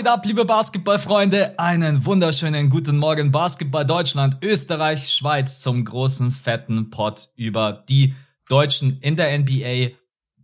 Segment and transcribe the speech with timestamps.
[0.00, 1.58] Geht ab, liebe Basketballfreunde?
[1.58, 8.14] Einen wunderschönen guten Morgen, Basketball Deutschland, Österreich, Schweiz zum großen fetten Pot über die
[8.48, 9.94] Deutschen in der NBA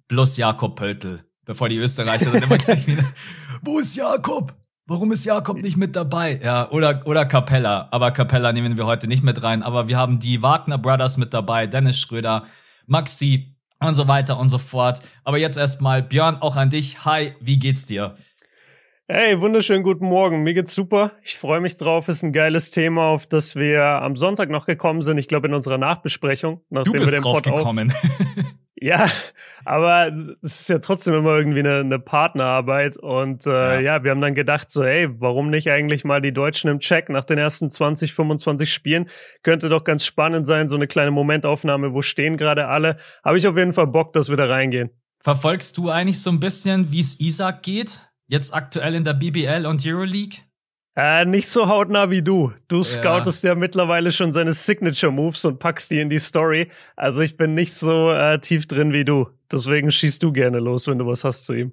[0.08, 1.22] plus Jakob Pöltl.
[1.46, 3.04] Bevor die Österreicher dann immer gleich wieder,
[3.62, 4.54] wo ist Jakob?
[4.84, 6.38] Warum ist Jakob nicht mit dabei?
[6.44, 7.88] Ja, oder, oder Capella.
[7.92, 9.62] Aber Capella nehmen wir heute nicht mit rein.
[9.62, 12.44] Aber wir haben die Wagner Brothers mit dabei, Dennis Schröder,
[12.84, 15.00] Maxi und so weiter und so fort.
[15.24, 17.06] Aber jetzt erstmal, Björn, auch an dich.
[17.06, 18.16] Hi, wie geht's dir?
[19.08, 20.42] Hey, wunderschönen guten Morgen.
[20.42, 21.12] Mir geht's super.
[21.22, 22.08] Ich freue mich drauf.
[22.08, 25.16] Ist ein geiles Thema, auf das wir am Sonntag noch gekommen sind.
[25.18, 26.62] Ich glaube in unserer Nachbesprechung.
[26.70, 27.92] Du bist wir den drauf Pod gekommen.
[28.74, 29.08] ja,
[29.64, 30.10] aber
[30.42, 32.96] es ist ja trotzdem immer irgendwie eine, eine Partnerarbeit.
[32.96, 33.80] Und äh, ja.
[33.80, 34.02] ja.
[34.02, 37.22] wir haben dann gedacht so, hey, warum nicht eigentlich mal die Deutschen im Check nach
[37.22, 39.08] den ersten 20, 25 Spielen?
[39.44, 41.94] Könnte doch ganz spannend sein, so eine kleine Momentaufnahme.
[41.94, 42.96] Wo stehen gerade alle?
[43.24, 44.90] Habe ich auf jeden Fall Bock, dass wir da reingehen.
[45.20, 48.00] Verfolgst du eigentlich so ein bisschen, wie es Isaac geht?
[48.28, 50.40] Jetzt aktuell in der BBL und Euroleague?
[50.96, 52.52] Äh, nicht so hautnah wie du.
[52.68, 53.50] Du scoutest ja.
[53.50, 56.70] ja mittlerweile schon seine Signature Moves und packst die in die Story.
[56.96, 59.28] Also ich bin nicht so äh, tief drin wie du.
[59.52, 61.72] Deswegen schießt du gerne los, wenn du was hast zu ihm.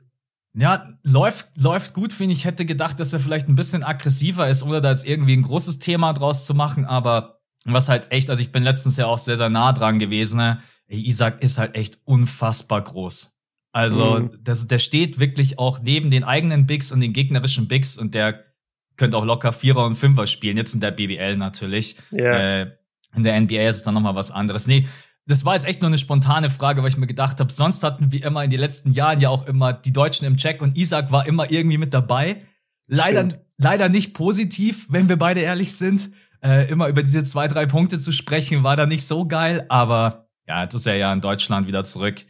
[0.55, 2.39] Ja, läuft, läuft gut, finde ich.
[2.39, 5.41] Ich hätte gedacht, dass er vielleicht ein bisschen aggressiver ist, ohne da jetzt irgendwie ein
[5.41, 6.85] großes Thema draus zu machen.
[6.85, 10.37] Aber was halt echt, also ich bin letztens ja auch sehr, sehr nah dran gewesen.
[10.37, 10.61] Ne?
[10.89, 13.39] Isaac ist halt echt unfassbar groß.
[13.73, 14.39] Also, mhm.
[14.41, 18.45] das, der steht wirklich auch neben den eigenen Bigs und den gegnerischen Bigs und der
[18.97, 21.97] könnte auch locker Vierer und Fünfer spielen, jetzt in der BBL natürlich.
[22.11, 22.61] Yeah.
[22.61, 22.71] Äh,
[23.15, 24.67] in der NBA ist es dann nochmal was anderes.
[24.67, 24.87] Nee,
[25.25, 28.11] das war jetzt echt nur eine spontane Frage, weil ich mir gedacht habe, sonst hatten
[28.11, 31.11] wir immer in den letzten Jahren ja auch immer die Deutschen im Check und Isaac
[31.11, 32.39] war immer irgendwie mit dabei.
[32.87, 36.11] Leider, leider nicht positiv, wenn wir beide ehrlich sind.
[36.43, 40.27] Äh, immer über diese zwei, drei Punkte zu sprechen, war da nicht so geil, aber
[40.45, 42.25] ja, jetzt ist er ja in Deutschland wieder zurück.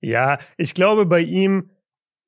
[0.00, 1.70] Ja, ich glaube bei ihm,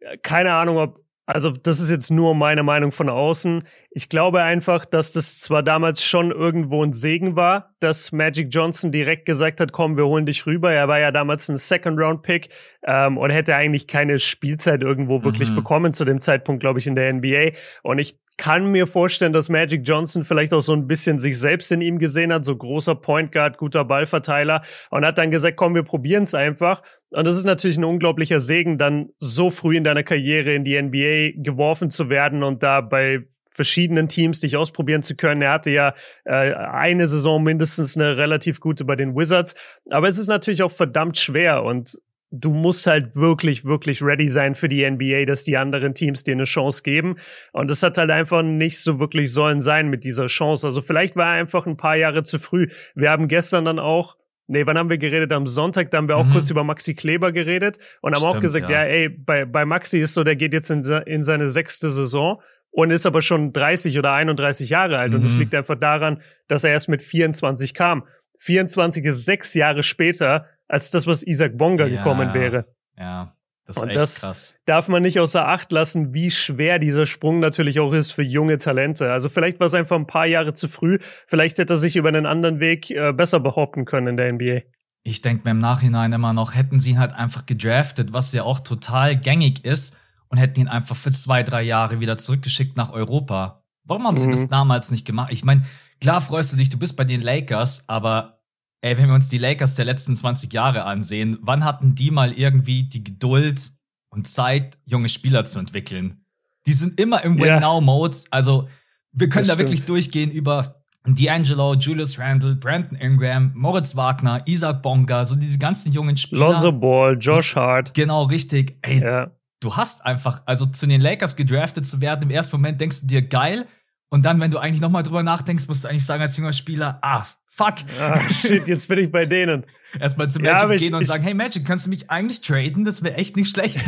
[0.00, 3.62] äh, keine Ahnung, ob, also das ist jetzt nur meine Meinung von außen.
[3.90, 8.92] Ich glaube einfach, dass das zwar damals schon irgendwo ein Segen war, dass Magic Johnson
[8.92, 10.72] direkt gesagt hat, komm, wir holen dich rüber.
[10.72, 12.48] Er war ja damals ein Second-Round-Pick
[12.86, 15.56] ähm, und hätte eigentlich keine Spielzeit irgendwo wirklich mhm.
[15.56, 17.50] bekommen zu dem Zeitpunkt, glaube ich, in der NBA.
[17.82, 21.70] Und ich kann mir vorstellen, dass Magic Johnson vielleicht auch so ein bisschen sich selbst
[21.72, 25.74] in ihm gesehen hat, so großer Point Guard, guter Ballverteiler und hat dann gesagt, komm,
[25.74, 26.82] wir probieren es einfach.
[27.10, 30.80] Und das ist natürlich ein unglaublicher Segen, dann so früh in deiner Karriere in die
[30.80, 35.42] NBA geworfen zu werden und da bei verschiedenen Teams dich ausprobieren zu können.
[35.42, 39.54] Er hatte ja äh, eine Saison mindestens eine relativ gute bei den Wizards.
[39.90, 41.98] Aber es ist natürlich auch verdammt schwer und
[42.30, 46.32] du musst halt wirklich, wirklich ready sein für die NBA, dass die anderen Teams dir
[46.32, 47.16] eine Chance geben.
[47.52, 50.66] Und es hat halt einfach nicht so wirklich sollen sein mit dieser Chance.
[50.66, 52.68] Also vielleicht war er einfach ein paar Jahre zu früh.
[52.94, 54.16] Wir haben gestern dann auch
[54.50, 55.30] Nee, wann haben wir geredet?
[55.32, 56.32] Am Sonntag, da haben wir auch mhm.
[56.32, 58.82] kurz über Maxi Kleber geredet und haben Stimmt, auch gesagt, ja.
[58.82, 62.40] ja, ey, bei, bei Maxi ist so, der geht jetzt in, in seine sechste Saison
[62.70, 65.10] und ist aber schon 30 oder 31 Jahre alt.
[65.10, 65.16] Mhm.
[65.16, 68.06] Und das liegt einfach daran, dass er erst mit 24 kam.
[68.38, 72.66] 24 ist sechs Jahre später als das, was Isaac Bonga ja, gekommen wäre.
[72.96, 73.36] Ja,
[73.68, 74.60] das ist und echt das krass.
[74.64, 78.56] darf man nicht außer Acht lassen, wie schwer dieser Sprung natürlich auch ist für junge
[78.56, 79.12] Talente.
[79.12, 80.98] Also vielleicht war es einfach ein paar Jahre zu früh.
[81.26, 84.62] Vielleicht hätte er sich über einen anderen Weg äh, besser behaupten können in der NBA.
[85.02, 88.42] Ich denke mir im Nachhinein immer noch, hätten sie ihn halt einfach gedraftet, was ja
[88.42, 89.98] auch total gängig ist,
[90.28, 93.64] und hätten ihn einfach für zwei, drei Jahre wieder zurückgeschickt nach Europa.
[93.84, 94.32] Warum haben sie mhm.
[94.32, 95.30] das damals nicht gemacht?
[95.30, 95.62] Ich meine,
[96.00, 98.37] klar freust du dich, du bist bei den Lakers, aber
[98.80, 102.32] Ey, wenn wir uns die Lakers der letzten 20 Jahre ansehen, wann hatten die mal
[102.32, 103.72] irgendwie die Geduld
[104.10, 106.24] und Zeit, junge Spieler zu entwickeln?
[106.66, 108.16] Die sind immer im Win-Now-Mode.
[108.30, 108.68] Also,
[109.12, 109.70] wir können das da stimmt.
[109.70, 115.92] wirklich durchgehen über D'Angelo, Julius Randle, Brandon Ingram, Moritz Wagner, Isaac Bonga, so diese ganzen
[115.92, 116.50] jungen Spieler.
[116.50, 117.94] Lonzo Ball, Josh Hart.
[117.94, 118.78] Genau, richtig.
[118.82, 119.30] Ey, ja.
[119.60, 123.06] du hast einfach, also zu den Lakers gedraftet zu werden, im ersten Moment denkst du
[123.06, 123.66] dir geil.
[124.10, 126.98] Und dann, wenn du eigentlich nochmal drüber nachdenkst, musst du eigentlich sagen als junger Spieler,
[127.02, 127.26] ah,
[127.58, 127.74] Fuck.
[128.00, 129.64] Ah, shit, jetzt bin ich bei denen.
[130.00, 132.84] Erstmal zu Magic ja, gehen und sagen, hey Magic, kannst du mich eigentlich traden?
[132.84, 133.80] Das wäre echt nicht schlecht.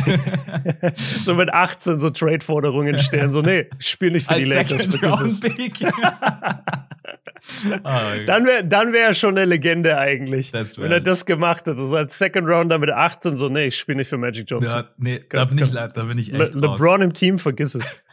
[0.97, 3.31] so mit 18 so Trade-Forderungen stellen.
[3.31, 4.95] So, nee, ich spiel nicht für Als die Lakers.
[5.39, 5.83] Vergiss
[7.81, 7.87] oh,
[8.25, 10.51] dann wäre dann wär er schon eine Legende eigentlich.
[10.51, 11.85] wenn er das gemacht hätte.
[11.85, 14.79] So als Second Rounder mit 18 so, nee, ich spiele nicht für Magic Johnson.
[14.79, 16.77] Ja, nee, da bin, ich, da bin ich echt Le raus.
[16.77, 18.03] LeBron im Team, vergiss es.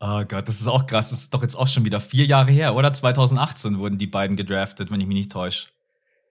[0.00, 1.10] Oh Gott, das ist auch krass.
[1.10, 2.92] Das ist doch jetzt auch schon wieder vier Jahre her, oder?
[2.92, 5.68] 2018 wurden die beiden gedraftet, wenn ich mich nicht täusche.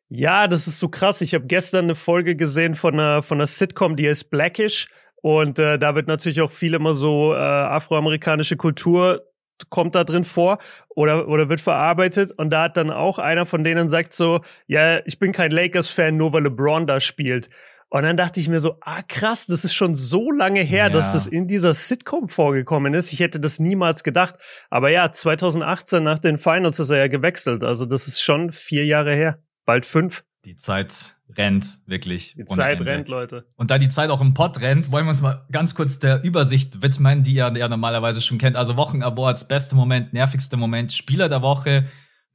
[0.10, 1.22] Ja, das ist so krass.
[1.22, 4.88] Ich habe gestern eine Folge gesehen von einer, von einer Sitcom, die heißt Blackish.
[5.22, 9.24] Und äh, da wird natürlich auch viel immer so äh, afroamerikanische Kultur
[9.70, 12.32] kommt da drin vor oder, oder wird verarbeitet.
[12.32, 16.16] Und da hat dann auch einer von denen sagt so, ja, ich bin kein Lakers-Fan,
[16.16, 17.50] nur weil LeBron da spielt.
[17.90, 20.90] Und dann dachte ich mir so, ah krass, das ist schon so lange her, ja.
[20.90, 23.12] dass das in dieser Sitcom vorgekommen ist.
[23.12, 24.36] Ich hätte das niemals gedacht.
[24.70, 27.64] Aber ja, 2018 nach den Finals ist er ja gewechselt.
[27.64, 30.24] Also das ist schon vier Jahre her, bald fünf.
[30.46, 32.36] Die Zeit rennt, wirklich.
[32.36, 33.46] Die Zeit rennt, Leute.
[33.56, 36.24] Und da die Zeit auch im Pott rennt, wollen wir uns mal ganz kurz der
[36.24, 38.56] Übersicht widmen, die ihr ja normalerweise schon kennt.
[38.56, 41.86] Also Wochenawards, beste Moment, nervigste Moment, Spieler der Woche.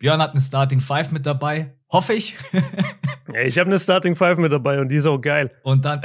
[0.04, 1.72] Björn hat eine Starting Five mit dabei.
[1.90, 2.36] Hoffe ich.
[3.32, 5.50] ja, ich habe eine Starting Five mit dabei und die ist auch geil.
[5.62, 6.02] Und dann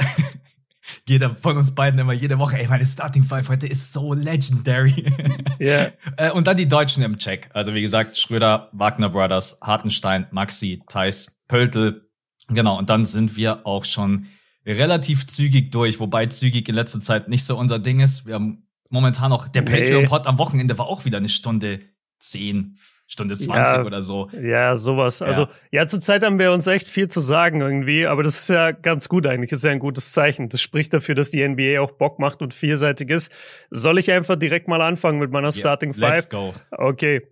[1.06, 5.04] jeder von uns beiden immer jede Woche, ey, meine Starting Five heute ist so legendary.
[5.58, 5.88] Ja.
[6.18, 6.32] Yeah.
[6.32, 7.50] und dann die Deutschen im Check.
[7.52, 12.08] Also wie gesagt, Schröder, Wagner Brothers, Hartenstein, Maxi, Theis, Pöltl.
[12.48, 14.28] Genau, und dann sind wir auch schon
[14.64, 18.24] relativ zügig durch, wobei zügig in letzter Zeit nicht so unser Ding ist.
[18.24, 19.70] Wir haben momentan auch, der nee.
[19.70, 21.80] Patreon-Pod am Wochenende war auch wieder eine Stunde
[22.18, 22.78] zehn,
[23.10, 24.28] Stunde 20 ja, oder so.
[24.40, 25.18] Ja, sowas.
[25.18, 25.26] Ja.
[25.26, 28.70] Also, ja, zurzeit haben wir uns echt viel zu sagen irgendwie, aber das ist ja
[28.70, 29.50] ganz gut eigentlich.
[29.50, 30.48] Das ist ja ein gutes Zeichen.
[30.48, 33.32] Das spricht dafür, dass die NBA auch Bock macht und vielseitig ist.
[33.70, 36.10] Soll ich einfach direkt mal anfangen mit meiner yeah, Starting Five?
[36.10, 36.54] Let's go.
[36.70, 37.26] Okay.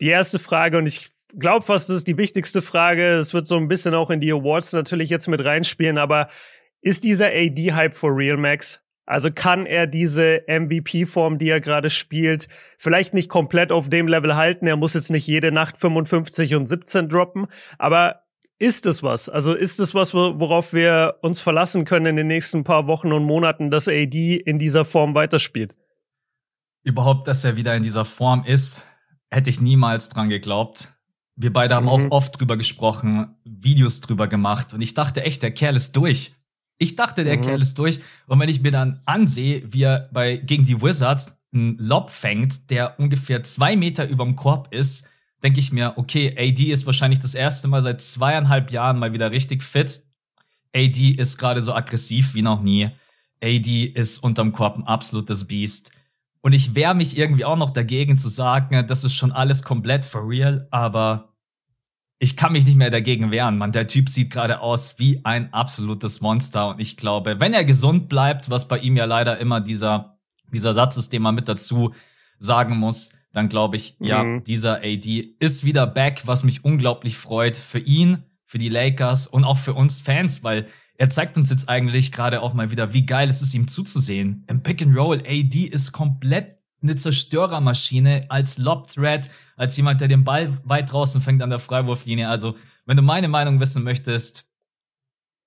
[0.00, 3.12] Die erste Frage und ich glaube fast, das ist die wichtigste Frage.
[3.18, 6.30] Es wird so ein bisschen auch in die Awards natürlich jetzt mit reinspielen, aber
[6.80, 8.80] ist dieser AD-Hype for real, Max?
[9.08, 12.46] Also kann er diese MVP-Form, die er gerade spielt,
[12.76, 14.66] vielleicht nicht komplett auf dem Level halten.
[14.66, 17.46] Er muss jetzt nicht jede Nacht 55 und 17 droppen,
[17.78, 18.24] aber
[18.58, 19.30] ist es was?
[19.30, 23.24] Also ist es was, worauf wir uns verlassen können in den nächsten paar Wochen und
[23.24, 25.74] Monaten, dass AD in dieser Form weiterspielt?
[26.82, 28.82] Überhaupt, dass er wieder in dieser Form ist,
[29.30, 30.92] hätte ich niemals dran geglaubt.
[31.34, 31.88] Wir beide haben mhm.
[31.88, 36.34] auch oft drüber gesprochen, Videos drüber gemacht und ich dachte echt, der Kerl ist durch.
[36.78, 37.42] Ich dachte, der mhm.
[37.42, 38.00] Kerl ist durch.
[38.26, 42.70] Und wenn ich mir dann ansehe, wie er bei, gegen die Wizards einen Lob fängt,
[42.70, 45.08] der ungefähr zwei Meter überm Korb ist,
[45.42, 49.30] denke ich mir, okay, AD ist wahrscheinlich das erste Mal seit zweieinhalb Jahren mal wieder
[49.30, 50.02] richtig fit.
[50.74, 52.90] AD ist gerade so aggressiv wie noch nie.
[53.42, 55.92] AD ist unterm Korb ein absolutes Biest.
[56.40, 60.04] Und ich wehre mich irgendwie auch noch dagegen zu sagen, das ist schon alles komplett
[60.04, 61.27] for real, aber
[62.18, 63.72] ich kann mich nicht mehr dagegen wehren, man.
[63.72, 68.08] Der Typ sieht gerade aus wie ein absolutes Monster und ich glaube, wenn er gesund
[68.08, 70.18] bleibt, was bei ihm ja leider immer dieser,
[70.52, 71.94] dieser Satz ist, den man mit dazu
[72.38, 74.06] sagen muss, dann glaube ich, mhm.
[74.06, 79.28] ja, dieser AD ist wieder back, was mich unglaublich freut für ihn, für die Lakers
[79.28, 80.66] und auch für uns Fans, weil
[80.96, 84.44] er zeigt uns jetzt eigentlich gerade auch mal wieder, wie geil es ist, ihm zuzusehen.
[84.48, 90.08] Im Pick and Roll, AD ist komplett eine Zerstörermaschine als Lob Threat, als jemand, der
[90.08, 92.28] den Ball weit draußen fängt an der Freiwurflinie.
[92.28, 92.56] Also,
[92.86, 94.50] wenn du meine Meinung wissen möchtest,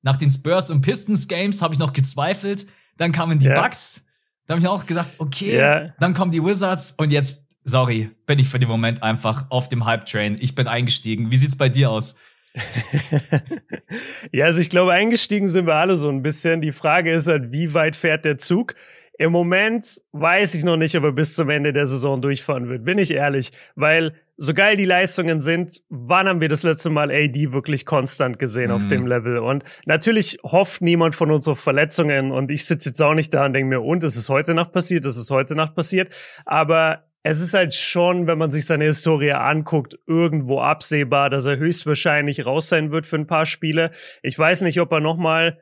[0.03, 2.67] nach den Spurs und Pistons Games habe ich noch gezweifelt,
[2.97, 3.59] dann kamen die yeah.
[3.59, 4.05] Bucks,
[4.45, 5.93] da habe ich auch gesagt, okay, yeah.
[5.99, 9.85] dann kommen die Wizards und jetzt, sorry, bin ich für den Moment einfach auf dem
[9.85, 10.35] Hype Train.
[10.39, 11.31] Ich bin eingestiegen.
[11.31, 12.17] Wie sieht's bei dir aus?
[14.33, 16.61] ja, also ich glaube, eingestiegen sind wir alle so ein bisschen.
[16.61, 18.75] Die Frage ist halt, wie weit fährt der Zug?
[19.21, 22.83] Im Moment weiß ich noch nicht, ob er bis zum Ende der Saison durchfahren wird,
[22.83, 23.51] bin ich ehrlich.
[23.75, 28.39] Weil so geil die Leistungen sind, wann haben wir das letzte Mal AD wirklich konstant
[28.39, 28.75] gesehen mhm.
[28.77, 29.37] auf dem Level?
[29.37, 33.45] Und natürlich hofft niemand von uns auf Verletzungen und ich sitze jetzt auch nicht da
[33.45, 36.11] und denke mir, und es ist heute Nacht passiert, es ist heute Nacht passiert.
[36.45, 41.57] Aber es ist halt schon, wenn man sich seine Historie anguckt, irgendwo absehbar, dass er
[41.57, 43.91] höchstwahrscheinlich raus sein wird für ein paar Spiele.
[44.23, 45.59] Ich weiß nicht, ob er nochmal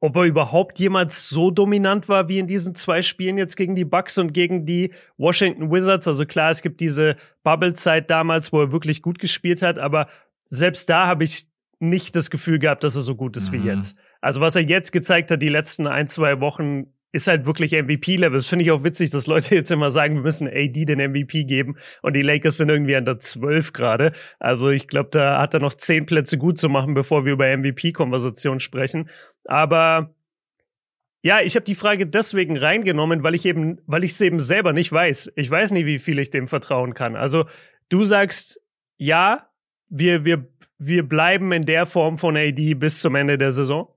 [0.00, 3.84] ob er überhaupt jemals so dominant war wie in diesen zwei Spielen jetzt gegen die
[3.84, 6.08] Bucks und gegen die Washington Wizards.
[6.08, 10.08] Also klar, es gibt diese Bubble-Zeit damals, wo er wirklich gut gespielt hat, aber
[10.48, 11.46] selbst da habe ich
[11.80, 13.62] nicht das Gefühl gehabt, dass er so gut ist mhm.
[13.62, 13.96] wie jetzt.
[14.20, 18.38] Also was er jetzt gezeigt hat, die letzten ein, zwei Wochen, ist halt wirklich MVP-Level.
[18.38, 21.44] Das finde ich auch witzig, dass Leute jetzt immer sagen, wir müssen AD den MVP
[21.44, 24.12] geben und die Lakers sind irgendwie an der 12 gerade.
[24.38, 27.56] Also ich glaube, da hat er noch zehn Plätze gut zu machen, bevor wir über
[27.56, 29.08] MVP-Konversation sprechen.
[29.44, 30.14] Aber
[31.22, 34.72] ja, ich habe die Frage deswegen reingenommen, weil ich eben, weil ich es eben selber
[34.72, 35.32] nicht weiß.
[35.36, 37.16] Ich weiß nie, wie viel ich dem vertrauen kann.
[37.16, 37.44] Also
[37.88, 38.62] du sagst,
[38.96, 39.50] ja,
[39.88, 40.48] wir, wir,
[40.78, 43.88] wir bleiben in der Form von AD bis zum Ende der Saison.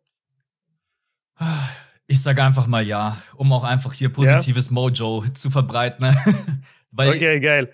[2.08, 4.74] Ich sage einfach mal ja, um auch einfach hier positives ja?
[4.74, 6.16] Mojo zu verbreiten.
[6.92, 7.72] Weil, okay, geil.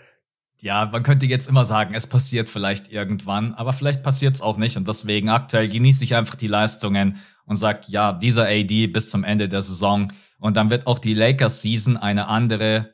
[0.62, 4.58] Ja, man könnte jetzt immer sagen, es passiert vielleicht irgendwann, aber vielleicht passiert es auch
[4.58, 4.76] nicht.
[4.78, 9.24] Und deswegen aktuell genieße ich einfach die Leistungen und sag ja, dieser AD bis zum
[9.24, 10.12] Ende der Saison.
[10.38, 12.94] Und dann wird auch die Lakers-Season eine andere,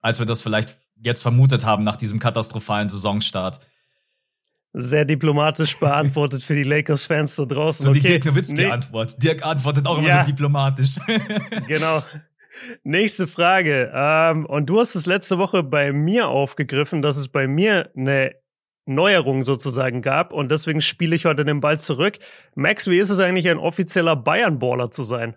[0.00, 3.60] als wir das vielleicht jetzt vermutet haben nach diesem katastrophalen Saisonstart
[4.72, 7.84] sehr diplomatisch beantwortet für die Lakers-Fans da draußen.
[7.84, 9.22] So die Dirk Nowitzki-Antwort.
[9.22, 10.24] Dirk antwortet auch immer ja.
[10.24, 10.96] so diplomatisch.
[11.68, 12.02] genau.
[12.82, 13.90] Nächste Frage.
[13.94, 18.34] Ähm, und du hast es letzte Woche bei mir aufgegriffen, dass es bei mir eine
[18.86, 22.18] Neuerungen sozusagen gab und deswegen spiele ich heute den Ball zurück.
[22.54, 25.36] Max, wie ist es eigentlich, ein offizieller Bayern-Baller zu sein?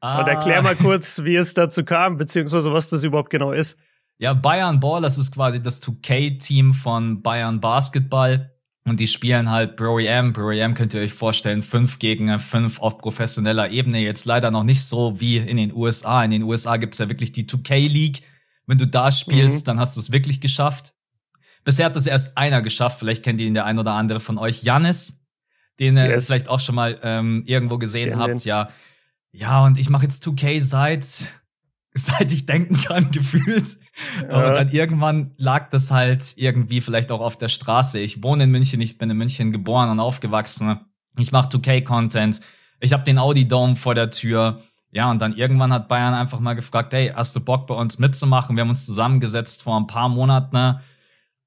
[0.00, 0.20] Ah.
[0.20, 3.78] Und erklär mal kurz, wie es dazu kam, beziehungsweise was das überhaupt genau ist.
[4.18, 8.52] Ja, Bayern Ball, das ist quasi das 2K-Team von Bayern Basketball.
[8.84, 10.32] Und die spielen halt Pro-EM.
[10.32, 14.00] Pro-EM könnt ihr euch vorstellen, fünf gegen fünf auf professioneller Ebene.
[14.00, 16.24] Jetzt leider noch nicht so wie in den USA.
[16.24, 18.22] In den USA gibt's ja wirklich die 2K-League.
[18.66, 19.64] Wenn du da spielst, mhm.
[19.66, 20.94] dann hast du es wirklich geschafft.
[21.64, 22.98] Bisher hat das erst einer geschafft.
[22.98, 24.62] Vielleicht kennt ihn der ein oder andere von euch.
[24.62, 25.24] Janis,
[25.78, 26.26] den ihr yes.
[26.26, 28.44] vielleicht auch schon mal ähm, irgendwo gesehen habt.
[28.44, 28.68] Ja,
[29.32, 31.38] ja, und ich mache jetzt 2K seit
[31.94, 33.78] seit ich denken kann, gefühlt.
[34.22, 34.46] Ja.
[34.48, 37.98] Und dann irgendwann lag das halt irgendwie vielleicht auch auf der Straße.
[37.98, 40.80] Ich wohne in München, ich bin in München geboren und aufgewachsen.
[41.18, 42.40] Ich mache 2K-Content.
[42.80, 44.60] Ich habe den Audi Dome vor der Tür.
[44.90, 47.98] Ja, und dann irgendwann hat Bayern einfach mal gefragt, hey, hast du Bock bei uns
[47.98, 48.56] mitzumachen?
[48.56, 50.56] Wir haben uns zusammengesetzt vor ein paar Monaten.
[50.56, 50.80] Ne?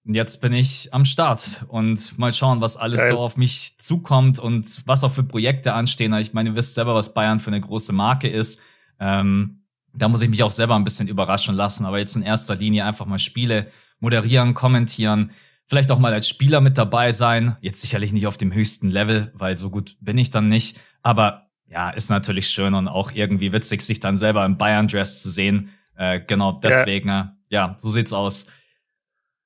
[0.06, 3.12] Und jetzt bin ich am Start und mal schauen, was alles Geil.
[3.12, 6.14] so auf mich zukommt und was auch für Projekte anstehen.
[6.16, 8.62] Ich meine, ihr wisst selber, was Bayern für eine große Marke ist.
[9.00, 9.61] Ähm,
[9.94, 12.86] da muss ich mich auch selber ein bisschen überraschen lassen, aber jetzt in erster Linie
[12.86, 13.68] einfach mal Spiele
[14.00, 15.32] moderieren, kommentieren,
[15.68, 17.56] vielleicht auch mal als Spieler mit dabei sein.
[17.62, 20.80] Jetzt sicherlich nicht auf dem höchsten Level, weil so gut bin ich dann nicht.
[21.02, 25.30] Aber ja, ist natürlich schön und auch irgendwie witzig, sich dann selber im Bayern-Dress zu
[25.30, 25.70] sehen.
[25.96, 27.38] Äh, genau deswegen, ja.
[27.50, 28.48] ja, so sieht's aus.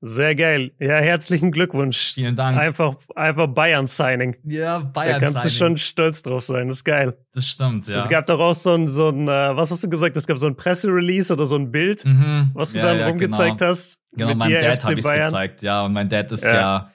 [0.07, 0.71] Sehr geil.
[0.79, 2.13] Ja, herzlichen Glückwunsch.
[2.13, 2.59] Vielen Dank.
[2.59, 4.35] Einfach, einfach Bayern-Signing.
[4.43, 5.19] Ja, Bayern-Signing.
[5.19, 6.67] Da kannst du schon stolz drauf sein.
[6.67, 7.17] Das ist geil.
[7.33, 8.03] Das stimmt, ja.
[8.03, 10.15] Es gab doch auch so ein, so ein, äh, was hast du gesagt?
[10.15, 12.51] Es gab so ein Presserelease oder so ein Bild, mhm.
[12.53, 13.71] was du ja, dann ja, rumgezeigt genau.
[13.71, 13.97] hast.
[14.15, 15.83] Genau, meinem Dad habe ich gezeigt, ja.
[15.83, 16.91] Und mein Dad ist ja, ja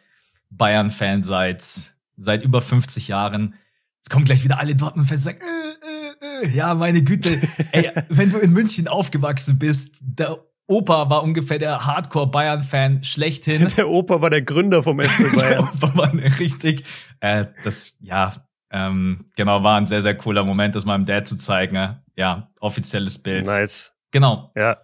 [0.50, 1.64] Bayern-Fan seit,
[2.16, 3.54] seit über 50 Jahren.
[4.04, 6.56] Es kommen gleich wieder alle Dortmund-Fans und sagen, äh, äh, äh.
[6.56, 7.40] ja, meine Güte,
[7.72, 10.36] ey, wenn du in München aufgewachsen bist, da
[10.70, 13.68] Opa war ungefähr der Hardcore-Bayern-Fan schlechthin.
[13.76, 15.50] Der Opa war der Gründer vom FC Bayern.
[15.50, 16.84] der Opa war richtig.
[17.18, 18.32] Äh, das, ja,
[18.70, 21.74] ähm, genau, war ein sehr, sehr cooler Moment, das meinem Dad zu zeigen.
[21.74, 21.94] Äh.
[22.16, 23.46] Ja, offizielles Bild.
[23.46, 23.92] Nice.
[24.12, 24.52] Genau.
[24.54, 24.76] Ja.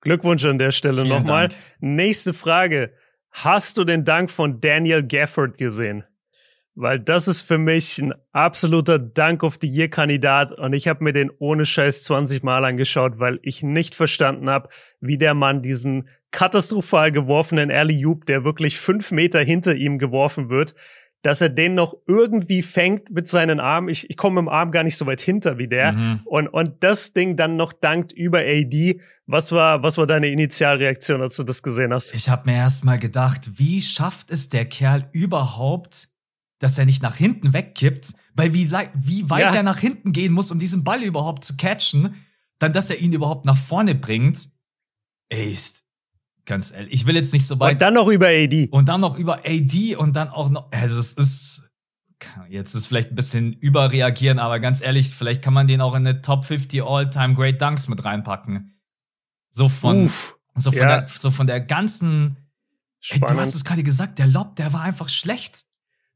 [0.00, 1.48] Glückwunsch an der Stelle nochmal.
[1.80, 2.94] Nächste Frage.
[3.32, 6.04] Hast du den Dank von Daniel Gafford gesehen?
[6.76, 11.02] Weil das ist für mich ein absoluter Dank of the Year Kandidat und ich habe
[11.02, 14.68] mir den ohne Scheiß 20 Mal angeschaut, weil ich nicht verstanden habe,
[15.00, 20.50] wie der Mann diesen katastrophal geworfenen Alley Oop, der wirklich fünf Meter hinter ihm geworfen
[20.50, 20.74] wird,
[21.22, 23.88] dass er den noch irgendwie fängt mit seinen Armen.
[23.88, 25.92] Ich, ich komme im Arm gar nicht so weit hinter wie der.
[25.92, 26.20] Mhm.
[26.26, 29.00] Und, und das Ding dann noch dankt über AD.
[29.26, 32.14] Was war, was war deine Initialreaktion, als du das gesehen hast?
[32.14, 36.15] Ich habe mir erst mal gedacht, wie schafft es der Kerl überhaupt,
[36.58, 39.54] dass er nicht nach hinten wegkippt, weil wie, wie weit ja.
[39.54, 42.16] er nach hinten gehen muss, um diesen Ball überhaupt zu catchen,
[42.58, 44.48] dann, dass er ihn überhaupt nach vorne bringt.
[45.28, 45.84] Ey, ist,
[46.46, 47.74] ganz ehrlich, ich will jetzt nicht so weit.
[47.74, 48.68] Und dann noch über AD.
[48.70, 51.68] Und dann noch über AD und dann auch noch, also es ist,
[52.48, 56.06] jetzt ist vielleicht ein bisschen überreagieren, aber ganz ehrlich, vielleicht kann man den auch in
[56.06, 58.80] eine Top 50 All-Time Great Dunks mit reinpacken.
[59.50, 61.00] So von, Uff, so von ja.
[61.00, 62.38] der, so von der ganzen,
[63.08, 65.64] ey, du hast es gerade gesagt, der Lob, der war einfach schlecht.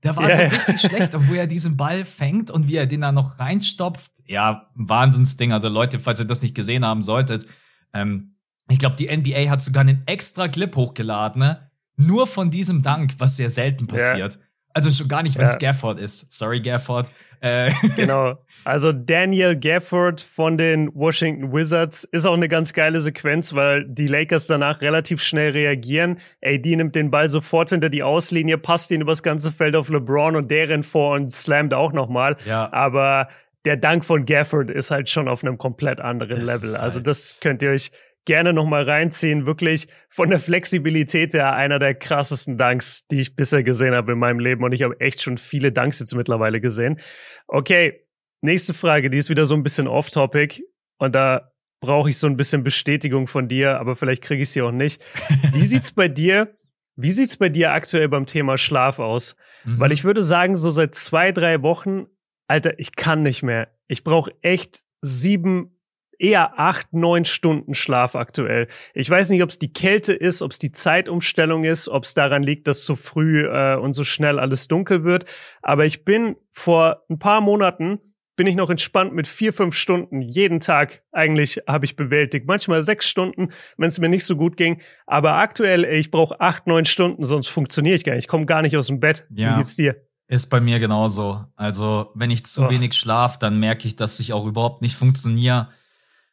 [0.03, 0.37] Der war yeah.
[0.37, 3.39] so richtig schlecht, und wo er diesen Ball fängt und wie er den da noch
[3.39, 4.13] reinstopft.
[4.27, 5.53] Ja, Wahnsinnsding.
[5.53, 7.47] Also Leute, falls ihr das nicht gesehen haben solltet,
[7.93, 8.37] ähm,
[8.69, 11.71] ich glaube, die NBA hat sogar einen extra Clip hochgeladen, ne?
[12.01, 14.37] nur von diesem Dank, was sehr selten passiert.
[14.37, 14.45] Yeah.
[14.73, 15.71] Also schon gar nicht, wenn es ja.
[15.71, 16.33] Gafford ist.
[16.33, 17.11] Sorry, Gafford.
[17.41, 17.71] Äh.
[17.97, 18.39] Genau.
[18.65, 24.07] Also Daniel Gafford von den Washington Wizards ist auch eine ganz geile Sequenz, weil die
[24.07, 26.19] Lakers danach relativ schnell reagieren.
[26.45, 30.37] AD nimmt den Ball sofort hinter die Auslinie, passt ihn übers ganze Feld auf LeBron
[30.37, 32.37] und der rennt vor und slammt auch nochmal.
[32.45, 32.71] Ja.
[32.73, 33.29] Aber
[33.65, 36.77] der Dank von Gafford ist halt schon auf einem komplett anderen das Level.
[36.77, 37.91] Also das halt könnt ihr euch
[38.31, 39.45] gerne nochmal reinziehen.
[39.45, 44.21] Wirklich von der Flexibilität her einer der krassesten Dunks, die ich bisher gesehen habe in
[44.21, 44.63] meinem Leben.
[44.63, 47.01] Und ich habe echt schon viele Dunks jetzt mittlerweile gesehen.
[47.49, 48.07] Okay,
[48.41, 50.63] nächste Frage, die ist wieder so ein bisschen off-topic.
[50.99, 54.63] Und da brauche ich so ein bisschen Bestätigung von dir, aber vielleicht kriege ich sie
[54.63, 55.03] auch nicht.
[55.53, 56.55] Wie sieht's bei dir?
[56.95, 59.35] Wie sieht's bei dir aktuell beim Thema Schlaf aus?
[59.65, 59.81] Mhm.
[59.81, 62.07] Weil ich würde sagen, so seit zwei, drei Wochen,
[62.47, 63.75] Alter, ich kann nicht mehr.
[63.89, 65.80] Ich brauche echt sieben
[66.21, 68.69] eher acht, neun Stunden Schlaf aktuell.
[68.95, 72.15] Ich weiß nicht, ob es die Kälte ist, ob es die Zeitumstellung ist, ob es
[72.15, 75.25] daran liegt, dass so früh äh, und so schnell alles dunkel wird.
[75.63, 78.01] Aber ich bin vor ein paar Monaten
[78.37, 82.47] bin ich noch entspannt mit vier, fünf Stunden jeden Tag eigentlich habe ich bewältigt.
[82.47, 84.81] Manchmal sechs Stunden, wenn es mir nicht so gut ging.
[85.07, 88.25] Aber aktuell, ich brauche acht, neun Stunden, sonst funktioniere ich gar nicht.
[88.25, 89.27] Ich komme gar nicht aus dem Bett.
[89.29, 89.53] Ja.
[89.53, 89.97] Wie geht's dir?
[90.27, 91.45] Ist bei mir genauso.
[91.55, 92.71] Also, wenn ich zu oh.
[92.71, 95.69] wenig schlaf, dann merke ich, dass ich auch überhaupt nicht funktioniere.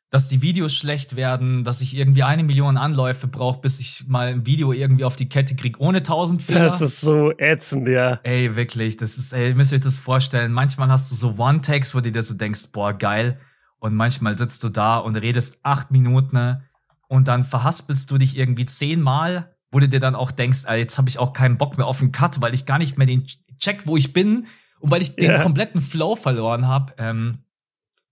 [0.10, 4.28] Dass die Videos schlecht werden, dass ich irgendwie eine Million Anläufe brauche, bis ich mal
[4.28, 6.62] ein Video irgendwie auf die Kette krieg ohne tausend Fehler.
[6.62, 8.20] Das ist so ätzend, ja.
[8.24, 10.54] Ey, wirklich, das ist, ey, müsst ihr euch das vorstellen.
[10.54, 13.40] Manchmal hast du so One-Takes, wo du dir so denkst, boah, geil.
[13.80, 16.62] Und manchmal sitzt du da und redest acht Minuten
[17.10, 20.98] und dann verhaspelst du dich irgendwie zehnmal, wo du dir dann auch denkst, ey, jetzt
[20.98, 23.28] habe ich auch keinen Bock mehr auf den Cut, weil ich gar nicht mehr den
[23.60, 24.48] check, wo ich bin
[24.80, 25.42] und weil ich den Ja.
[25.44, 26.94] kompletten Flow verloren habe.
[26.98, 27.40] Ähm,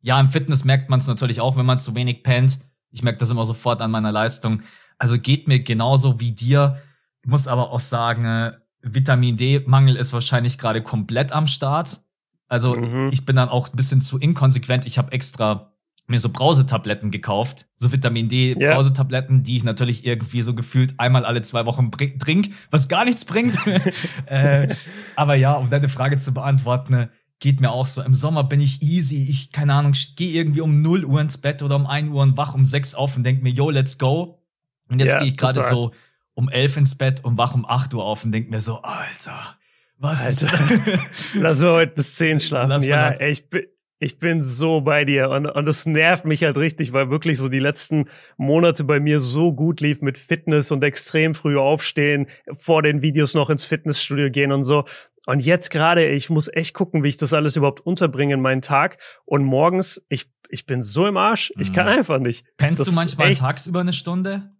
[0.05, 2.59] ja, im Fitness merkt man es natürlich auch, wenn man zu wenig pennt.
[2.91, 4.61] Ich merke das immer sofort an meiner Leistung.
[4.99, 6.77] Also geht mir genauso wie dir.
[7.23, 8.51] Ich muss aber auch sagen, äh,
[8.83, 12.01] Vitamin D-Mangel ist wahrscheinlich gerade komplett am Start.
[12.47, 13.09] Also Mhm.
[13.11, 14.85] ich bin dann auch ein bisschen zu inkonsequent.
[14.85, 15.71] Ich habe extra
[16.07, 18.75] mir so Brausetabletten gekauft, so Vitamin D Ja.
[18.75, 23.25] Brausetabletten, die ich natürlich irgendwie so gefühlt einmal alle zwei Wochen trink, was gar nichts
[23.25, 23.57] bringt.
[24.27, 24.75] äh,
[25.15, 27.09] aber ja, um deine Frage zu beantworten,
[27.45, 28.01] geht mir auch so.
[28.01, 29.27] Im Sommer bin ich easy.
[29.29, 32.37] Ich, keine Ahnung, gehe irgendwie um 0 Uhr ins Bett oder um 1 Uhr und
[32.37, 34.41] wach um 6 auf und denk mir, yo, let's go.
[34.89, 35.91] Und jetzt Ja, gehe ich gerade so
[36.33, 39.57] um 11 ins Bett und wach um 8 Uhr auf und denk mir so, Alter,
[39.99, 40.57] was ist
[41.35, 42.69] Lass wir heute bis 10 schlafen.
[42.69, 43.65] Lass ja, ey, ich bin,
[43.99, 47.47] ich bin so bei dir und, und das nervt mich halt richtig, weil wirklich so
[47.47, 52.81] die letzten Monate bei mir so gut lief mit Fitness und extrem früh aufstehen, vor
[52.81, 54.85] den Videos noch ins Fitnessstudio gehen und so.
[55.25, 58.61] Und jetzt gerade, ich muss echt gucken, wie ich das alles überhaupt unterbringe in meinen
[58.61, 58.97] Tag.
[59.25, 61.93] Und morgens, ich, ich bin so im Arsch, ich kann Mhm.
[61.99, 62.45] einfach nicht.
[62.57, 64.51] Pennst Das du manchmal echt- tagsüber eine Stunde?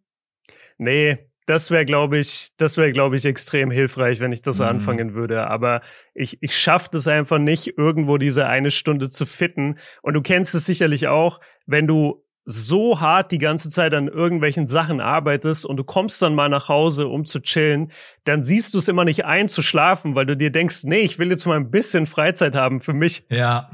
[0.77, 4.65] Nee, das wäre, glaube ich, das wäre, glaube ich, extrem hilfreich, wenn ich das Mhm.
[4.65, 5.48] anfangen würde.
[5.48, 5.81] Aber
[6.15, 9.77] ich, ich schaffe das einfach nicht, irgendwo diese eine Stunde zu fitten.
[10.01, 14.68] Und du kennst es sicherlich auch, wenn du so hart die ganze Zeit an irgendwelchen
[14.68, 17.92] Sachen arbeitest und du kommst dann mal nach Hause, um zu chillen,
[18.24, 21.18] dann siehst du es immer nicht ein zu schlafen, weil du dir denkst, nee, ich
[21.18, 23.25] will jetzt mal ein bisschen Freizeit haben für mich.
[23.30, 23.70] Ja.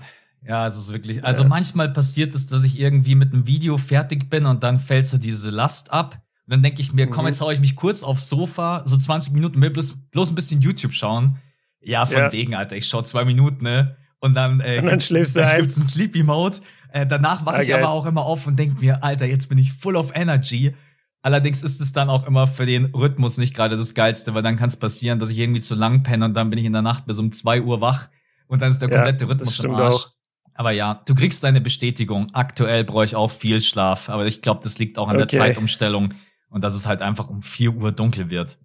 [0.48, 1.24] Ja, es ist wirklich.
[1.24, 1.50] Also Ja.
[1.50, 5.20] manchmal passiert es, dass ich irgendwie mit einem Video fertig bin und dann fällt so
[5.20, 6.16] diese Last ab.
[6.48, 7.28] Und dann denke ich mir, komm, Mhm.
[7.30, 10.62] jetzt hau ich mich kurz aufs Sofa, so 20 Minuten, will bloß, bloß ein bisschen
[10.62, 11.38] YouTube schauen.
[11.80, 12.32] Ja, von Ja.
[12.32, 13.98] wegen, Alter, ich schau zwei Minuten, ne?
[14.20, 15.62] Und dann, äh, Und dann schläfst du dann ein.
[15.62, 16.58] gibt's einen Sleepy Mode.
[16.92, 17.84] Äh, danach wache Ah, ich geil.
[17.84, 20.76] aber auch immer auf und denk mir, Alter, jetzt bin ich full of energy.
[21.22, 24.58] Allerdings ist es dann auch immer für den Rhythmus nicht gerade das Geilste, weil dann
[24.58, 26.82] kann es passieren, dass ich irgendwie zu lang penne und dann bin ich in der
[26.82, 28.10] Nacht bis um zwei Uhr wach
[28.48, 29.94] und dann ist der Ja, komplette das Rhythmus im Arsch.
[29.94, 30.12] auch.
[30.56, 32.28] Aber ja, du kriegst deine Bestätigung.
[32.34, 35.38] Aktuell brauche ich auch viel Schlaf, aber ich glaube, das liegt auch an der Okay.
[35.38, 36.14] Zeitumstellung
[36.50, 38.58] und dass es halt einfach um 4 Uhr dunkel wird.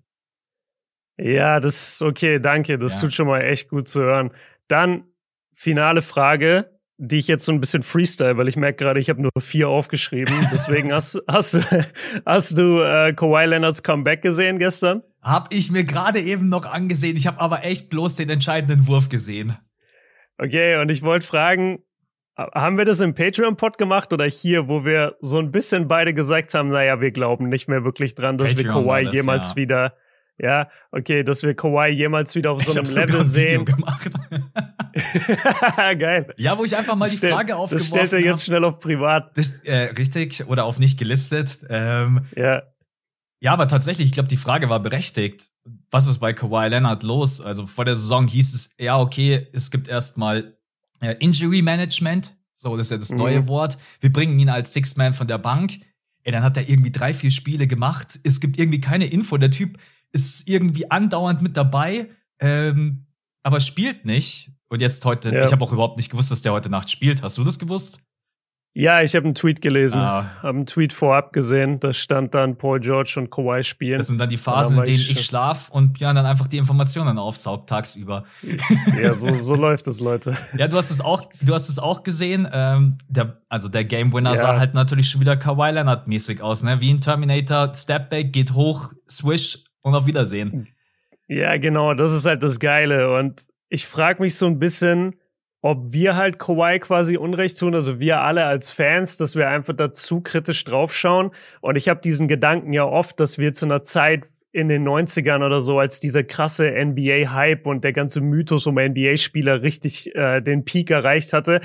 [1.18, 2.78] Ja, das ist okay, danke.
[2.78, 3.00] Das Ja.
[3.00, 4.32] tut schon mal echt gut zu hören.
[4.68, 5.04] Dann
[5.54, 9.20] finale Frage, die ich jetzt so ein bisschen freestyle, weil ich merke gerade, ich habe
[9.20, 10.34] nur vier aufgeschrieben.
[10.52, 11.60] Deswegen hast, hast du,
[12.24, 15.02] hast du äh, Kawhi Leonards Comeback gesehen gestern?
[15.20, 17.16] Hab ich mir gerade eben noch angesehen.
[17.16, 19.56] Ich habe aber echt bloß den entscheidenden Wurf gesehen.
[20.38, 21.80] Okay, und ich wollte fragen,
[22.36, 26.14] ha- haben wir das im Patreon-Pod gemacht oder hier, wo wir so ein bisschen beide
[26.14, 29.50] gesagt haben, naja, wir glauben nicht mehr wirklich dran, dass wir Patreon war Kawhi jemals
[29.50, 29.56] ja.
[29.56, 29.94] wieder,
[30.38, 33.64] ja, okay, dass wir Kawhi jemals wieder auf so einem Level ein Video sehen.
[33.64, 34.10] gemacht.
[35.98, 36.34] Geil.
[36.36, 38.44] ja, wo ich einfach mal die Stell- Frage Das aufgeworfen stellt er jetzt hab.
[38.46, 39.36] schnell auf privat.
[39.36, 41.58] Das, äh, richtig oder auf nicht gelistet.
[41.68, 42.62] Ähm, Ja,
[43.40, 45.48] Ja, aber tatsächlich, ich glaube, die Frage war berechtigt.
[45.90, 47.40] Was ist bei Kawhi Leonard los?
[47.40, 50.56] Also vor der Saison hieß es, ja, okay, es gibt erstmal
[51.00, 52.34] äh, Injury Management.
[52.54, 53.18] So, das ist ja das Mhm.
[53.18, 53.76] neue Wort.
[54.00, 55.72] Wir bringen ihn als Sixth Man von der Bank.
[56.22, 58.18] Ey, dann hat er irgendwie drei, vier Spiele gemacht.
[58.24, 59.36] Es gibt irgendwie keine Info.
[59.36, 59.78] Der Typ
[60.12, 62.08] ist irgendwie andauernd mit dabei,
[62.40, 63.06] ähm,
[63.42, 64.50] aber spielt nicht.
[64.68, 65.44] Und jetzt heute, Ja.
[65.44, 67.22] ich habe auch überhaupt nicht gewusst, dass der heute Nacht spielt.
[67.22, 68.02] Hast du das gewusst?
[68.78, 70.26] ja ich habe einen Tweet gelesen, Ah.
[70.42, 73.96] habe einen Tweet vorab gesehen, da stand dann Paul George und Kawhi spielen.
[73.96, 76.58] Das sind dann die Phasen, in denen ich- ich schlaf und Björn dann einfach die
[76.58, 78.24] Informationen aufsaugt tagsüber.
[79.02, 80.36] ja, so, so läuft es, Leute.
[80.58, 82.46] Ja, du hast es auch, du hast es auch gesehen.
[82.52, 84.36] Ähm, der, also der Game Winner Ja.
[84.36, 86.78] sah halt natürlich schon wieder Kawhi Leonard mäßig aus, ne?
[86.82, 90.68] Wie ein Terminator, Stepback, geht hoch, Swish und auf Wiedersehen.
[91.28, 93.16] Ja, genau, das ist halt das Geile.
[93.18, 95.16] Und ich frage mich so ein bisschen,
[95.62, 99.74] ob wir halt Kawhi quasi Unrecht tun, also wir alle als Fans, dass wir einfach
[99.74, 101.32] da zu kritisch draufschauen.
[101.60, 105.44] Und ich habe diesen Gedanken ja oft, dass wir zu einer Zeit in den 90ern
[105.44, 110.64] oder so, als dieser krasse NBA-Hype und der ganze Mythos um NBA-Spieler richtig äh, den
[110.64, 111.60] Peak erreicht hatte,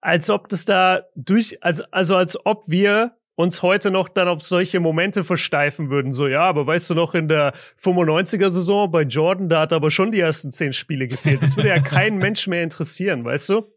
[0.00, 4.42] als ob das da durch, also, also als ob wir uns heute noch dann auf
[4.42, 6.12] solche Momente versteifen würden.
[6.12, 10.12] So, ja, aber weißt du noch, in der 95er-Saison bei Jordan, da hat aber schon
[10.12, 11.42] die ersten zehn Spiele gefehlt.
[11.42, 13.74] Das würde ja kein Mensch mehr interessieren, weißt du?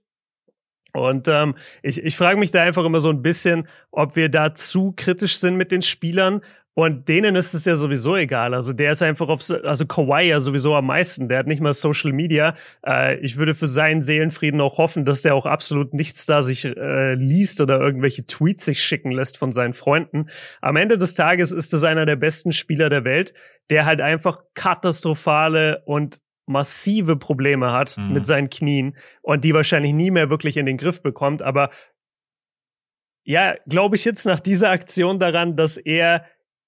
[0.94, 4.56] Und ähm, ich, ich frage mich da einfach immer so ein bisschen, ob wir da
[4.56, 6.42] zu kritisch sind mit den Spielern
[6.78, 8.54] Und denen ist es ja sowieso egal.
[8.54, 11.28] Also der ist einfach auf, also Kawhi ja sowieso am meisten.
[11.28, 12.54] Der hat nicht mal Social Media.
[12.86, 16.66] Äh, ich würde für seinen Seelenfrieden auch hoffen, dass der auch absolut nichts da sich
[16.66, 20.28] äh, liest oder irgendwelche Tweets sich schicken lässt von seinen Freunden.
[20.62, 23.34] Am Ende des Tages ist es einer der besten Spieler der Welt,
[23.72, 28.14] der halt einfach katastrophale und massive Probleme hat mhm.
[28.14, 31.42] mit seinen Knien und die wahrscheinlich nie mehr wirklich in den Griff bekommt.
[31.42, 31.72] Aber
[33.24, 36.24] ja, glaube ich jetzt nach dieser Aktion daran, dass er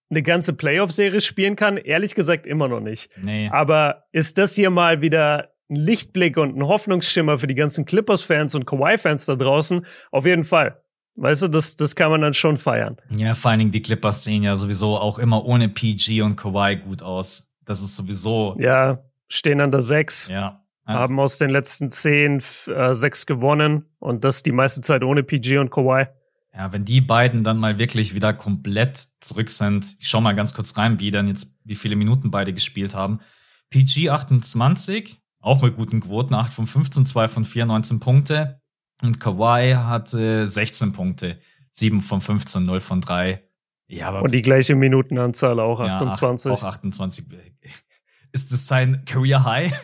[0.10, 1.78] eine ganze Playoff-Serie spielen kann?
[1.78, 3.10] Ehrlich gesagt immer noch nicht.
[3.22, 3.50] Nee.
[3.52, 8.56] Aber ist das hier mal wieder ein Lichtblick und ein Hoffnungsschimmer für die ganzen Clippers-Fans
[8.56, 9.86] und Kawhi-Fans da draußen?
[10.12, 10.82] Auf jeden Fall.
[11.16, 12.98] Weißt du, das, das kann man dann schon feiern.
[13.12, 16.78] Ja, vor allen Dingen die Clippers sehen ja sowieso auch immer ohne PG und Kawhi
[16.78, 17.54] gut aus.
[17.66, 18.56] Das ist sowieso.
[18.58, 20.30] Ja, stehen an der sechs.
[20.30, 20.64] Ja.
[20.86, 25.22] Also haben aus den letzten zehn äh, sechs gewonnen und das die meiste Zeit ohne
[25.24, 26.08] PG und Kawhi.
[26.54, 30.54] Ja, wenn die beiden dann mal wirklich wieder komplett zurück sind, ich schau mal ganz
[30.54, 33.20] kurz rein, wie dann jetzt, wie viele Minuten beide gespielt haben.
[33.70, 38.62] PG 28, auch mit guten Quoten, 8 von 15, 2 von 4, 19 Punkte.
[39.02, 43.44] Und Kawhi hatte 16 Punkte, 7 von 15, 0 von 3.
[43.88, 46.50] Ja, aber Und die gleiche Minutenanzahl auch, 28.
[46.50, 47.26] Ja, auch 28.
[48.32, 49.74] Ist das sein Career High?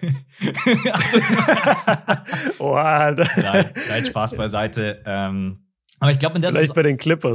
[2.59, 5.01] oh, nein, Spaß beiseite.
[5.03, 5.64] Ähm,
[5.99, 6.75] aber ich glaube, in der Saison.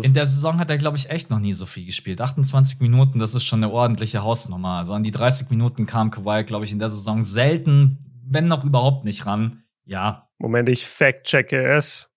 [0.03, 2.21] In der Saison hat er, glaube ich, echt noch nie so viel gespielt.
[2.21, 4.79] 28 Minuten, das ist schon eine ordentliche Hausnummer.
[4.79, 8.65] Also an die 30 Minuten kam Kawhi, glaube ich, in der Saison selten, wenn noch
[8.65, 9.65] überhaupt nicht ran.
[9.85, 10.29] Ja.
[10.39, 12.10] Moment, ich fact-checke es.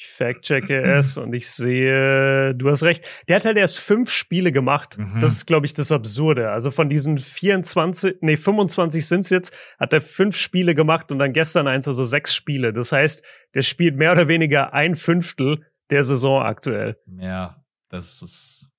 [0.00, 3.04] Ich fact-checke es und ich sehe, du hast recht.
[3.28, 4.96] Der hat halt erst fünf Spiele gemacht.
[4.96, 5.20] Mhm.
[5.20, 6.52] Das ist, glaube ich, das Absurde.
[6.52, 11.34] Also von diesen 24, nee, 25 sind's jetzt, hat er fünf Spiele gemacht und dann
[11.34, 12.72] gestern eins, also sechs Spiele.
[12.72, 16.96] Das heißt, der spielt mehr oder weniger ein Fünftel der Saison aktuell.
[17.18, 18.72] Ja, das ist,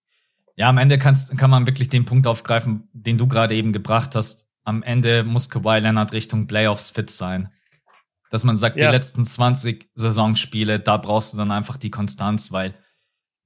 [0.56, 4.16] ja, am Ende kannst, kann man wirklich den Punkt aufgreifen, den du gerade eben gebracht
[4.16, 4.48] hast.
[4.64, 7.52] Am Ende muss Kawhi Leonard Richtung Playoffs fit sein
[8.32, 8.88] dass man sagt, ja.
[8.88, 12.74] die letzten 20 Saisonspiele, da brauchst du dann einfach die Konstanz, weil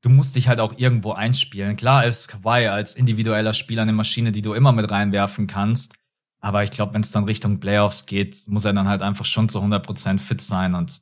[0.02, 1.76] du musst dich halt auch irgendwo einspielen.
[1.76, 5.96] Klar ist Kawhi als individueller Spieler eine Maschine, die du immer mit reinwerfen kannst.
[6.40, 9.50] Aber ich glaube, wenn es dann Richtung Playoffs geht, muss er dann halt einfach schon
[9.50, 11.02] zu 100% fit sein und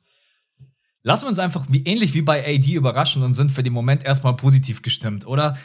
[1.02, 4.02] lassen wir uns einfach wie ähnlich wie bei AD überraschen und sind für den Moment
[4.02, 5.58] erstmal positiv gestimmt, oder?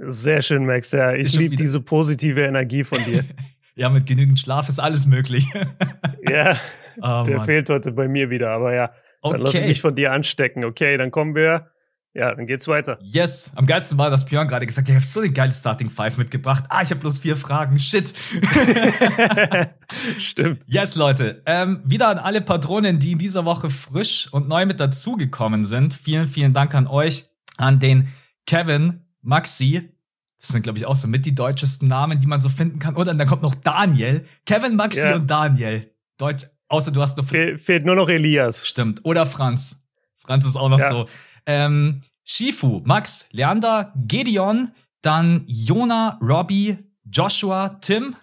[0.00, 0.90] Sehr schön, Max.
[0.90, 3.24] Ja, ich liebe diese positive Energie von dir.
[3.76, 5.46] ja, mit genügend Schlaf ist alles möglich.
[6.28, 6.58] ja.
[7.02, 7.46] Oh, der Mann.
[7.46, 8.92] fehlt heute bei mir wieder, aber ja.
[9.22, 9.32] Okay.
[9.32, 10.64] Dann lass ich mich von dir anstecken.
[10.64, 11.70] Okay, dann kommen wir.
[12.14, 12.98] Ja, dann geht's weiter.
[13.02, 13.52] Yes.
[13.54, 16.16] Am geilsten war, dass Björn gerade gesagt hat, ich habe so eine geile Starting Five
[16.16, 16.64] mitgebracht.
[16.68, 17.78] Ah, ich habe bloß vier Fragen.
[17.78, 18.12] Shit.
[20.18, 20.62] Stimmt.
[20.66, 21.42] Yes, Leute.
[21.46, 25.94] Ähm, wieder an alle Patronen, die in dieser Woche frisch und neu mit dazugekommen sind.
[25.94, 28.08] Vielen, vielen Dank an euch, an den
[28.46, 29.92] Kevin, Maxi.
[30.40, 32.96] Das sind, glaube ich, auch so mit die deutschesten Namen, die man so finden kann.
[32.96, 34.26] Und dann kommt noch Daniel.
[34.46, 35.16] Kevin, Maxi ja.
[35.16, 35.92] und Daniel.
[36.16, 37.26] Deutsch, Außer du hast noch.
[37.26, 38.66] Fehl, fehlt nur noch Elias.
[38.66, 39.04] Stimmt.
[39.04, 39.82] Oder Franz.
[40.18, 40.90] Franz ist auch noch ja.
[40.90, 41.06] so.
[41.46, 48.14] Ähm, Shifu, Max, Leander, Gedeon, dann Jona, Robbie, Joshua, Tim.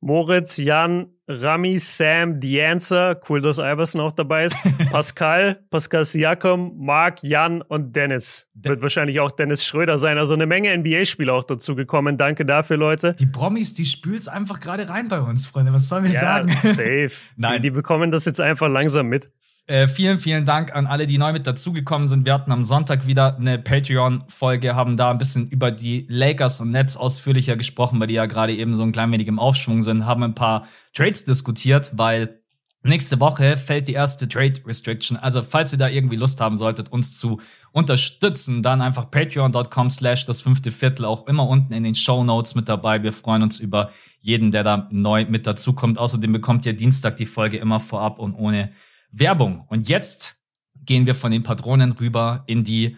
[0.00, 4.56] Moritz, Jan, Rami, Sam, The Answer, cool, dass Iverson auch dabei ist,
[4.90, 8.48] Pascal, Pascal Siakam, Mark, Jan und Dennis.
[8.54, 10.18] Wird wahrscheinlich auch Dennis Schröder sein.
[10.18, 12.16] Also eine Menge NBA-Spieler auch dazu gekommen.
[12.16, 13.14] Danke dafür, Leute.
[13.14, 15.72] Die Promis, die spült's einfach gerade rein bei uns, Freunde.
[15.72, 16.50] Was sollen wir ja, sagen?
[16.50, 17.10] Safe.
[17.36, 17.56] Nein.
[17.56, 19.30] Die, die bekommen das jetzt einfach langsam mit.
[19.68, 22.24] Äh, vielen, vielen Dank an alle, die neu mit dazugekommen sind.
[22.24, 26.70] Wir hatten am Sonntag wieder eine Patreon-Folge, haben da ein bisschen über die Lakers und
[26.70, 30.06] Nets ausführlicher gesprochen, weil die ja gerade eben so ein klein wenig im Aufschwung sind,
[30.06, 32.40] haben ein paar Trades diskutiert, weil
[32.84, 35.16] nächste Woche fällt die erste Trade Restriction.
[35.16, 37.40] Also falls ihr da irgendwie Lust haben solltet, uns zu
[37.72, 42.54] unterstützen, dann einfach patreon.com slash das fünfte Viertel, auch immer unten in den Show Notes
[42.54, 43.02] mit dabei.
[43.02, 45.98] Wir freuen uns über jeden, der da neu mit dazukommt.
[45.98, 48.70] Außerdem bekommt ihr Dienstag die Folge immer vorab und ohne
[49.18, 49.64] Werbung.
[49.68, 50.42] Und jetzt
[50.84, 52.96] gehen wir von den Patronen rüber in die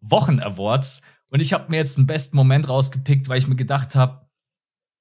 [0.00, 1.02] Wochen-Awards.
[1.28, 4.28] Und ich habe mir jetzt einen besten Moment rausgepickt, weil ich mir gedacht habe,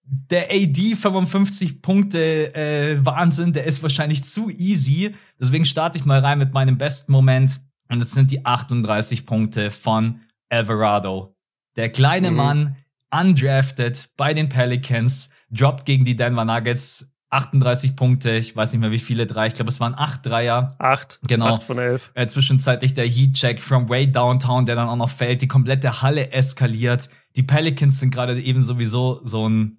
[0.03, 5.15] der AD 55 Punkte äh, Wahnsinn, der ist wahrscheinlich zu easy.
[5.39, 7.62] Deswegen starte ich mal rein mit meinem besten Moment.
[7.89, 11.36] Und es sind die 38 Punkte von Alvarado.
[11.75, 12.38] Der kleine mhm.
[12.38, 12.75] Mann,
[13.12, 18.91] undrafted bei den Pelicans, droppt gegen die Denver Nuggets 38 Punkte, ich weiß nicht mehr
[18.91, 20.75] wie viele drei, ich glaube es waren acht Dreier.
[20.79, 21.19] Acht.
[21.27, 21.55] Genau.
[21.55, 22.11] Acht von elf.
[22.15, 26.31] Äh, zwischenzeitlich der Heat-Check from way downtown, der dann auch noch fällt, die komplette Halle
[26.31, 27.09] eskaliert.
[27.35, 29.77] Die Pelicans sind gerade eben sowieso so ein,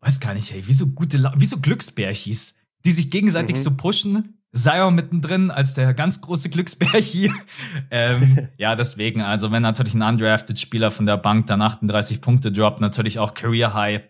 [0.00, 3.62] weiß gar nicht, hey, wie so gute, wie so Glücksbärchis, die sich gegenseitig mhm.
[3.62, 4.34] so pushen.
[4.54, 7.34] Zion mittendrin als der ganz große Glücksbär hier.
[7.90, 12.52] ähm, ja, deswegen, also wenn natürlich ein undrafted Spieler von der Bank dann 38 Punkte
[12.52, 14.02] droppt, natürlich auch Career High.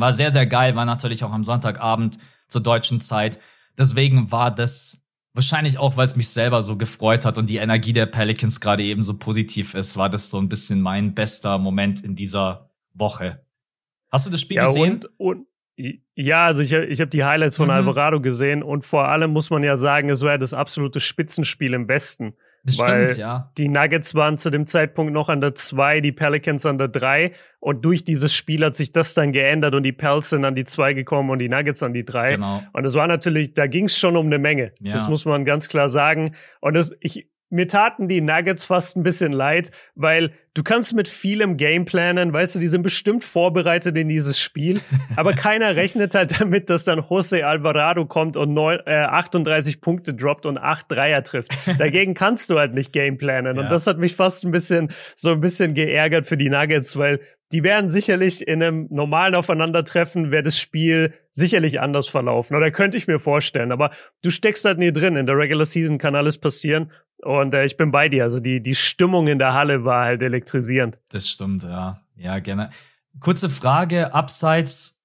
[0.00, 3.38] War sehr, sehr geil, war natürlich auch am Sonntagabend zur deutschen Zeit.
[3.76, 7.92] Deswegen war das wahrscheinlich auch, weil es mich selber so gefreut hat und die Energie
[7.92, 12.02] der Pelicans gerade eben so positiv ist, war das so ein bisschen mein bester Moment
[12.02, 13.44] in dieser Woche.
[14.10, 15.04] Hast du das Spiel ja, gesehen?
[15.16, 15.46] Und, und
[16.16, 17.74] ja, also ich, ich habe die Highlights von mhm.
[17.74, 21.72] Alvarado gesehen und vor allem muss man ja sagen, es war ja das absolute Spitzenspiel
[21.72, 22.34] im Westen.
[22.68, 23.50] Das weil stimmt, ja.
[23.58, 27.32] Die Nuggets waren zu dem Zeitpunkt noch an der 2, die Pelicans an der 3
[27.60, 30.64] und durch dieses Spiel hat sich das dann geändert und die Pels sind an die
[30.64, 32.34] 2 gekommen und die Nuggets an die 3.
[32.34, 32.62] Genau.
[32.72, 34.72] Und es war natürlich, da ging es schon um eine Menge.
[34.80, 34.92] Ja.
[34.92, 36.34] Das muss man ganz klar sagen.
[36.60, 41.08] Und das, ich, mir taten die Nuggets fast ein bisschen leid, weil du kannst mit
[41.08, 44.80] vielem Game planen, weißt du, die sind bestimmt vorbereitet in dieses Spiel,
[45.16, 50.14] aber keiner rechnet halt damit, dass dann Jose Alvarado kommt und neun, äh, 38 Punkte
[50.14, 51.56] droppt und 8 Dreier trifft.
[51.78, 53.62] Dagegen kannst du halt nicht Game planen ja.
[53.62, 57.20] und das hat mich fast ein bisschen so ein bisschen geärgert für die Nuggets, weil
[57.52, 62.56] die werden sicherlich in einem normalen Aufeinandertreffen, wäre das Spiel sicherlich anders verlaufen.
[62.56, 63.72] Oder könnte ich mir vorstellen.
[63.72, 63.90] Aber
[64.22, 65.16] du steckst halt nie drin.
[65.16, 66.90] In der Regular Season kann alles passieren.
[67.22, 68.24] Und äh, ich bin bei dir.
[68.24, 70.98] Also die, die Stimmung in der Halle war halt elektrisierend.
[71.10, 72.00] Das stimmt, ja.
[72.16, 72.70] Ja, gerne.
[73.20, 75.02] Kurze Frage, abseits,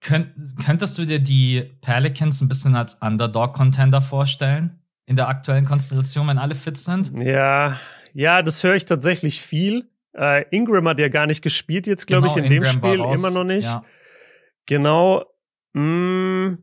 [0.00, 0.32] könnt,
[0.64, 4.78] könntest du dir die Pelicans ein bisschen als Underdog-Contender vorstellen?
[5.06, 7.12] In der aktuellen Konstellation, wenn alle fit sind?
[7.16, 7.80] Ja,
[8.12, 9.88] ja, das höre ich tatsächlich viel.
[10.16, 13.00] Äh, Ingram hat ja gar nicht gespielt jetzt, glaube genau, ich, in Ingram dem Spiel.
[13.00, 13.66] Immer noch nicht.
[13.66, 13.84] Ja.
[14.66, 15.24] Genau.
[15.72, 16.58] Mm,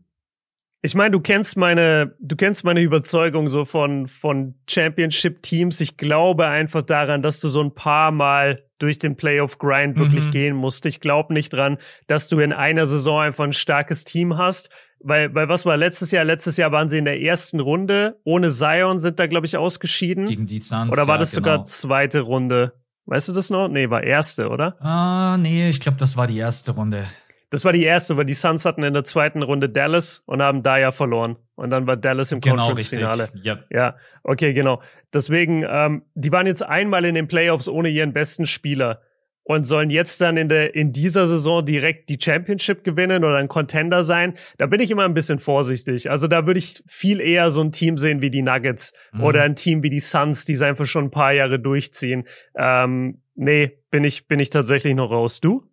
[0.82, 5.82] ich meine, du kennst meine, du kennst meine Überzeugung so von, von Championship-Teams.
[5.82, 10.32] Ich glaube einfach daran, dass du so ein paar Mal durch den Playoff-Grind wirklich mhm.
[10.32, 10.86] gehen musst.
[10.86, 14.70] Ich glaube nicht dran, dass du in einer Saison einfach ein starkes Team hast.
[15.00, 16.24] Weil, weil was war letztes Jahr?
[16.24, 18.20] Letztes Jahr waren sie in der ersten Runde.
[18.24, 20.26] Ohne Zion sind da, glaube ich, ausgeschieden.
[20.26, 20.92] Gegen die Suns.
[20.92, 21.44] Oder war das genau.
[21.44, 22.74] sogar zweite Runde?
[23.08, 23.70] Weißt du das noch?
[23.70, 24.76] Nee, war erste, oder?
[24.82, 27.06] Ah, nee, ich glaube, das war die erste Runde.
[27.50, 30.62] Das war die erste, weil die Suns hatten in der zweiten Runde Dallas und haben
[30.62, 31.38] da ja verloren.
[31.56, 33.30] Und dann war Dallas im genau, Conference-Finale.
[33.46, 33.68] Yep.
[33.72, 34.82] Ja, okay, genau.
[35.14, 39.02] Deswegen, ähm, die waren jetzt einmal in den Playoffs ohne ihren besten Spieler
[39.48, 43.48] und sollen jetzt dann in der in dieser Saison direkt die Championship gewinnen oder ein
[43.48, 44.34] Contender sein.
[44.58, 46.12] Da bin ich immer ein bisschen vorsichtig.
[46.12, 49.24] Also da würde ich viel eher so ein Team sehen wie die Nuggets mhm.
[49.24, 52.26] oder ein Team wie die Suns, die es einfach schon ein paar Jahre durchziehen.
[52.56, 55.40] Ähm, nee, bin ich bin ich tatsächlich noch raus.
[55.40, 55.64] Du?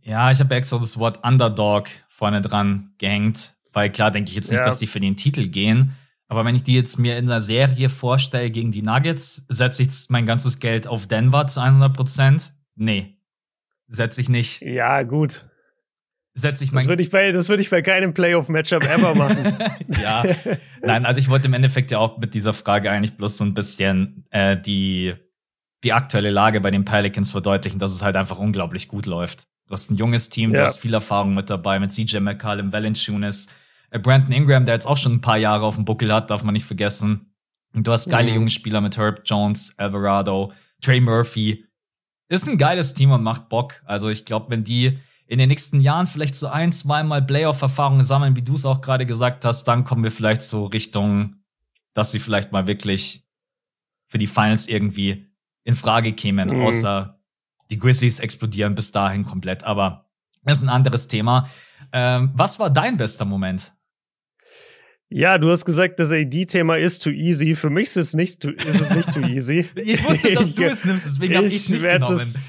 [0.00, 4.50] Ja, ich habe extra das Wort Underdog vorne dran gehängt, weil klar denke ich jetzt
[4.50, 4.64] nicht, ja.
[4.64, 5.92] dass die für den Titel gehen.
[6.26, 9.88] Aber wenn ich die jetzt mir in einer Serie vorstelle gegen die Nuggets, setze ich
[10.08, 12.52] mein ganzes Geld auf Denver zu 100 Prozent.
[12.78, 13.18] Nee,
[13.88, 14.62] setze ich nicht.
[14.62, 15.46] Ja, gut.
[16.34, 16.82] Setze ich mein.
[16.82, 19.58] Das würde ich bei, das würde ich bei keinem Playoff-Matchup ever machen.
[20.00, 20.22] ja.
[20.80, 23.54] Nein, also ich wollte im Endeffekt ja auch mit dieser Frage eigentlich bloß so ein
[23.54, 25.14] bisschen äh, die,
[25.82, 29.48] die aktuelle Lage bei den Pelicans verdeutlichen, dass es halt einfach unglaublich gut läuft.
[29.66, 30.58] Du hast ein junges Team, ja.
[30.58, 33.48] du hast viel Erfahrung mit dabei, mit CJ McCallum, Valanciunas,
[33.90, 36.44] äh, Brandon Ingram, der jetzt auch schon ein paar Jahre auf dem Buckel hat, darf
[36.44, 37.34] man nicht vergessen.
[37.74, 38.36] Und du hast geile mhm.
[38.36, 41.67] junge Spieler mit Herb Jones, Alvarado, Trey Murphy,
[42.28, 43.82] ist ein geiles Team und macht Bock.
[43.84, 48.36] Also ich glaube, wenn die in den nächsten Jahren vielleicht so ein, zweimal Playoff-Erfahrungen sammeln,
[48.36, 51.36] wie du es auch gerade gesagt hast, dann kommen wir vielleicht so Richtung,
[51.92, 53.24] dass sie vielleicht mal wirklich
[54.06, 55.30] für die Finals irgendwie
[55.64, 56.64] in Frage kämen, mhm.
[56.64, 57.20] außer
[57.70, 59.64] die Grizzlies explodieren bis dahin komplett.
[59.64, 60.06] Aber
[60.44, 61.46] das ist ein anderes Thema.
[61.92, 63.72] Ähm, was war dein bester Moment?
[65.10, 67.54] Ja, du hast gesagt, das AD-Thema ist too easy.
[67.54, 69.66] Für mich ist es nicht too, ist es nicht too easy.
[69.74, 72.18] ich wusste, dass du es nimmst, deswegen habe ich es nicht genommen.
[72.18, 72.40] Das,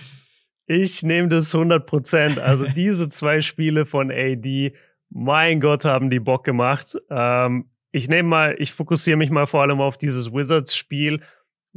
[0.66, 2.40] ich nehme das 100 Prozent.
[2.40, 4.74] Also diese zwei Spiele von AD,
[5.10, 6.98] mein Gott, haben die Bock gemacht.
[7.10, 11.22] Ähm, ich nehme mal, ich fokussiere mich mal vor allem auf dieses Wizards-Spiel.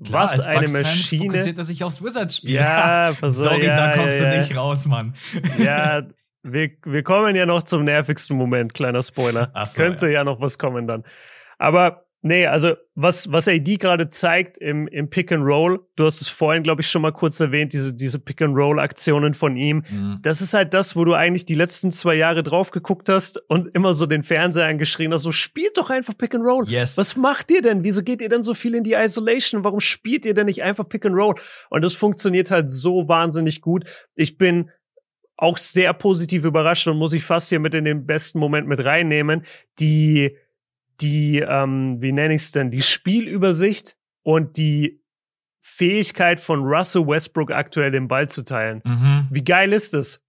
[0.05, 1.25] Klar, Was eine Maschine.
[1.25, 2.55] fokussiert er sich aufs Wizards-Spiel.
[2.55, 5.15] Ja, Sorry, ja, da kommst ja, du nicht raus, Mann.
[5.59, 6.03] Ja,
[6.43, 9.53] wir, wir kommen ja noch zum nervigsten Moment, kleiner Spoiler.
[9.65, 10.13] So, Könnte ja.
[10.13, 11.05] ja noch was kommen dann.
[11.59, 16.21] Aber nee, also was, was AD gerade zeigt im, im Pick and Roll, du hast
[16.21, 19.85] es vorhin, glaube ich, schon mal kurz erwähnt, diese, diese Pick and Roll-Aktionen von ihm.
[19.89, 20.19] Mhm.
[20.23, 23.75] Das ist halt das, wo du eigentlich die letzten zwei Jahre drauf geguckt hast und
[23.75, 26.65] immer so den Fernseher angeschrien hast, so spielt doch einfach Pick and Roll.
[26.69, 26.99] Yes.
[26.99, 27.85] Was macht ihr denn?
[27.85, 29.65] Wieso geht ihr denn so viel in die Isolation?
[29.65, 31.35] Warum spielt ihr denn nicht einfach Pick and Roll?
[31.71, 33.85] Und das funktioniert halt so wahnsinnig gut.
[34.15, 34.71] Ich bin
[35.43, 38.85] auch sehr positiv überrascht und muss ich fast hier mit in den besten Moment mit
[38.85, 39.45] reinnehmen.
[39.81, 40.37] Die,
[41.01, 45.03] die, ähm, wie nenne ich es denn, die Spielübersicht und die
[45.61, 48.83] Fähigkeit von Russell Westbrook aktuell den Ball zu teilen.
[48.85, 49.27] Mhm.
[49.33, 50.22] Wie geil ist das?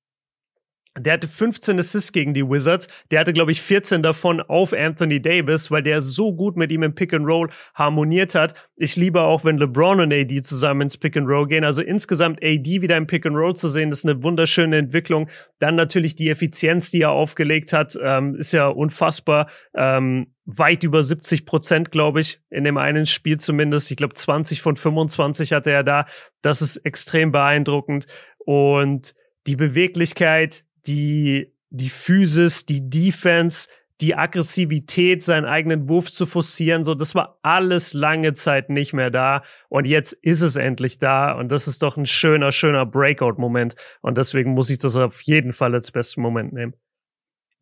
[0.97, 2.87] Der hatte 15 Assists gegen die Wizards.
[3.09, 6.83] Der hatte, glaube ich, 14 davon auf Anthony Davis, weil der so gut mit ihm
[6.83, 8.53] im Pick and Roll harmoniert hat.
[8.75, 11.63] Ich liebe auch, wenn LeBron und AD zusammen ins Pick and Roll gehen.
[11.63, 15.29] Also insgesamt AD wieder im Pick and Roll zu sehen, ist eine wunderschöne Entwicklung.
[15.59, 19.49] Dann natürlich die Effizienz, die er aufgelegt hat, ähm, ist ja unfassbar.
[19.75, 23.89] Ähm, weit über 70 Prozent, glaube ich, in dem einen Spiel zumindest.
[23.89, 26.05] Ich glaube, 20 von 25 hatte er da.
[26.41, 28.05] Das ist extrem beeindruckend.
[28.37, 29.15] Und
[29.47, 33.67] die Beweglichkeit, die, die Physis, die Defense,
[34.01, 39.11] die Aggressivität, seinen eigenen Wurf zu forcieren, so, das war alles lange Zeit nicht mehr
[39.11, 39.43] da.
[39.69, 41.31] Und jetzt ist es endlich da.
[41.31, 43.75] Und das ist doch ein schöner, schöner Breakout-Moment.
[44.01, 46.73] Und deswegen muss ich das auf jeden Fall als besten Moment nehmen.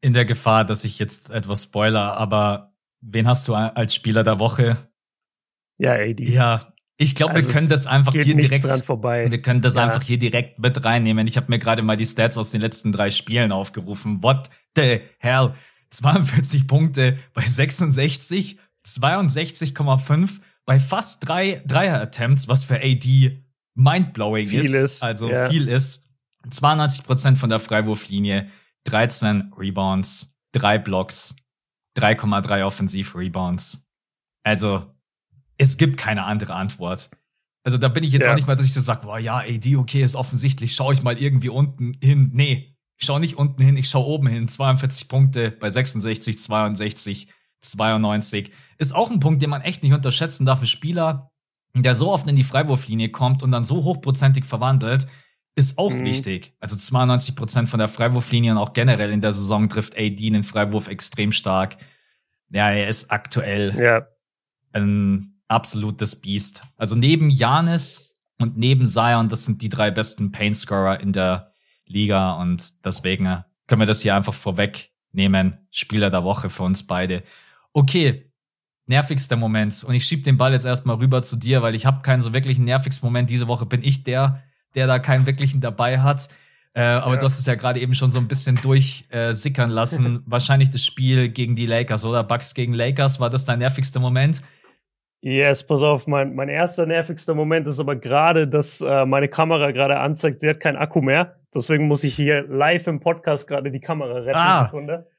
[0.02, 4.40] In der Gefahr, dass ich jetzt etwas spoiler, aber wen hast du als Spieler der
[4.40, 4.78] Woche?
[5.78, 6.24] Ja, AD.
[6.24, 6.71] Ja,
[7.02, 8.64] ich glaube, also, wir können das einfach hier direkt.
[8.64, 9.84] Wir können das ja.
[9.84, 11.26] einfach hier direkt mit reinnehmen.
[11.26, 14.22] Ich habe mir gerade mal die Stats aus den letzten drei Spielen aufgerufen.
[14.22, 15.56] What the hell?
[15.90, 24.74] 42 Punkte bei 66, 62,5 bei fast drei Dreier-Attempts, was für AD mindblowing viel ist.
[24.74, 25.04] ist.
[25.04, 25.50] Also ja.
[25.50, 26.08] viel ist.
[26.48, 28.48] 92 Prozent von der Freiwurflinie,
[28.84, 31.36] 13 Rebounds, drei Blocks,
[31.98, 33.88] 3,3 Offensiv-Rebounds.
[34.44, 34.86] Also
[35.62, 37.12] es gibt keine andere Antwort.
[37.64, 38.32] Also da bin ich jetzt ja.
[38.32, 41.04] auch nicht mal, dass ich so sage, boah, ja, AD, okay, ist offensichtlich, schau ich
[41.04, 42.32] mal irgendwie unten hin.
[42.34, 44.48] Nee, ich schau nicht unten hin, ich schau oben hin.
[44.48, 47.28] 42 Punkte bei 66, 62,
[47.62, 48.52] 92.
[48.80, 50.62] Ist auch ein Punkt, den man echt nicht unterschätzen darf.
[50.62, 51.30] Ein Spieler,
[51.76, 55.08] der so oft in die Freiwurflinie kommt und dann so hochprozentig verwandelt,
[55.54, 56.06] ist auch mhm.
[56.06, 56.56] wichtig.
[56.60, 60.44] Also 92 Prozent von der Freiwurflinie und auch generell in der Saison trifft AD den
[60.44, 61.78] Freiwurf extrem stark.
[62.50, 64.08] Ja, er ist aktuell ja.
[64.74, 66.64] ein absolutes Biest.
[66.78, 71.54] Also neben Janis und neben Zion, das sind die drei besten Paint-Scorer in der
[71.86, 75.58] Liga und deswegen können wir das hier einfach vorwegnehmen.
[75.70, 77.24] Spieler der Woche für uns beide.
[77.74, 78.32] Okay,
[78.88, 79.84] nervigster Moment.
[79.84, 82.34] Und ich schieb den Ball jetzt erstmal rüber zu dir, weil ich habe keinen so
[82.34, 83.30] wirklichen nervigsten Moment.
[83.30, 84.44] Diese Woche bin ich der,
[84.76, 86.30] der da keinen wirklichen dabei hat.
[86.74, 87.20] Äh, aber ja.
[87.20, 90.24] du hast es ja gerade eben schon so ein bisschen durchsickern äh, lassen.
[90.26, 92.24] Wahrscheinlich das Spiel gegen die Lakers, oder?
[92.24, 94.42] Bucks gegen Lakers, war das dein nervigster Moment?
[95.22, 99.72] Yes, pass auf, mein, mein erster nervigster Moment ist aber gerade, dass äh, meine Kamera
[99.72, 101.36] gerade anzeigt, sie hat keinen Akku mehr.
[101.54, 104.36] Deswegen muss ich hier live im Podcast gerade die Kamera retten.
[104.36, 104.72] Ah,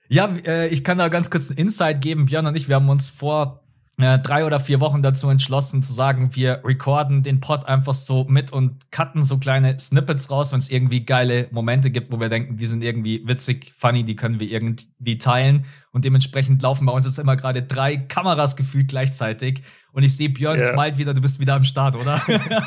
[0.09, 2.27] ja, äh, ich kann da ganz kurz einen Insight geben.
[2.27, 3.62] Björn und ich, wir haben uns vor
[3.99, 8.25] äh, drei oder vier Wochen dazu entschlossen zu sagen, wir recorden den Pod einfach so
[8.25, 12.29] mit und cutten so kleine Snippets raus, wenn es irgendwie geile Momente gibt, wo wir
[12.29, 15.67] denken, die sind irgendwie witzig, funny, die können wir irgendwie teilen.
[15.93, 19.62] Und dementsprechend laufen bei uns jetzt immer gerade drei Kameras gefühlt gleichzeitig.
[19.92, 20.64] Und ich sehe Björn ja.
[20.64, 22.22] smile wieder, du bist wieder am Start, oder?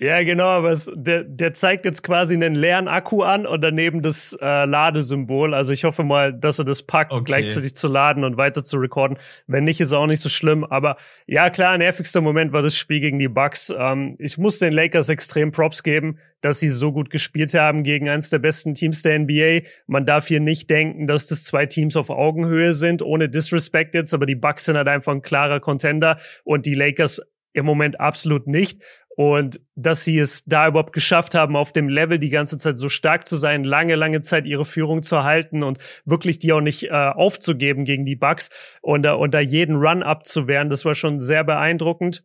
[0.00, 4.00] Ja, genau, aber es, der, der zeigt jetzt quasi einen leeren Akku an und daneben
[4.00, 5.54] das äh, Ladesymbol.
[5.54, 7.24] Also ich hoffe mal, dass er das packt, okay.
[7.24, 9.18] gleichzeitig zu laden und weiter zu recorden.
[9.48, 10.64] Wenn nicht, ist auch nicht so schlimm.
[10.64, 13.74] Aber ja, klar, nervigster Moment war das Spiel gegen die Bucks.
[13.76, 18.08] Ähm, ich muss den Lakers extrem Props geben, dass sie so gut gespielt haben gegen
[18.08, 19.66] eines der besten Teams der NBA.
[19.86, 24.14] Man darf hier nicht denken, dass das zwei Teams auf Augenhöhe sind, ohne Disrespect jetzt,
[24.14, 27.20] aber die Bucks sind halt einfach ein klarer Contender und die Lakers
[27.52, 28.82] im Moment absolut nicht.
[29.16, 32.88] Und dass sie es da überhaupt geschafft haben, auf dem Level die ganze Zeit so
[32.88, 36.84] stark zu sein, lange, lange Zeit ihre Führung zu halten und wirklich die auch nicht
[36.84, 38.48] äh, aufzugeben gegen die Bucks
[38.80, 42.22] und, äh, und da jeden Run abzuwehren, das war schon sehr beeindruckend.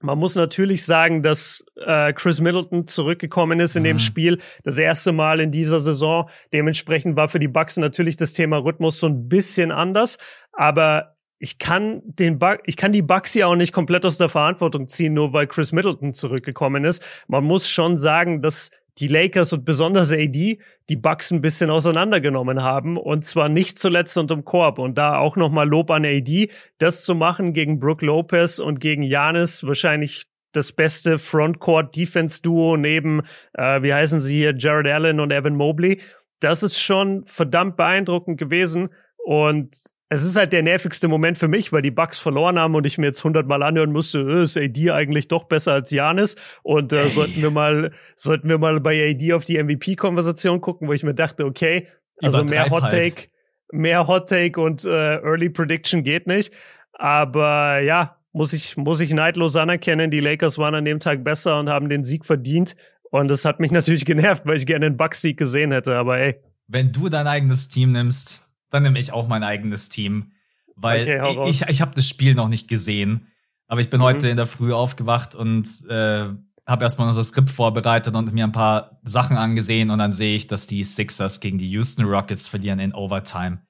[0.00, 3.86] Man muss natürlich sagen, dass äh, Chris Middleton zurückgekommen ist in mhm.
[3.86, 6.30] dem Spiel, das erste Mal in dieser Saison.
[6.52, 10.18] Dementsprechend war für die Bucks natürlich das Thema Rhythmus so ein bisschen anders,
[10.52, 14.28] aber ich kann den Bug, ich kann die Bugs ja auch nicht komplett aus der
[14.28, 17.04] Verantwortung ziehen, nur weil Chris Middleton zurückgekommen ist.
[17.28, 20.58] Man muss schon sagen, dass die Lakers und besonders AD
[20.88, 25.36] die Bucks ein bisschen auseinandergenommen haben und zwar nicht zuletzt unterm Korb und da auch
[25.36, 30.72] nochmal Lob an AD, das zu machen gegen Brook Lopez und gegen Janis wahrscheinlich das
[30.72, 33.22] beste Frontcourt Defense Duo neben
[33.54, 36.00] äh, wie heißen sie hier Jared Allen und Evan Mobley.
[36.40, 38.90] Das ist schon verdammt beeindruckend gewesen
[39.24, 39.76] und
[40.10, 42.96] es ist halt der nervigste Moment für mich, weil die Bucks verloren haben und ich
[42.96, 47.02] mir jetzt hundertmal anhören musste, äh, ist AD eigentlich doch besser als Janis und äh,
[47.08, 51.14] sollten wir mal sollten wir mal bei AD auf die MVP-Konversation gucken, wo ich mir
[51.14, 51.88] dachte, okay,
[52.22, 53.14] also mehr Hot halt.
[53.14, 53.28] Take,
[53.70, 56.54] mehr Hot Take und äh, Early Prediction geht nicht,
[56.92, 61.58] aber ja, muss ich muss ich neidlos anerkennen, die Lakers waren an dem Tag besser
[61.58, 62.76] und haben den Sieg verdient
[63.10, 66.36] und das hat mich natürlich genervt, weil ich gerne den Bucks-Sieg gesehen hätte, aber ey.
[66.66, 70.32] Wenn du dein eigenes Team nimmst, dann nehme ich auch mein eigenes Team.
[70.76, 73.26] Weil okay, ich, ich habe das Spiel noch nicht gesehen.
[73.66, 74.04] Aber ich bin mhm.
[74.04, 76.28] heute in der Früh aufgewacht und äh,
[76.66, 80.46] habe erstmal unser Skript vorbereitet und mir ein paar Sachen angesehen und dann sehe ich,
[80.46, 83.62] dass die Sixers gegen die Houston Rockets verlieren in Overtime.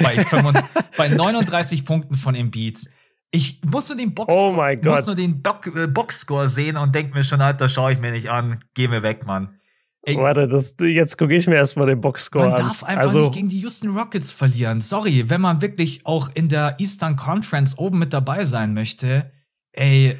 [0.00, 2.90] Bei, 35, bei 39 Punkten von Embiid.
[3.30, 7.22] Ich muss nur den Box oh muss nur den äh, Boxscore sehen und denk mir
[7.22, 8.64] schon, Alter, schaue ich mir nicht an.
[8.74, 9.59] Geh mir weg, Mann.
[10.02, 12.50] Ey, Warte, das, jetzt gucke ich mir erstmal den Boxscore an.
[12.52, 14.80] Man darf einfach also, nicht gegen die Houston Rockets verlieren.
[14.80, 19.30] Sorry, wenn man wirklich auch in der Eastern Conference oben mit dabei sein möchte,
[19.72, 20.18] ey,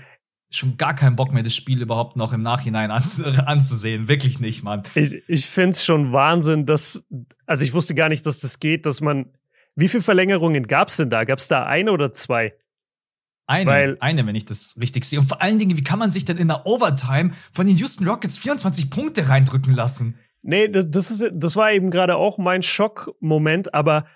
[0.50, 2.90] schon gar keinen Bock mehr, das Spiel überhaupt noch im Nachhinein
[3.46, 4.08] anzusehen.
[4.08, 4.82] Wirklich nicht, Mann.
[4.94, 7.02] Ich, ich finde es schon Wahnsinn, dass,
[7.46, 9.32] also ich wusste gar nicht, dass das geht, dass man,
[9.76, 11.24] wie viele Verlängerungen gab es denn da?
[11.24, 12.54] Gab es da eine oder zwei?
[13.50, 15.18] Eine, Weil, eine, wenn ich das richtig sehe.
[15.18, 18.06] Und vor allen Dingen, wie kann man sich denn in der Overtime von den Houston
[18.06, 20.14] Rockets 24 Punkte reindrücken lassen?
[20.42, 24.06] Nee, das, das, ist, das war eben gerade auch mein Schockmoment, aber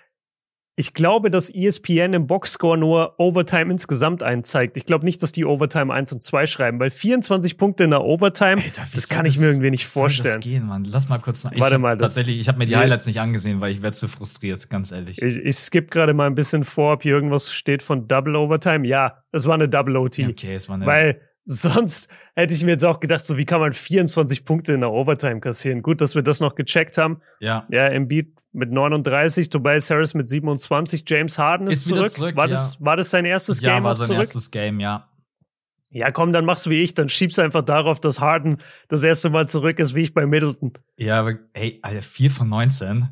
[0.77, 4.75] ich glaube, dass ESPN im Boxscore nur Overtime insgesamt einzeigt.
[4.75, 8.03] Ich glaube nicht, dass die Overtime 1 und 2 schreiben, weil 24 Punkte in der
[8.03, 10.27] Overtime, Alter, das kann ich mir irgendwie nicht vorstellen.
[10.27, 10.83] Soll das gehen, Mann?
[10.83, 11.53] Lass mal kurz nach.
[11.57, 11.97] Warte mal.
[11.97, 15.21] Tatsächlich, ich habe mir die Highlights nicht angesehen, weil ich werde zu frustriert, ganz ehrlich.
[15.21, 18.85] Ich, ich skippe gerade mal ein bisschen vor, ob hier irgendwas steht von Double Overtime.
[18.85, 20.19] Ja, es war eine Double OT.
[20.19, 20.85] Okay, es war eine.
[20.85, 24.81] Weil sonst hätte ich mir jetzt auch gedacht, so wie kann man 24 Punkte in
[24.81, 25.83] der Overtime kassieren?
[25.83, 27.21] Gut, dass wir das noch gecheckt haben.
[27.39, 27.65] Ja.
[27.69, 32.09] Ja, Embiid mit 39, Tobias Harris mit 27, James Harden ist, ist zurück.
[32.09, 32.35] zurück.
[32.35, 32.53] War, ja.
[32.53, 33.83] das, war das sein erstes ja, Game?
[33.83, 34.21] Ja, war sein zurück?
[34.21, 35.09] erstes Game, ja.
[35.91, 38.57] Ja, komm, dann machst du wie ich, dann schiebst du einfach darauf, dass Harden
[38.89, 40.73] das erste Mal zurück ist, wie ich bei Middleton.
[40.97, 43.09] Ja, aber hey, Alter, 4 von 19.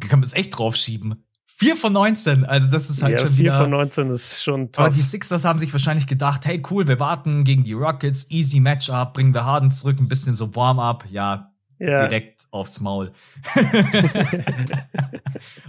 [0.00, 1.24] Kann man jetzt echt draufschieben.
[1.46, 3.52] 4 von 19, also das ist halt ja, schon 4 wieder.
[3.52, 4.84] 4 von 19 ist schon toll.
[4.84, 8.60] Aber die Sixers haben sich wahrscheinlich gedacht, hey cool, wir warten gegen die Rockets, easy
[8.60, 11.06] Matchup, bringen wir Harden zurück, ein bisschen so Warm-up.
[11.10, 12.06] Ja, ja.
[12.06, 13.12] direkt aufs Maul.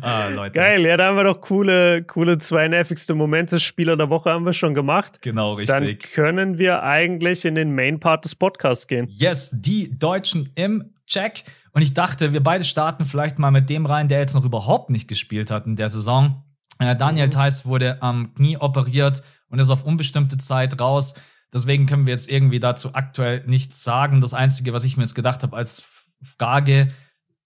[0.02, 0.54] ah, Leute.
[0.54, 3.60] Geil, ja, da haben wir doch coole, coole zwei nervigste Momente.
[3.60, 5.22] Spieler der Woche haben wir schon gemacht.
[5.22, 5.78] Genau, richtig.
[5.78, 9.08] Dann können wir eigentlich in den Main Part des Podcasts gehen.
[9.10, 11.44] Yes, die Deutschen im Check.
[11.72, 14.90] Und ich dachte, wir beide starten vielleicht mal mit dem rein, der jetzt noch überhaupt
[14.90, 16.44] nicht gespielt hat in der Saison.
[16.80, 17.32] Äh, Daniel mhm.
[17.32, 21.16] Theiss wurde am Knie operiert und ist auf unbestimmte Zeit raus.
[21.54, 24.22] Deswegen können wir jetzt irgendwie dazu aktuell nichts sagen.
[24.22, 25.82] Das Einzige, was ich mir jetzt gedacht habe als
[26.22, 26.92] Frage,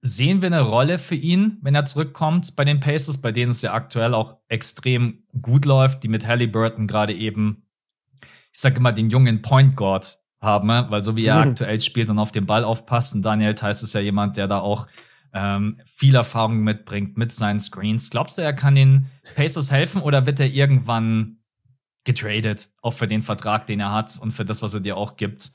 [0.01, 3.61] sehen wir eine Rolle für ihn, wenn er zurückkommt bei den Pacers, bei denen es
[3.61, 7.67] ja aktuell auch extrem gut läuft, die mit Halliburton gerade eben,
[8.21, 10.87] ich sag immer, den jungen Point Guard haben, ne?
[10.89, 11.51] weil so wie er mhm.
[11.51, 14.59] aktuell spielt und auf den Ball aufpasst, und Daniel Theiss ist ja jemand, der da
[14.59, 14.87] auch
[15.33, 18.09] ähm, viel Erfahrung mitbringt mit seinen Screens.
[18.09, 21.37] Glaubst du, er kann den Pacers helfen oder wird er irgendwann
[22.03, 25.15] getradet, auch für den Vertrag, den er hat und für das, was er dir auch
[25.15, 25.51] gibt?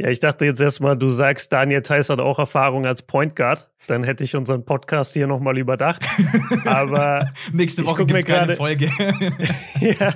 [0.00, 3.68] Ja, ich dachte jetzt erstmal, du sagst, Daniel Theiss hat auch Erfahrung als Point Guard.
[3.88, 6.06] Dann hätte ich unseren Podcast hier nochmal überdacht.
[6.66, 8.86] Aber nächste Woche gibt's keine grade, Folge.
[9.80, 10.14] ja,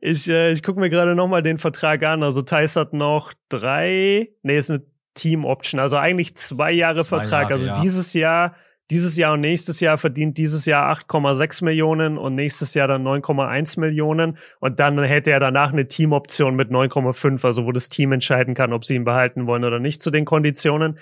[0.00, 2.22] ich, äh, ich gucke mir gerade nochmal den Vertrag an.
[2.22, 4.82] Also Theiss hat noch drei, nee, ist eine
[5.14, 7.50] Team Option, also eigentlich zwei Jahre zwei Vertrag.
[7.50, 7.80] Jahre, also ja.
[7.80, 8.54] dieses Jahr
[8.90, 13.80] dieses Jahr und nächstes Jahr verdient dieses Jahr 8,6 Millionen und nächstes Jahr dann 9,1
[13.80, 18.54] Millionen und dann hätte er danach eine Teamoption mit 9,5, also wo das Team entscheiden
[18.54, 20.98] kann, ob sie ihn behalten wollen oder nicht zu den Konditionen.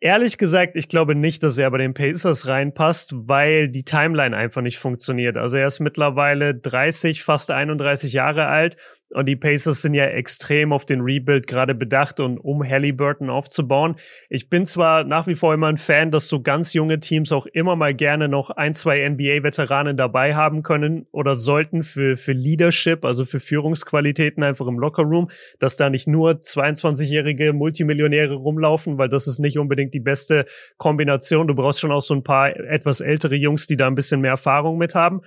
[0.00, 4.62] Ehrlich gesagt, ich glaube nicht, dass er bei den Pacers reinpasst, weil die Timeline einfach
[4.62, 5.36] nicht funktioniert.
[5.36, 8.76] Also er ist mittlerweile 30, fast 31 Jahre alt
[9.10, 13.96] und die Pacers sind ja extrem auf den Rebuild gerade bedacht und um Halliburton aufzubauen.
[14.28, 17.46] Ich bin zwar nach wie vor immer ein Fan, dass so ganz junge Teams auch
[17.46, 23.04] immer mal gerne noch ein, zwei NBA-Veteranen dabei haben können oder sollten für, für Leadership,
[23.04, 29.26] also für Führungsqualitäten einfach im Lockerroom, dass da nicht nur 22-jährige Multimillionäre rumlaufen, weil das
[29.26, 30.44] ist nicht unbedingt die beste
[30.76, 31.48] Kombination.
[31.48, 34.32] Du brauchst schon auch so ein paar etwas ältere Jungs, die da ein bisschen mehr
[34.32, 35.22] Erfahrung mit haben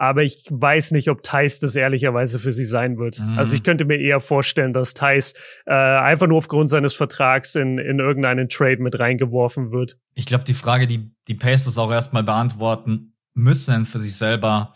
[0.00, 3.20] aber ich weiß nicht, ob Thais das ehrlicherweise für sie sein wird.
[3.20, 3.36] Mhm.
[3.36, 5.34] Also ich könnte mir eher vorstellen, dass Thais
[5.66, 9.96] äh, einfach nur aufgrund seines Vertrags in, in irgendeinen Trade mit reingeworfen wird.
[10.14, 14.74] Ich glaube, die Frage, die die Pacers auch erstmal beantworten müssen für sich selber,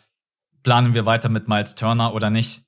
[0.62, 2.66] planen wir weiter mit Miles Turner oder nicht?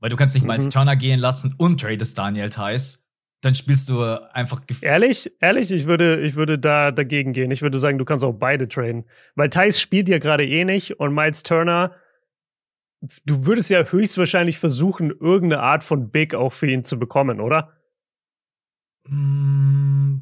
[0.00, 0.50] Weil du kannst nicht mhm.
[0.50, 3.01] Miles Turner gehen lassen und tradest Daniel Thais
[3.42, 4.60] dann spielst du einfach.
[4.80, 7.50] Ehrlich, ehrlich, ich würde, ich würde da dagegen gehen.
[7.50, 9.04] Ich würde sagen, du kannst auch beide traden.
[9.34, 11.94] Weil Thais spielt ja gerade eh nicht und Miles Turner,
[13.26, 17.72] du würdest ja höchstwahrscheinlich versuchen, irgendeine Art von Big auch für ihn zu bekommen, oder?
[19.08, 20.20] Mm,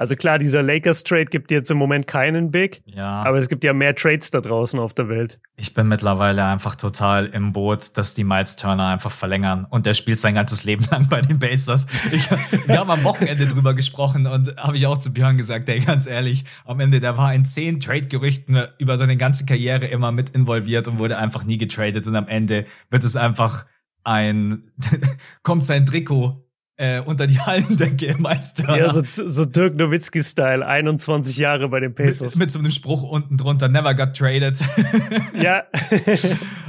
[0.00, 3.22] also klar, dieser Lakers-Trade gibt jetzt im Moment keinen Big, ja.
[3.22, 5.38] aber es gibt ja mehr Trades da draußen auf der Welt.
[5.56, 9.92] Ich bin mittlerweile einfach total im Boot, dass die Miles Turner einfach verlängern und der
[9.92, 11.86] spielt sein ganzes Leben lang bei den Pacers.
[12.12, 12.30] Ich,
[12.66, 16.06] wir haben am Wochenende drüber gesprochen und habe ich auch zu Björn gesagt, ey, ganz
[16.06, 20.88] ehrlich, am Ende, der war in zehn Trade-Gerüchten über seine ganze Karriere immer mit involviert
[20.88, 23.66] und wurde einfach nie getradet und am Ende wird es einfach
[24.02, 24.70] ein,
[25.42, 26.42] kommt sein Trikot
[26.80, 28.74] äh, unter die Hallendecke Meister.
[28.76, 32.34] Ja, so, so Dirk Nowitzki-Style, 21 Jahre bei den Pacers.
[32.34, 34.58] Mit, mit so einem Spruch unten drunter, never got traded.
[35.34, 35.64] ja.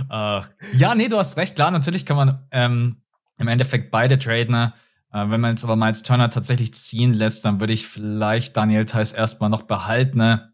[0.41, 0.43] uh,
[0.74, 2.97] ja, nee, du hast recht, klar, natürlich kann man ähm,
[3.39, 4.51] im Endeffekt beide traden.
[4.51, 4.74] Ne?
[5.14, 8.84] Äh, wenn man jetzt aber Miles Turner tatsächlich ziehen lässt, dann würde ich vielleicht Daniel
[8.84, 10.18] Theiss erstmal noch behalten.
[10.18, 10.51] Ne?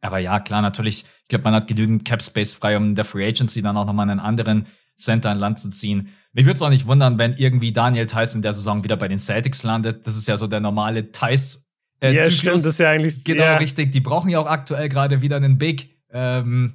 [0.00, 3.04] Aber ja, klar, natürlich, ich glaube, man hat genügend Cap Space frei, um in der
[3.04, 6.08] Free Agency dann auch nochmal einen anderen Center in Land zu ziehen.
[6.36, 9.08] Mich würde es auch nicht wundern, wenn irgendwie Daniel Theiss in der Saison wieder bei
[9.08, 10.06] den Celtics landet.
[10.06, 11.66] Das ist ja so der normale Theiss.
[12.00, 12.38] Äh, ja, Zyklus.
[12.38, 13.56] stimmt, das ist ja eigentlich genau ja.
[13.56, 13.90] richtig.
[13.90, 15.96] Die brauchen ja auch aktuell gerade wieder einen Big.
[16.10, 16.74] Ähm,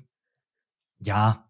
[0.99, 1.47] ja,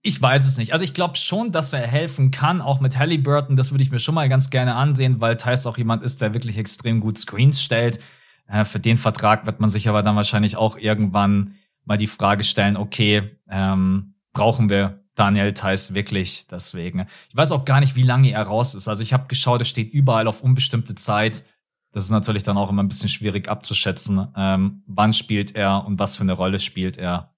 [0.00, 0.72] ich weiß es nicht.
[0.72, 3.56] Also ich glaube schon, dass er helfen kann, auch mit Halliburton.
[3.56, 6.34] Das würde ich mir schon mal ganz gerne ansehen, weil Theiss auch jemand ist, der
[6.34, 7.98] wirklich extrem gut Screens stellt.
[8.46, 12.44] Äh, für den Vertrag wird man sich aber dann wahrscheinlich auch irgendwann mal die Frage
[12.44, 17.06] stellen, okay, ähm, brauchen wir Daniel Theiss wirklich deswegen.
[17.28, 18.88] Ich weiß auch gar nicht, wie lange er raus ist.
[18.88, 21.44] Also ich habe geschaut, es steht überall auf unbestimmte Zeit.
[21.92, 25.98] Das ist natürlich dann auch immer ein bisschen schwierig abzuschätzen, ähm, wann spielt er und
[26.00, 27.33] was für eine Rolle spielt er.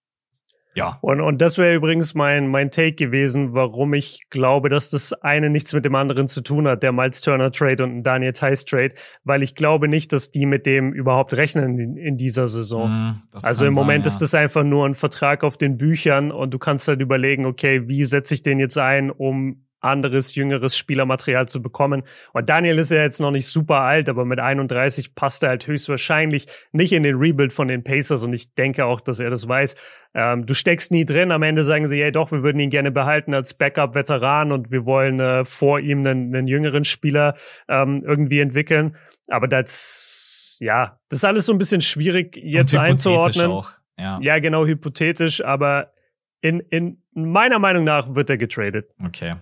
[0.76, 0.98] Ja.
[1.00, 5.48] Und, und das wäre übrigens mein, mein Take gewesen, warum ich glaube, dass das eine
[5.48, 8.94] nichts mit dem anderen zu tun hat, der Miles Turner Trade und Daniel Tice Trade,
[9.24, 12.90] weil ich glaube nicht, dass die mit dem überhaupt rechnen in, in dieser Saison.
[12.90, 14.14] Mm, also im Moment sein, ja.
[14.14, 17.88] ist das einfach nur ein Vertrag auf den Büchern und du kannst halt überlegen, okay,
[17.88, 22.02] wie setze ich den jetzt ein, um anderes, jüngeres Spielermaterial zu bekommen.
[22.32, 25.66] Und Daniel ist ja jetzt noch nicht super alt, aber mit 31 passt er halt
[25.66, 29.48] höchstwahrscheinlich nicht in den Rebuild von den Pacers und ich denke auch, dass er das
[29.48, 29.76] weiß.
[30.14, 32.90] Ähm, du steckst nie drin, am Ende sagen sie, ja doch, wir würden ihn gerne
[32.90, 37.36] behalten als Backup-Veteran und wir wollen äh, vor ihm einen, einen jüngeren Spieler
[37.68, 38.96] ähm, irgendwie entwickeln.
[39.28, 43.50] Aber das, ja, das ist alles so ein bisschen schwierig jetzt einzuordnen.
[43.50, 43.70] Auch.
[43.98, 44.18] Ja.
[44.20, 45.92] ja, genau, hypothetisch, aber
[46.40, 48.90] in, in meiner Meinung nach wird er getradet.
[49.04, 49.36] Okay.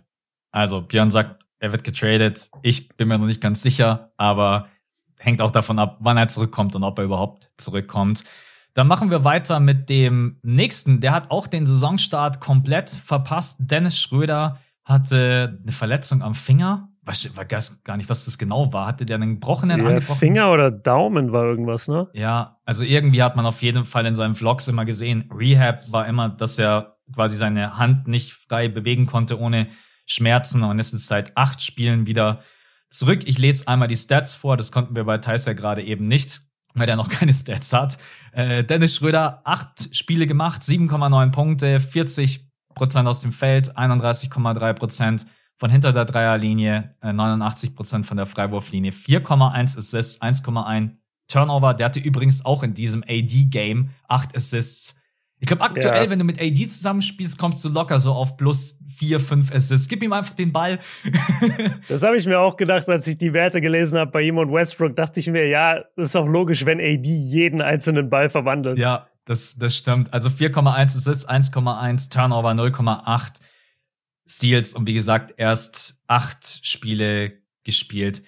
[0.55, 2.49] Also Björn sagt, er wird getradet.
[2.63, 4.69] Ich bin mir noch nicht ganz sicher, aber
[5.19, 8.25] hängt auch davon ab, wann er zurückkommt und ob er überhaupt zurückkommt.
[8.73, 11.01] Dann machen wir weiter mit dem nächsten.
[11.01, 13.63] Der hat auch den Saisonstart komplett verpasst.
[13.63, 16.89] Dennis Schröder hatte eine Verletzung am Finger.
[17.11, 18.87] Ich weiß gar nicht, was das genau war.
[18.87, 20.19] Hatte der einen gebrochenen ja, angebrochen?
[20.19, 22.09] Finger oder Daumen war irgendwas, ne?
[22.13, 26.07] Ja, also irgendwie hat man auf jeden Fall in seinen Vlogs immer gesehen, Rehab war
[26.07, 29.67] immer, dass er quasi seine Hand nicht frei bewegen konnte, ohne
[30.07, 32.41] Schmerzen und ist jetzt seit acht Spielen wieder
[32.91, 33.23] zurück.
[33.27, 36.43] Ich lese einmal die Stats vor, das konnten wir bei Tyser gerade eben nicht,
[36.75, 37.99] weil der noch keine Stats hat.
[38.33, 45.27] Äh, Dennis Schröder, acht Spiele gemacht, 7,9 Punkte, 40 Prozent aus dem Feld, 31,3 Prozent
[45.57, 50.91] von hinter der Dreierlinie, äh, 89 Prozent von der Freiwurflinie, 4,1 Assists, 1,1
[51.29, 51.75] Turnover.
[51.75, 55.01] Der hatte übrigens auch in diesem AD-Game acht Assists.
[55.45, 56.11] Ich glaube, aktuell, ja.
[56.11, 59.89] wenn du mit AD zusammenspielst, kommst du locker so auf plus vier, fünf Assists.
[59.89, 60.79] Gib ihm einfach den Ball.
[61.89, 64.51] das habe ich mir auch gedacht, als ich die Werte gelesen habe bei ihm und
[64.51, 68.79] Westbrook, dachte ich mir, ja, das ist auch logisch, wenn AD jeden einzelnen Ball verwandelt.
[68.79, 70.15] Ja, das, das stimmt.
[70.15, 73.35] Also 4,1 Assists, 1,1 Turnover, 0,8
[74.27, 77.35] Steals und wie gesagt, erst acht Spiele
[77.65, 78.23] gespielt.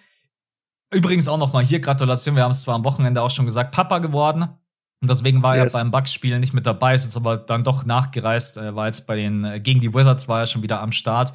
[0.93, 3.75] Übrigens auch noch mal hier Gratulation, wir haben es zwar am Wochenende auch schon gesagt,
[3.75, 4.51] Papa geworden.
[5.01, 5.75] Und deswegen war yes.
[5.75, 9.07] er beim Bucks-Spiel nicht mit dabei, ist jetzt aber dann doch nachgereist, er war jetzt
[9.07, 11.35] bei den, äh, gegen die Wizards war er schon wieder am Start.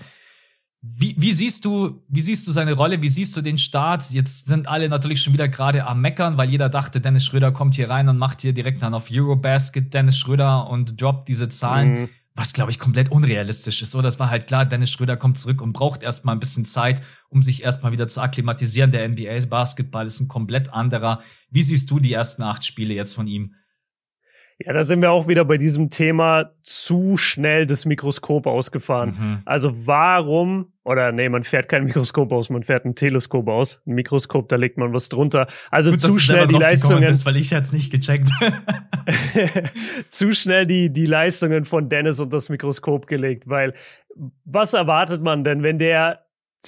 [0.82, 3.04] Wie, wie siehst du, wie siehst du seine Rolle?
[3.04, 4.10] Wie siehst du den Start?
[4.12, 7.76] Jetzt sind alle natürlich schon wieder gerade am Meckern, weil jeder dachte, Dennis Schröder kommt
[7.76, 12.02] hier rein und macht hier direkt dann auf Eurobasket Dennis Schröder und droppt diese Zahlen.
[12.02, 13.92] Mhm was glaube ich komplett unrealistisch ist.
[13.92, 17.02] So, das war halt klar, Dennis Schröder kommt zurück und braucht erstmal ein bisschen Zeit,
[17.30, 18.92] um sich erstmal wieder zu akklimatisieren.
[18.92, 21.22] Der NBA Basketball ist ein komplett anderer.
[21.50, 23.56] Wie siehst du die ersten acht Spiele jetzt von ihm?
[24.66, 29.10] Ja, da sind wir auch wieder bei diesem Thema zu schnell das Mikroskop ausgefahren.
[29.10, 29.42] Mhm.
[29.46, 33.82] Also warum, oder nee, man fährt kein Mikroskop aus, man fährt ein Teleskop aus.
[33.86, 35.48] Ein Mikroskop, da legt man was drunter.
[35.70, 37.06] Also Gut, zu schnell die Leistungen.
[37.06, 38.30] Bist, weil ich jetzt nicht gecheckt.
[40.10, 43.74] zu schnell die, die Leistungen von Dennis und das Mikroskop gelegt, weil
[44.44, 46.26] was erwartet man denn, wenn der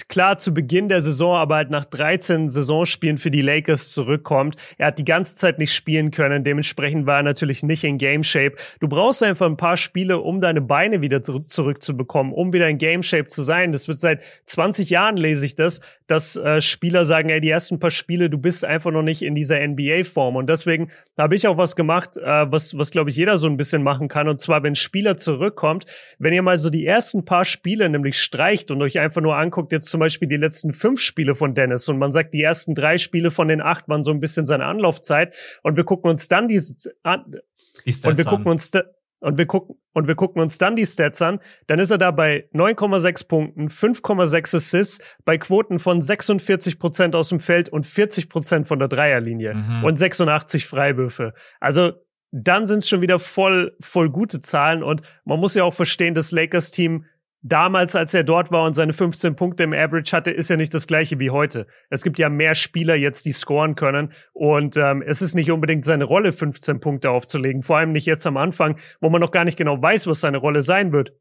[0.10, 4.56] klar zu Beginn der Saison, aber halt nach 13 Saisonspielen für die Lakers zurückkommt.
[4.78, 8.24] Er hat die ganze Zeit nicht spielen können, dementsprechend war er natürlich nicht in Game
[8.24, 8.56] Shape.
[8.80, 13.04] Du brauchst einfach ein paar Spiele, um deine Beine wieder zurückzubekommen, um wieder in Game
[13.04, 13.72] Shape zu sein.
[13.72, 17.80] Das wird seit 20 Jahren lese ich das, dass äh, Spieler sagen, ey, die ersten
[17.80, 20.36] paar Spiele, du bist einfach noch nicht in dieser NBA-Form.
[20.36, 23.58] Und deswegen habe ich auch was gemacht, äh, was, was glaube ich jeder so ein
[23.58, 24.28] bisschen machen kann.
[24.28, 25.86] Und zwar, wenn Spieler zurückkommt,
[26.20, 29.72] wenn ihr mal so die ersten paar Spiele nämlich streicht und euch einfach nur anguckt,
[29.72, 32.98] jetzt zum Beispiel die letzten fünf Spiele von Dennis und man sagt, die ersten drei
[32.98, 36.48] Spiele von den acht waren so ein bisschen seine Anlaufzeit und wir gucken uns dann
[36.48, 37.40] diese an,
[37.86, 38.84] die und wir gucken uns da,
[39.24, 42.12] und wir gucken und wir gucken uns dann die Stats an, dann ist er da
[42.12, 48.30] bei 9,6 Punkten, 5,6 Assists, bei Quoten von 46 Prozent aus dem Feld und 40
[48.30, 49.84] Prozent von der Dreierlinie mhm.
[49.84, 51.34] und 86 Freiwürfe.
[51.60, 51.94] Also
[52.32, 56.16] dann sind es schon wieder voll, voll gute Zahlen und man muss ja auch verstehen,
[56.16, 57.06] das Lakers-Team
[57.44, 60.74] damals, als er dort war und seine 15 Punkte im Average hatte, ist ja nicht
[60.74, 61.68] das gleiche wie heute.
[61.90, 65.84] Es gibt ja mehr Spieler jetzt, die scoren können und ähm, es ist nicht unbedingt
[65.84, 67.62] seine Rolle, 15 Punkte aufzulegen.
[67.62, 70.38] Vor allem nicht jetzt am Anfang, wo man noch gar nicht genau weiß, was seine
[70.38, 71.12] Rolle sein wird.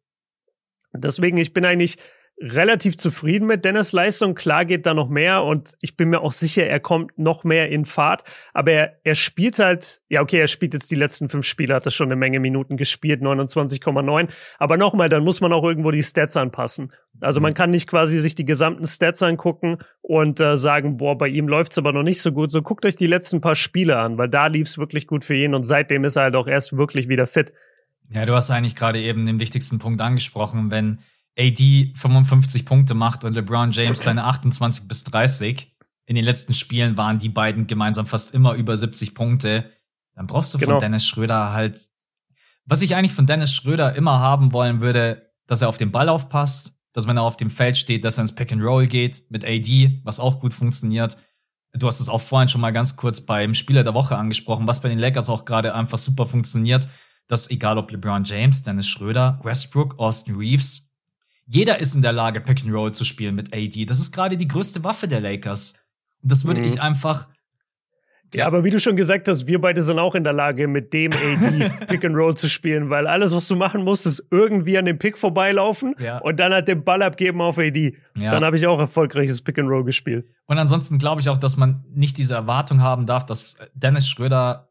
[0.95, 1.99] Deswegen, ich bin eigentlich
[2.43, 4.35] relativ zufrieden mit Dennis Leistung.
[4.35, 7.69] Klar geht da noch mehr und ich bin mir auch sicher, er kommt noch mehr
[7.69, 8.25] in Fahrt.
[8.53, 11.87] Aber er, er spielt halt, ja okay, er spielt jetzt die letzten fünf Spiele, hat
[11.87, 14.29] er schon eine Menge Minuten gespielt, 29,9.
[14.59, 16.93] Aber nochmal, dann muss man auch irgendwo die Stats anpassen.
[17.21, 17.57] Also man mhm.
[17.57, 21.79] kann nicht quasi sich die gesamten Stats angucken und äh, sagen, boah, bei ihm läuft's
[21.79, 22.51] aber noch nicht so gut.
[22.51, 25.55] So guckt euch die letzten paar Spiele an, weil da lief's wirklich gut für ihn
[25.55, 27.53] und seitdem ist er halt auch erst wirklich wieder fit.
[28.09, 30.99] Ja, du hast eigentlich gerade eben den wichtigsten Punkt angesprochen, wenn
[31.39, 35.75] AD 55 Punkte macht und LeBron James seine 28 bis 30.
[36.05, 39.71] In den letzten Spielen waren die beiden gemeinsam fast immer über 70 Punkte.
[40.15, 40.73] Dann brauchst du genau.
[40.73, 41.81] von Dennis Schröder halt,
[42.67, 46.09] was ich eigentlich von Dennis Schröder immer haben wollen würde, dass er auf den Ball
[46.09, 49.25] aufpasst, dass wenn er auf dem Feld steht, dass er ins Pick and Roll geht
[49.31, 51.17] mit AD, was auch gut funktioniert.
[51.73, 54.83] Du hast es auch vorhin schon mal ganz kurz beim Spieler der Woche angesprochen, was
[54.83, 56.89] bei den Lakers auch gerade einfach super funktioniert,
[57.29, 60.92] dass egal ob LeBron James, Dennis Schröder, Westbrook, Austin Reeves,
[61.53, 63.85] jeder ist in der Lage, Pick and Roll zu spielen mit AD.
[63.85, 65.85] Das ist gerade die größte Waffe der Lakers.
[66.23, 66.67] Und das würde mhm.
[66.67, 67.29] ich einfach.
[68.35, 70.95] Ja, aber wie du schon gesagt hast, wir beide sind auch in der Lage, mit
[70.95, 74.79] dem AD Pick and Roll zu spielen, weil alles, was du machen musst, ist irgendwie
[74.79, 76.17] an dem Pick vorbeilaufen ja.
[76.19, 77.99] und dann halt den Ball abgeben auf AD.
[78.17, 78.31] Ja.
[78.31, 80.27] Dann habe ich auch erfolgreiches Pick and Roll gespielt.
[80.47, 84.71] Und ansonsten glaube ich auch, dass man nicht diese Erwartung haben darf, dass Dennis Schröder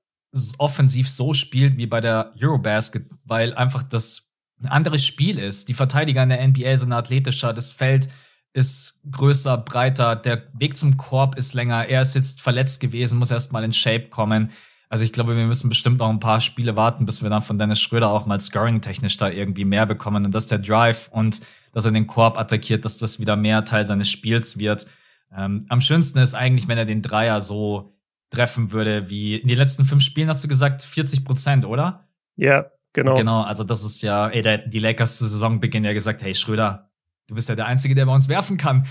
[0.58, 4.31] offensiv so spielt wie bei der Eurobasket, weil einfach das
[4.62, 5.70] ein anderes Spiel ist.
[5.70, 8.08] Die Verteidiger in der NBA sind athletischer, das Feld
[8.54, 13.32] ist größer, breiter, der Weg zum Korb ist länger, er ist jetzt verletzt gewesen, muss
[13.32, 14.52] erstmal in Shape kommen.
[14.90, 17.58] Also ich glaube, wir müssen bestimmt noch ein paar Spiele warten, bis wir dann von
[17.58, 21.42] Dennis Schröder auch mal scoring-technisch da irgendwie mehr bekommen und dass der Drive und
[21.72, 24.86] dass er den Korb attackiert, dass das wieder mehr Teil seines Spiels wird.
[25.34, 27.96] Ähm, am schönsten ist eigentlich, wenn er den Dreier so
[28.32, 32.06] treffen würde, wie in den letzten fünf Spielen hast du gesagt, 40 Prozent, oder?
[32.36, 33.14] Ja, Genau.
[33.16, 36.92] Genau, also das ist ja, ey, der, die Lakers zu Saisonbeginn ja gesagt, hey Schröder,
[37.28, 38.86] du bist ja der Einzige, der bei uns werfen kann.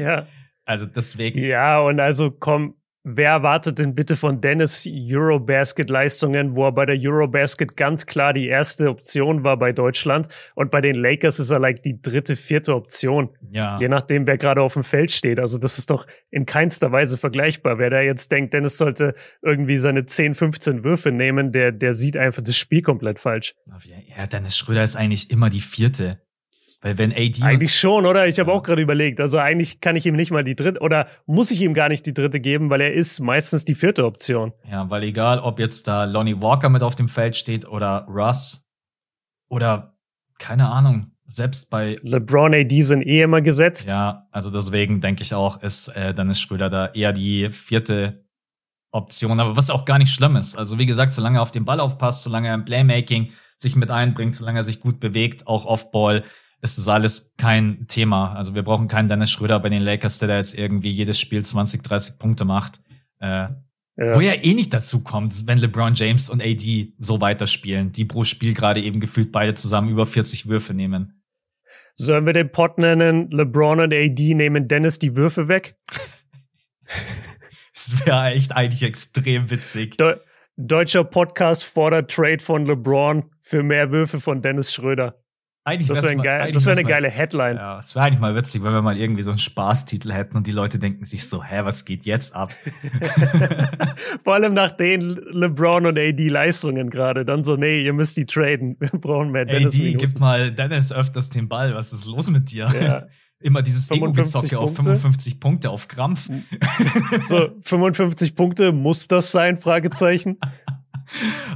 [0.00, 0.26] Ja.
[0.64, 1.38] also deswegen.
[1.44, 2.74] Ja, und also komm,
[3.04, 8.46] wer erwartet denn bitte von Dennis Eurobasket-Leistungen, wo er bei der Eurobasket ganz klar die
[8.46, 12.74] erste Option war bei Deutschland und bei den Lakers ist er like die dritte, vierte
[12.74, 13.30] Option.
[13.50, 13.78] Ja.
[13.78, 15.38] Je nachdem, wer gerade auf dem Feld steht.
[15.38, 17.78] Also das ist doch in keinster Weise vergleichbar.
[17.78, 22.16] Wer da jetzt denkt, Dennis sollte irgendwie seine 10, 15 Würfe nehmen, der, der sieht
[22.16, 23.54] einfach das Spiel komplett falsch.
[24.16, 26.20] Ja, Dennis Schröder ist eigentlich immer die vierte.
[26.80, 27.42] Weil wenn AD.
[27.42, 28.28] Eigentlich schon, oder?
[28.28, 29.20] Ich habe auch gerade überlegt.
[29.20, 32.06] Also eigentlich kann ich ihm nicht mal die dritte oder muss ich ihm gar nicht
[32.06, 34.52] die dritte geben, weil er ist meistens die vierte Option.
[34.70, 38.70] Ja, weil egal, ob jetzt da Lonnie Walker mit auf dem Feld steht oder Russ
[39.48, 39.96] oder
[40.38, 43.90] keine Ahnung, selbst bei LeBron AD sind eh immer gesetzt.
[43.90, 48.24] Ja, also deswegen denke ich auch, ist äh, Dennis Schröder da eher die vierte
[48.92, 50.56] Option, aber was auch gar nicht schlimm ist.
[50.56, 53.90] Also wie gesagt, solange er auf den Ball aufpasst, solange er im Playmaking sich mit
[53.90, 56.24] einbringt, solange er sich gut bewegt, auch Offball,
[56.60, 58.34] ist das alles kein Thema.
[58.34, 61.44] Also wir brauchen keinen Dennis Schröder bei den Lakers, der da jetzt irgendwie jedes Spiel
[61.44, 62.80] 20, 30 Punkte macht.
[63.20, 63.48] Äh,
[64.00, 64.14] ja.
[64.14, 68.22] Wo ja eh nicht dazu kommt, wenn LeBron James und AD so weiterspielen, die pro
[68.22, 71.20] Spiel gerade eben gefühlt beide zusammen über 40 Würfe nehmen.
[71.94, 75.76] Sollen wir den Pod nennen, LeBron und AD nehmen Dennis die Würfe weg?
[77.74, 79.96] das wäre echt eigentlich extrem witzig.
[79.96, 80.16] De
[80.60, 85.17] Deutscher Podcast fordert Trade von LeBron für mehr Würfe von Dennis Schröder.
[85.68, 87.56] Eigentlich das wäre ein geil, wär eine geile Headline.
[87.56, 90.46] Ja, es wäre eigentlich mal witzig, wenn wir mal irgendwie so einen Spaßtitel hätten und
[90.46, 92.54] die Leute denken sich so, hä, was geht jetzt ab?
[94.24, 97.26] Vor allem nach den LeBron und AD Leistungen gerade.
[97.26, 98.76] Dann so, nee, ihr müsst die traden.
[98.80, 99.98] Wir brauchen mehr Dennis AD, Minuten.
[99.98, 101.74] gib mal Dennis öfters den Ball.
[101.74, 102.70] Was ist los mit dir?
[102.80, 103.06] Ja.
[103.40, 106.28] Immer dieses Ego-Gezocke auf 55 Punkte auf Krampf.
[107.28, 109.58] so, 55 Punkte, muss das sein?
[109.58, 110.38] Fragezeichen.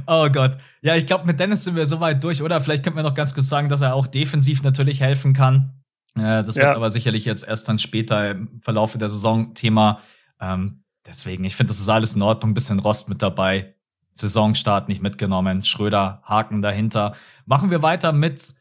[0.07, 0.57] Oh Gott.
[0.81, 2.61] Ja, ich glaube, mit Dennis sind wir soweit durch, oder?
[2.61, 5.73] Vielleicht könnten wir noch ganz kurz sagen, dass er auch defensiv natürlich helfen kann.
[6.15, 6.75] Äh, das wird ja.
[6.75, 9.99] aber sicherlich jetzt erst dann später im Verlauf der Saison Thema.
[10.39, 12.51] Ähm, deswegen, ich finde, das ist alles in Ordnung.
[12.51, 13.75] Ein bisschen Rost mit dabei.
[14.13, 15.63] Saisonstart nicht mitgenommen.
[15.63, 17.15] Schröder, Haken dahinter.
[17.45, 18.55] Machen wir weiter mit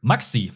[0.00, 0.52] Maxi.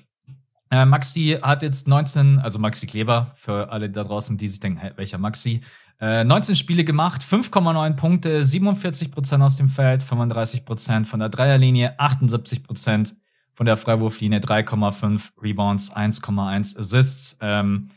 [0.71, 4.79] Äh, Maxi hat jetzt 19, also Maxi Kleber, für alle da draußen, die sich denken,
[4.79, 5.61] hey, welcher Maxi?
[6.03, 11.29] Äh, 19 Spiele gemacht, 5,9 Punkte, 47 Prozent aus dem Feld, 35 Prozent von der
[11.29, 13.15] Dreierlinie, 78 Prozent
[13.55, 17.39] von der Freiwurflinie, 3,5 Rebounds, 1,1 Assists.
[17.41, 17.91] Ähm,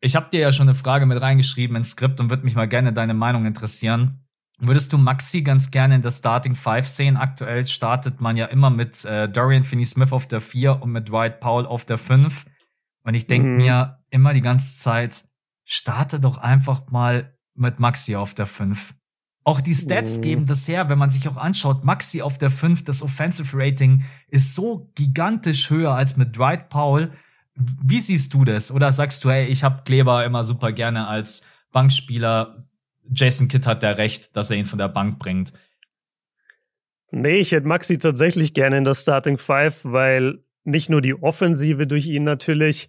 [0.00, 2.66] ich habe dir ja schon eine Frage mit reingeschrieben ins Skript und würde mich mal
[2.66, 4.26] gerne deine Meinung interessieren.
[4.58, 7.16] Würdest du Maxi ganz gerne in der Starting Five sehen?
[7.16, 11.38] Aktuell startet man ja immer mit äh, Dorian Finney-Smith auf der 4 und mit Dwight
[11.38, 12.44] Powell auf der 5.
[13.04, 13.56] Und ich denke mhm.
[13.58, 15.26] mir immer die ganze Zeit,
[15.64, 18.94] starte doch einfach mal mit Maxi auf der 5.
[19.44, 20.22] Auch die Stats mhm.
[20.22, 24.04] geben das her, wenn man sich auch anschaut, Maxi auf der 5, das Offensive Rating
[24.28, 27.12] ist so gigantisch höher als mit Dwight Powell.
[27.54, 28.72] Wie siehst du das?
[28.72, 32.66] Oder sagst du, hey, ich habe Kleber immer super gerne als Bankspieler,
[33.12, 35.52] Jason Kidd hat der recht, dass er ihn von der Bank bringt.
[37.10, 41.86] Nee, ich hätte Maxi tatsächlich gerne in der Starting Five, weil nicht nur die Offensive
[41.86, 42.88] durch ihn natürlich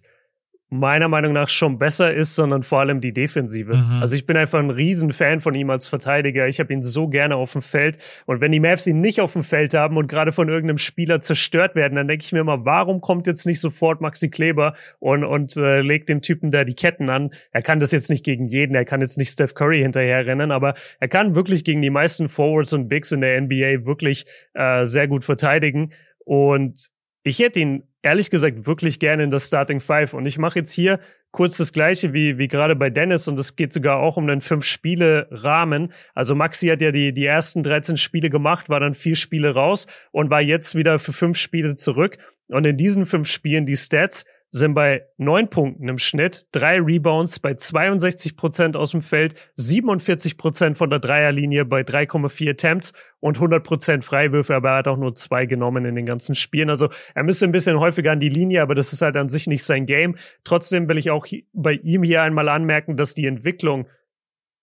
[0.68, 3.76] meiner Meinung nach schon besser ist, sondern vor allem die Defensive.
[3.76, 4.00] Mhm.
[4.00, 6.48] Also ich bin einfach ein Riesenfan von ihm als Verteidiger.
[6.48, 7.98] Ich habe ihn so gerne auf dem Feld.
[8.26, 11.20] Und wenn die Mavs ihn nicht auf dem Feld haben und gerade von irgendeinem Spieler
[11.20, 15.22] zerstört werden, dann denke ich mir immer, warum kommt jetzt nicht sofort Maxi Kleber und,
[15.22, 17.30] und äh, legt dem Typen da die Ketten an?
[17.52, 20.50] Er kann das jetzt nicht gegen jeden, er kann jetzt nicht Steph Curry hinterher rennen,
[20.50, 24.84] aber er kann wirklich gegen die meisten Forwards und Bigs in der NBA wirklich äh,
[24.84, 25.92] sehr gut verteidigen.
[26.24, 26.88] Und
[27.26, 30.14] ich hätte ihn ehrlich gesagt wirklich gerne in das Starting Five.
[30.14, 31.00] Und ich mache jetzt hier
[31.32, 34.40] kurz das Gleiche wie, wie gerade bei Dennis und es geht sogar auch um den
[34.40, 35.92] Fünf-Spiele-Rahmen.
[36.14, 39.88] Also Maxi hat ja die, die ersten 13 Spiele gemacht, war dann vier Spiele raus
[40.12, 42.18] und war jetzt wieder für fünf Spiele zurück.
[42.46, 44.24] Und in diesen fünf Spielen die Stats
[44.56, 50.38] sind bei neun Punkten im Schnitt, drei Rebounds bei 62 Prozent aus dem Feld, 47
[50.38, 54.96] Prozent von der Dreierlinie bei 3,4 Attempts und 100 Prozent Freiwürfe, aber er hat auch
[54.96, 56.70] nur zwei genommen in den ganzen Spielen.
[56.70, 59.46] Also er müsste ein bisschen häufiger an die Linie, aber das ist halt an sich
[59.46, 60.16] nicht sein Game.
[60.42, 63.86] Trotzdem will ich auch bei ihm hier einmal anmerken, dass die Entwicklung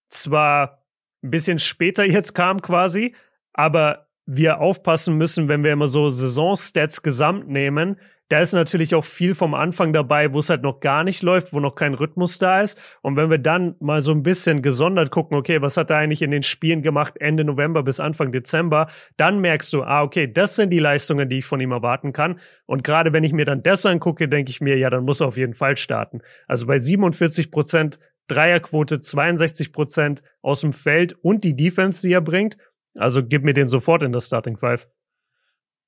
[0.10, 0.84] zwar
[1.24, 3.14] ein bisschen später jetzt kam quasi,
[3.54, 8.00] aber wir aufpassen müssen, wenn wir immer so Saisonstats gesamt nehmen,
[8.30, 11.54] da ist natürlich auch viel vom Anfang dabei, wo es halt noch gar nicht läuft,
[11.54, 12.80] wo noch kein Rhythmus da ist.
[13.02, 16.22] Und wenn wir dann mal so ein bisschen gesondert gucken, okay, was hat er eigentlich
[16.22, 20.56] in den Spielen gemacht, Ende November bis Anfang Dezember, dann merkst du, ah, okay, das
[20.56, 22.40] sind die Leistungen, die ich von ihm erwarten kann.
[22.66, 25.28] Und gerade wenn ich mir dann das angucke, denke ich mir, ja, dann muss er
[25.28, 26.22] auf jeden Fall starten.
[26.48, 32.22] Also bei 47 Prozent Dreierquote, 62 Prozent aus dem Feld und die Defense, die er
[32.22, 32.58] bringt.
[32.96, 34.88] Also gib mir den sofort in das Starting Five.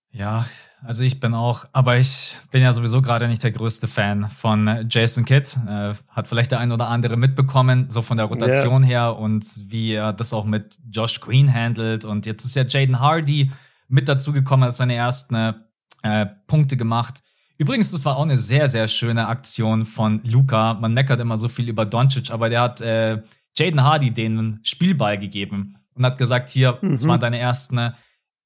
[0.10, 0.46] Ja,
[0.86, 4.86] also ich bin auch, aber ich bin ja sowieso gerade nicht der größte Fan von
[4.90, 5.58] Jason Kidd.
[5.68, 8.90] Äh, hat vielleicht der ein oder andere mitbekommen, so von der Rotation yeah.
[8.90, 12.06] her und wie er das auch mit Josh Green handelt.
[12.06, 13.52] Und jetzt ist ja Jaden Hardy
[13.88, 15.56] mit dazugekommen, hat seine ersten
[16.04, 17.22] äh, Punkte gemacht.
[17.58, 20.74] Übrigens, das war auch eine sehr, sehr schöne Aktion von Luca.
[20.76, 23.22] Man meckert immer so viel über Doncic, aber der hat äh,
[23.58, 26.94] Jaden Hardy den Spielball gegeben und hat gesagt, hier, mhm.
[26.94, 27.94] das waren deine ersten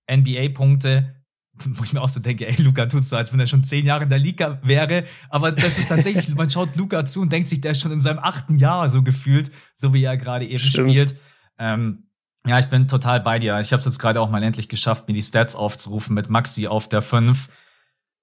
[0.10, 1.16] NBA-Punkte
[1.78, 3.86] wo ich mir auch so denke, ey, Luca tust so, als wenn er schon zehn
[3.86, 5.06] Jahre in der Liga wäre.
[5.30, 8.00] Aber das ist tatsächlich, man schaut Luca zu und denkt sich, der ist schon in
[8.00, 10.92] seinem achten Jahr so gefühlt, so wie er gerade eben Stimmt.
[10.92, 11.16] spielt.
[11.58, 12.06] Ähm,
[12.46, 13.60] ja, ich bin total bei dir.
[13.60, 16.68] Ich habe es jetzt gerade auch mal endlich geschafft, mir die Stats aufzurufen mit Maxi
[16.68, 17.50] auf der 5.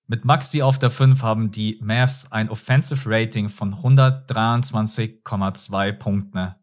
[0.08, 6.54] Mit Maxi auf der 5 haben die Mavs ein Offensive Rating von 123,2 Punkten.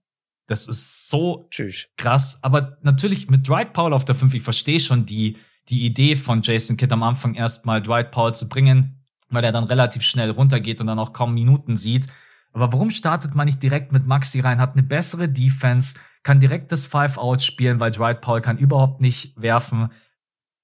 [0.48, 1.88] Das ist so Tschüss.
[1.98, 2.40] krass.
[2.42, 5.38] Aber natürlich mit Dwight Powell auf der 5, ich verstehe schon die,
[5.70, 9.64] die Idee von Jason Kidd am Anfang erstmal Dwight Powell zu bringen, weil er dann
[9.64, 12.08] relativ schnell runtergeht und dann auch kaum Minuten sieht.
[12.52, 16.72] Aber warum startet man nicht direkt mit Maxi rein, hat eine bessere Defense, kann direkt
[16.72, 19.90] das Five-Out spielen, weil Dwight Powell kann überhaupt nicht werfen.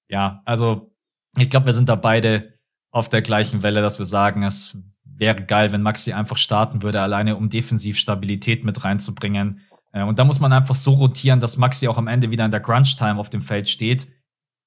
[0.08, 0.94] Ja, also
[1.36, 2.54] ich glaube, wir sind da beide
[2.90, 7.00] auf der gleichen Welle, dass wir sagen, es wäre geil, wenn Maxi einfach starten würde,
[7.00, 9.60] alleine um defensiv Stabilität mit reinzubringen.
[9.92, 12.50] Äh, und da muss man einfach so rotieren, dass Maxi auch am Ende wieder in
[12.50, 14.08] der Crunch-Time auf dem Feld steht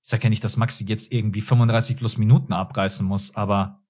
[0.04, 3.84] ich sage ja nicht, dass Maxi jetzt irgendwie 35 plus Minuten abreißen muss, aber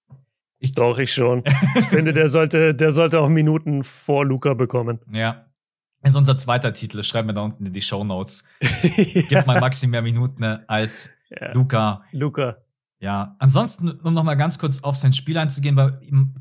[0.60, 1.44] ich Doch, ich schon.
[1.76, 5.02] ich finde, der sollte, der sollte auch Minuten vor Luca bekommen.
[5.12, 5.48] Ja.
[6.02, 6.98] Das ist unser zweiter Titel.
[6.98, 8.48] Das schreiben wir da unten in die Show Notes.
[8.62, 9.22] ja.
[9.28, 11.52] Gib mal Maxi mehr Minuten als ja.
[11.52, 12.04] Luca.
[12.12, 12.58] Luca.
[13.00, 15.92] Ja, ansonsten, um noch mal ganz kurz auf sein Spiel einzugehen, bei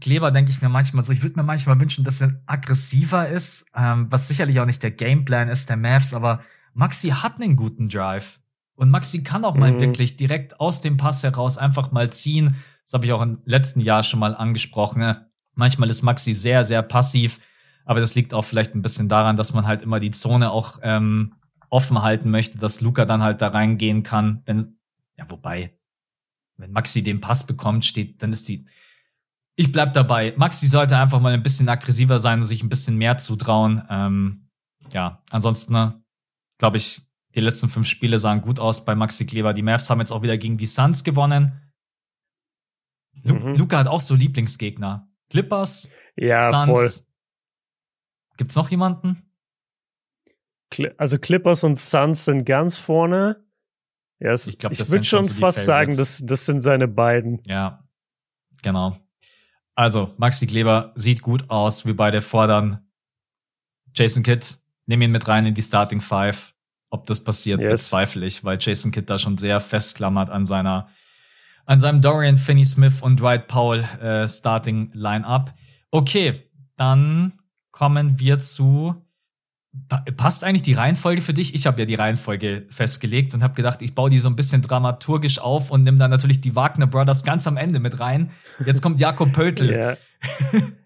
[0.00, 3.66] Kleber denke ich mir manchmal so, ich würde mir manchmal wünschen, dass er aggressiver ist,
[3.74, 6.42] ähm, was sicherlich auch nicht der Gameplan ist der Mavs, aber
[6.74, 8.38] Maxi hat einen guten Drive.
[8.82, 9.78] Und Maxi kann auch mal mhm.
[9.78, 12.56] wirklich direkt aus dem Pass heraus einfach mal ziehen.
[12.82, 14.98] Das habe ich auch im letzten Jahr schon mal angesprochen.
[15.02, 15.30] Ne?
[15.54, 17.38] Manchmal ist Maxi sehr, sehr passiv,
[17.84, 20.80] aber das liegt auch vielleicht ein bisschen daran, dass man halt immer die Zone auch
[20.82, 21.34] ähm,
[21.70, 24.42] offen halten möchte, dass Luca dann halt da reingehen kann.
[24.46, 24.78] Wenn,
[25.16, 25.78] ja, wobei,
[26.56, 28.66] wenn Maxi den Pass bekommt, steht, dann ist die,
[29.54, 30.34] ich bleib dabei.
[30.36, 33.84] Maxi sollte einfach mal ein bisschen aggressiver sein und sich ein bisschen mehr zutrauen.
[33.88, 34.48] Ähm,
[34.92, 36.02] ja, ansonsten ne,
[36.58, 39.52] glaube ich, die letzten fünf Spiele sahen gut aus bei Maxi Kleber.
[39.54, 41.72] Die Mavs haben jetzt auch wieder gegen die Suns gewonnen.
[43.24, 43.54] Lu mhm.
[43.54, 45.08] Luca hat auch so Lieblingsgegner.
[45.30, 46.78] Clippers, ja, Suns.
[46.78, 46.90] Voll.
[48.36, 49.22] Gibt's noch jemanden?
[50.96, 53.44] Also Clippers und Suns sind ganz vorne.
[54.18, 57.42] Ja, es, ich, glaub, ich würde schon fast sagen, das, das sind seine beiden.
[57.44, 57.84] Ja,
[58.62, 58.96] genau.
[59.74, 61.86] Also, Maxi Kleber sieht gut aus.
[61.86, 62.86] Wir beide fordern
[63.94, 64.46] Jason Kidd,
[64.86, 66.51] nimm ihn mit rein in die Starting Five.
[66.92, 67.72] Ob das passiert, yes.
[67.72, 70.88] bezweifle ich, weil Jason Kidd da schon sehr festklammert an seiner,
[71.64, 75.54] an seinem Dorian Finney-Smith und Dwight Powell äh, Starting Line-Up.
[75.90, 76.42] Okay,
[76.76, 77.32] dann
[77.70, 78.94] kommen wir zu
[80.18, 81.54] Passt eigentlich die Reihenfolge für dich?
[81.54, 84.60] Ich habe ja die Reihenfolge festgelegt und habe gedacht, ich baue die so ein bisschen
[84.60, 88.32] dramaturgisch auf und nehme dann natürlich die Wagner Brothers ganz am Ende mit rein.
[88.66, 89.72] Jetzt kommt Jakob Pöltl.
[89.72, 89.96] Ja.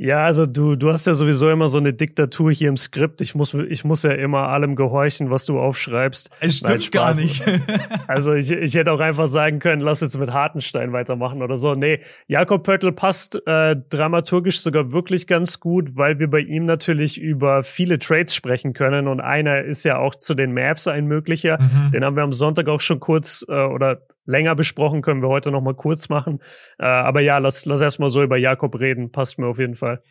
[0.00, 3.20] Ja, also du, du hast ja sowieso immer so eine Diktatur hier im Skript.
[3.20, 6.30] Ich muss, ich muss ja immer allem gehorchen, was du aufschreibst.
[6.38, 7.44] Es stimmt Nein, gar nicht.
[8.06, 11.74] also ich, ich hätte auch einfach sagen können, lass jetzt mit Hartenstein weitermachen oder so.
[11.74, 17.20] Nee, Jakob Pöttl passt äh, dramaturgisch sogar wirklich ganz gut, weil wir bei ihm natürlich
[17.20, 19.08] über viele Trades sprechen können.
[19.08, 21.60] Und einer ist ja auch zu den Maps ein möglicher.
[21.60, 21.90] Mhm.
[21.90, 25.50] Den haben wir am Sonntag auch schon kurz äh, oder länger besprochen, können wir heute
[25.50, 26.40] noch mal kurz machen.
[26.78, 30.02] Äh, aber ja, lass, lass erstmal so über Jakob reden, passt mir auf jeden Fall.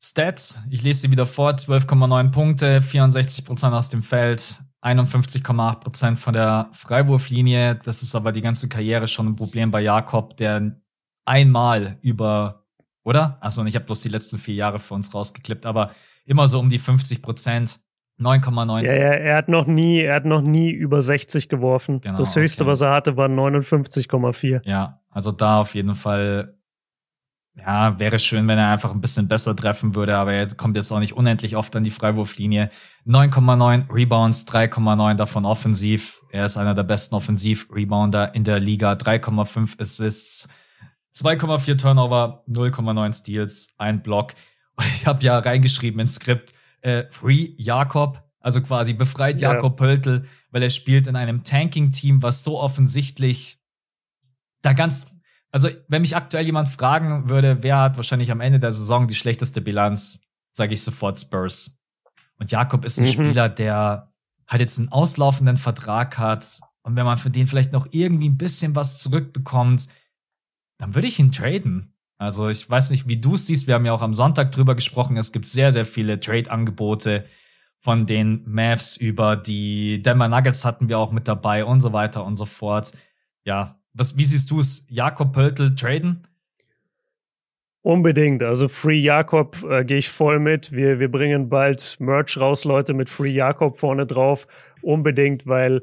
[0.00, 6.18] Stats, ich lese sie wieder vor, 12,9 Punkte, 64 Prozent aus dem Feld, 51,8 Prozent
[6.20, 7.80] von der Freiwurflinie.
[7.84, 10.80] Das ist aber die ganze Karriere schon ein Problem bei Jakob, der
[11.24, 12.64] einmal über,
[13.02, 13.38] oder?
[13.40, 15.90] Also ich habe bloß die letzten vier Jahre für uns rausgeklippt, aber
[16.24, 17.80] immer so um die 50 Prozent
[18.20, 18.84] 9,9.
[18.84, 22.00] Ja, ja, er hat noch nie, er hat noch nie über 60 geworfen.
[22.00, 22.72] Genau, das höchste, okay.
[22.72, 24.60] was er hatte, war 59,4.
[24.64, 26.56] Ja, also da auf jeden Fall,
[27.54, 30.90] ja, wäre schön, wenn er einfach ein bisschen besser treffen würde, aber er kommt jetzt
[30.90, 32.70] auch nicht unendlich oft an die Freiwurflinie.
[33.06, 36.20] 9,9 Rebounds, 3,9 davon offensiv.
[36.30, 38.92] Er ist einer der besten Offensiv-Rebounder in der Liga.
[38.92, 40.48] 3,5 Assists,
[41.14, 44.34] 2,4 Turnover, 0,9 Steals, ein Block.
[44.76, 49.54] Und ich habe ja reingeschrieben ins Skript, äh, Free Jakob, also quasi befreit ja.
[49.54, 53.58] Jakob Pöltl, weil er spielt in einem Tanking-Team, was so offensichtlich
[54.62, 55.14] da ganz,
[55.50, 59.14] also wenn mich aktuell jemand fragen würde, wer hat wahrscheinlich am Ende der Saison die
[59.14, 61.82] schlechteste Bilanz, sage ich sofort Spurs.
[62.38, 63.08] Und Jakob ist ein mhm.
[63.08, 64.12] Spieler, der
[64.46, 68.38] halt jetzt einen auslaufenden Vertrag hat und wenn man für den vielleicht noch irgendwie ein
[68.38, 69.88] bisschen was zurückbekommt,
[70.78, 71.92] dann würde ich ihn traden.
[72.18, 73.68] Also ich weiß nicht, wie du es siehst.
[73.68, 75.16] Wir haben ja auch am Sonntag drüber gesprochen.
[75.16, 77.24] Es gibt sehr, sehr viele Trade-Angebote
[77.80, 82.24] von den Mavs über die Denver Nuggets hatten wir auch mit dabei und so weiter
[82.24, 82.92] und so fort.
[83.44, 84.86] Ja, was, wie siehst du es?
[84.90, 86.26] Jakob Pöltl traden?
[87.82, 88.42] Unbedingt.
[88.42, 90.72] Also Free Jakob äh, gehe ich voll mit.
[90.72, 94.46] Wir, wir bringen bald Merch raus, Leute, mit Free Jakob vorne drauf.
[94.82, 95.82] Unbedingt, weil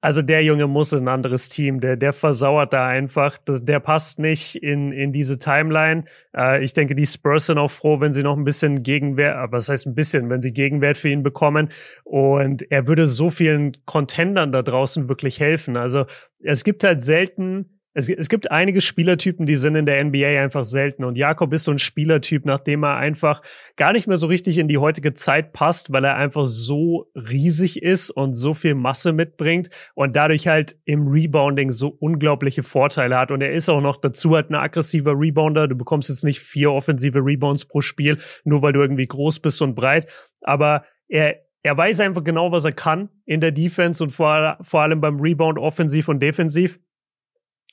[0.00, 3.80] also der Junge muss in ein anderes Team, der, der versauert da einfach, das, der
[3.80, 6.04] passt nicht in, in diese Timeline.
[6.36, 9.52] Äh, ich denke, die Spurs sind auch froh, wenn sie noch ein bisschen Gegenwert, äh,
[9.52, 11.70] was heißt ein bisschen, wenn sie Gegenwert für ihn bekommen.
[12.04, 15.76] Und er würde so vielen Contendern da draußen wirklich helfen.
[15.76, 16.06] Also
[16.40, 20.64] es gibt halt selten es, es gibt einige Spielertypen, die sind in der NBA einfach
[20.64, 21.02] selten.
[21.02, 23.42] Und Jakob ist so ein Spielertyp, nachdem er einfach
[23.74, 27.82] gar nicht mehr so richtig in die heutige Zeit passt, weil er einfach so riesig
[27.82, 33.32] ist und so viel Masse mitbringt und dadurch halt im Rebounding so unglaubliche Vorteile hat.
[33.32, 35.66] Und er ist auch noch dazu halt ein aggressiver Rebounder.
[35.66, 39.60] Du bekommst jetzt nicht vier offensive Rebounds pro Spiel, nur weil du irgendwie groß bist
[39.60, 40.06] und breit.
[40.42, 41.34] Aber er,
[41.64, 45.18] er weiß einfach genau, was er kann in der Defense und vor, vor allem beim
[45.18, 46.78] Rebound offensiv und defensiv.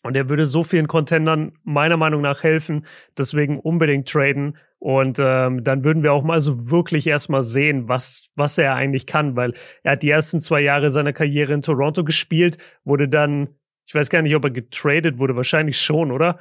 [0.06, 2.86] Und er würde so vielen Contendern meiner Meinung nach helfen.
[3.18, 4.56] Deswegen unbedingt traden.
[4.78, 9.08] Und ähm, dann würden wir auch mal so wirklich erstmal sehen, was, was er eigentlich
[9.08, 13.47] kann, weil er hat die ersten zwei Jahre seiner Karriere in Toronto gespielt, wurde dann,
[13.88, 16.38] ich weiß gar nicht, ob er getradet wurde, wahrscheinlich schon, oder?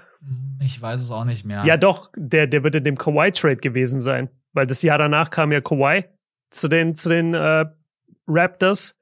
[0.62, 1.64] Ich weiß es auch nicht mehr.
[1.64, 5.52] Ja, doch, der, der wird in dem Kawhi-Trade gewesen sein, weil das Jahr danach kam
[5.52, 6.04] ja Kawhi
[6.50, 7.64] zu den, zu den äh,
[8.28, 8.94] Raptors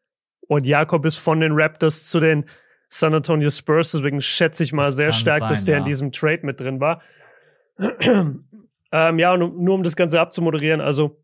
[0.47, 2.45] und Jakob ist von den Raptors zu den
[2.93, 3.93] San Antonio Spurs.
[3.93, 5.79] Deswegen schätze ich mal das sehr stark, sein, dass der ja.
[5.81, 7.01] in diesem Trade mit drin war.
[8.01, 11.19] ähm, ja, und nur um das Ganze abzumoderieren, also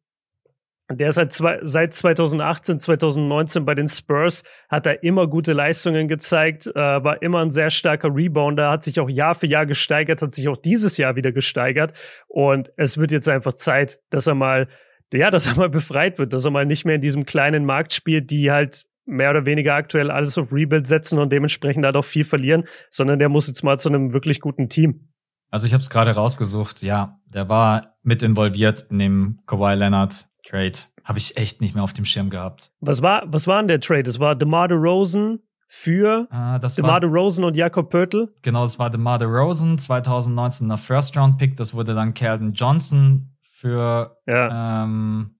[0.90, 6.08] der ist halt zwei, seit 2018, 2019 bei den Spurs, hat er immer gute Leistungen
[6.08, 10.22] gezeigt, äh, war immer ein sehr starker Rebounder, hat sich auch Jahr für Jahr gesteigert,
[10.22, 11.92] hat sich auch dieses Jahr wieder gesteigert.
[12.26, 14.68] Und es wird jetzt einfach Zeit, dass er mal,
[15.12, 17.92] ja, dass er mal befreit wird, dass er mal nicht mehr in diesem kleinen Markt
[17.92, 22.04] spielt, die halt mehr oder weniger aktuell alles auf Rebuild setzen und dementsprechend halt auch
[22.04, 25.08] viel verlieren, sondern der muss jetzt mal zu einem wirklich guten Team.
[25.50, 26.82] Also ich habe es gerade rausgesucht.
[26.82, 30.72] Ja, der war mit involviert in dem Kawhi Leonard Trade.
[31.04, 32.70] Habe ich echt nicht mehr auf dem Schirm gehabt.
[32.80, 34.08] Was war, was war denn der Trade?
[34.08, 38.28] Es war DeMar DeRozan für Ah, das DeMar DeRozan und Jakob Pörtl.
[38.42, 41.56] genau, das war DeMar DeRozan, 2019 er First Round Pick.
[41.56, 44.84] Das wurde dann Calvin Johnson für Ja.
[44.84, 45.34] ähm,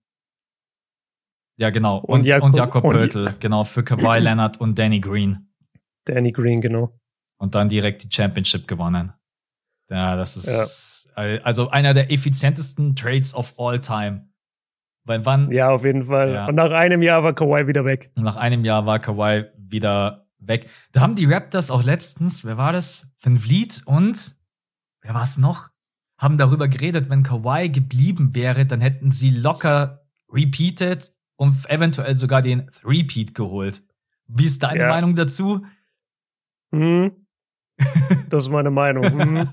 [1.59, 4.99] ja genau Und und, Jakob- und Jakob und- Pöltl, genau für Kawhi Leonard und Danny
[4.99, 5.47] Green
[6.05, 6.97] Danny Green, genau.
[7.37, 9.13] und dann direkt die Championship gewonnen.
[9.89, 14.27] Ja, das ist also einer der effizientesten Trades of all time.
[15.05, 16.33] Weil wann Ja, auf jeden Fall.
[16.33, 16.47] Ja.
[16.47, 18.11] Und nach einem Jahr war Kawhi wieder weg.
[18.15, 20.69] nach einem Jahr war Kawhi wieder weg.
[20.91, 23.15] Da haben die Raptors auch letztens, wer war das?
[23.21, 24.35] Van Vliet und
[25.01, 25.69] wer war es noch?
[26.19, 32.41] Haben darüber geredet, wenn Kawhi geblieben wäre, dann hätten sie locker repeated und eventuell sogar
[32.41, 33.81] den Three-Peat geholt.
[34.27, 34.89] Wie ist deine Ja.
[34.89, 35.65] Meinung dazu?
[36.71, 37.11] Hm.
[38.29, 39.05] Das ist meine Meinung.
[39.05, 39.49] Hm.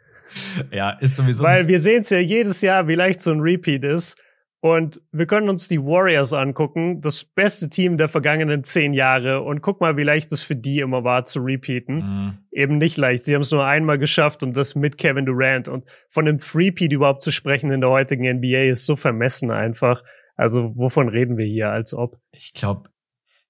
[0.72, 1.44] ja, ist sowieso.
[1.44, 4.20] Weil wir sehen es ja jedes Jahr, wie leicht so ein Repeat ist.
[4.60, 9.42] Und wir können uns die Warriors angucken, das beste Team der vergangenen zehn Jahre.
[9.42, 11.96] Und guck mal, wie leicht es für die immer war zu repeaten.
[11.96, 12.38] Mhm.
[12.50, 13.24] Eben nicht leicht.
[13.24, 15.68] Sie haben es nur einmal geschafft und das mit Kevin Durant.
[15.68, 20.02] Und von einem Three-Peat überhaupt zu sprechen in der heutigen NBA ist so vermessen einfach.
[20.36, 22.18] Also wovon reden wir hier, als ob?
[22.32, 22.90] Ich glaube,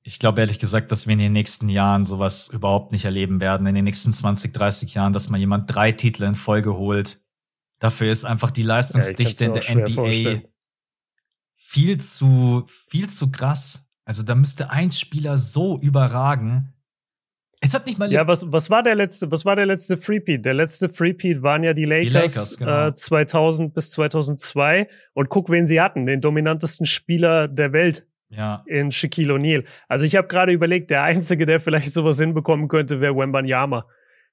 [0.03, 3.66] ich glaube ehrlich gesagt, dass wir in den nächsten Jahren sowas überhaupt nicht erleben werden.
[3.66, 7.20] In den nächsten 20, 30 Jahren, dass mal jemand drei Titel in Folge holt.
[7.78, 10.49] Dafür ist einfach die Leistungsdichte Ja, in der NBA vorstellen.
[11.55, 13.89] viel zu, viel zu krass.
[14.05, 16.72] Also da müsste ein Spieler so überragen.
[17.65, 20.45] Es hat nicht mal Ja, was, was war der letzte, was war der letzte Freepeat?
[20.45, 22.89] Der letzte Freepeat waren ja die Lakers, Lakers, genau.
[22.89, 28.65] äh, 2000 bis 2002 und guck, wen sie hatten, den dominantesten Spieler der Welt ja,
[28.67, 29.65] in Shaquille O'Neal.
[29.89, 33.87] Also ich habe gerade überlegt, der einzige, der vielleicht sowas hinbekommen könnte, wäre Wembanyama.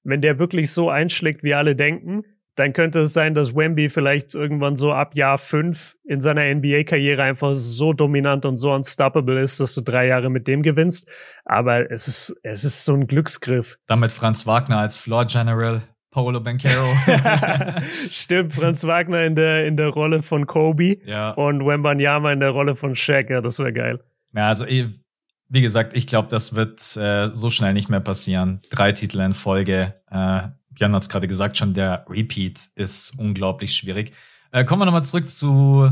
[0.04, 2.24] Wenn der wirklich so einschlägt, wie alle denken,
[2.60, 7.24] dann könnte es sein, dass Wemby vielleicht irgendwann so ab Jahr fünf in seiner NBA-Karriere
[7.24, 11.08] einfach so dominant und so unstoppable ist, dass du drei Jahre mit dem gewinnst.
[11.46, 13.78] Aber es ist, es ist so ein Glücksgriff.
[13.88, 15.82] damit Franz Wagner als Floor General,
[16.12, 16.86] Paolo Banquero.
[18.12, 21.32] Stimmt, Franz Wagner in der, in der Rolle von Kobe ja.
[21.32, 23.30] und Wembanyama in der Rolle von Shaq.
[23.30, 24.00] Ja, das wäre geil.
[24.34, 28.60] Ja, also wie gesagt, ich glaube, das wird äh, so schnell nicht mehr passieren.
[28.70, 29.96] Drei Titel in Folge.
[30.12, 30.50] Äh,
[30.80, 34.14] Björn hat es gerade gesagt, schon der Repeat ist unglaublich schwierig.
[34.52, 35.92] Äh, kommen wir nochmal zurück zu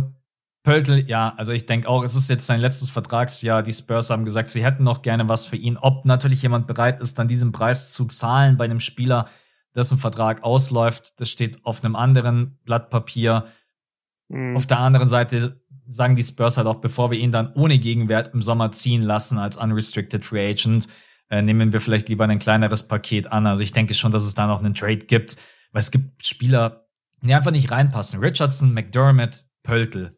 [0.63, 1.03] Pöltl.
[1.07, 3.63] Ja, also ich denke auch, es ist jetzt sein letztes Vertragsjahr.
[3.63, 5.77] Die Spurs haben gesagt, sie hätten noch gerne was für ihn.
[5.77, 9.27] Ob natürlich jemand bereit ist, dann diesen Preis zu zahlen bei einem Spieler,
[9.75, 13.45] dessen Vertrag ausläuft, das steht auf einem anderen Blatt Papier.
[14.27, 14.57] Mhm.
[14.57, 18.33] Auf der anderen Seite sagen die Spurs halt auch, bevor wir ihn dann ohne Gegenwert
[18.33, 20.87] im Sommer ziehen lassen als unrestricted free agent,
[21.29, 23.47] äh, nehmen wir vielleicht lieber ein kleineres Paket an.
[23.47, 25.37] Also ich denke schon, dass es da noch einen Trade gibt,
[25.71, 26.87] weil es gibt Spieler,
[27.21, 28.19] die einfach nicht reinpassen.
[28.19, 30.17] Richardson, McDermott, Pöltl.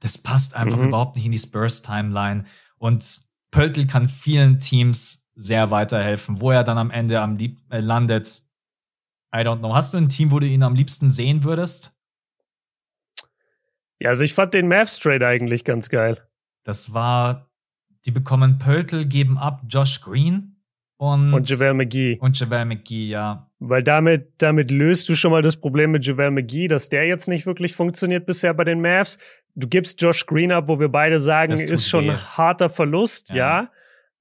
[0.00, 0.88] Das passt einfach Mhm.
[0.88, 2.44] überhaupt nicht in die Spurs-Timeline.
[2.78, 3.04] Und
[3.50, 6.40] Pöltl kann vielen Teams sehr weiterhelfen.
[6.40, 8.42] Wo er dann am Ende am lieb äh, landet,
[9.34, 9.74] I don't know.
[9.74, 11.96] Hast du ein Team, wo du ihn am liebsten sehen würdest?
[14.00, 16.26] Ja, also ich fand den Mavs Trade eigentlich ganz geil.
[16.64, 17.49] Das war,
[18.06, 20.56] die bekommen Pöltl, geben ab Josh Green
[20.96, 22.18] und, Und JaVale McGee.
[22.20, 23.46] und JaVale McGee, ja.
[23.58, 27.28] Weil damit, damit löst du schon mal das Problem mit JaVale McGee, dass der jetzt
[27.28, 29.18] nicht wirklich funktioniert bisher bei den Mavs.
[29.54, 32.10] Du gibst Josh Green ab, wo wir beide sagen, ist schon weh.
[32.10, 33.36] ein harter Verlust, Ja.
[33.36, 33.70] ja.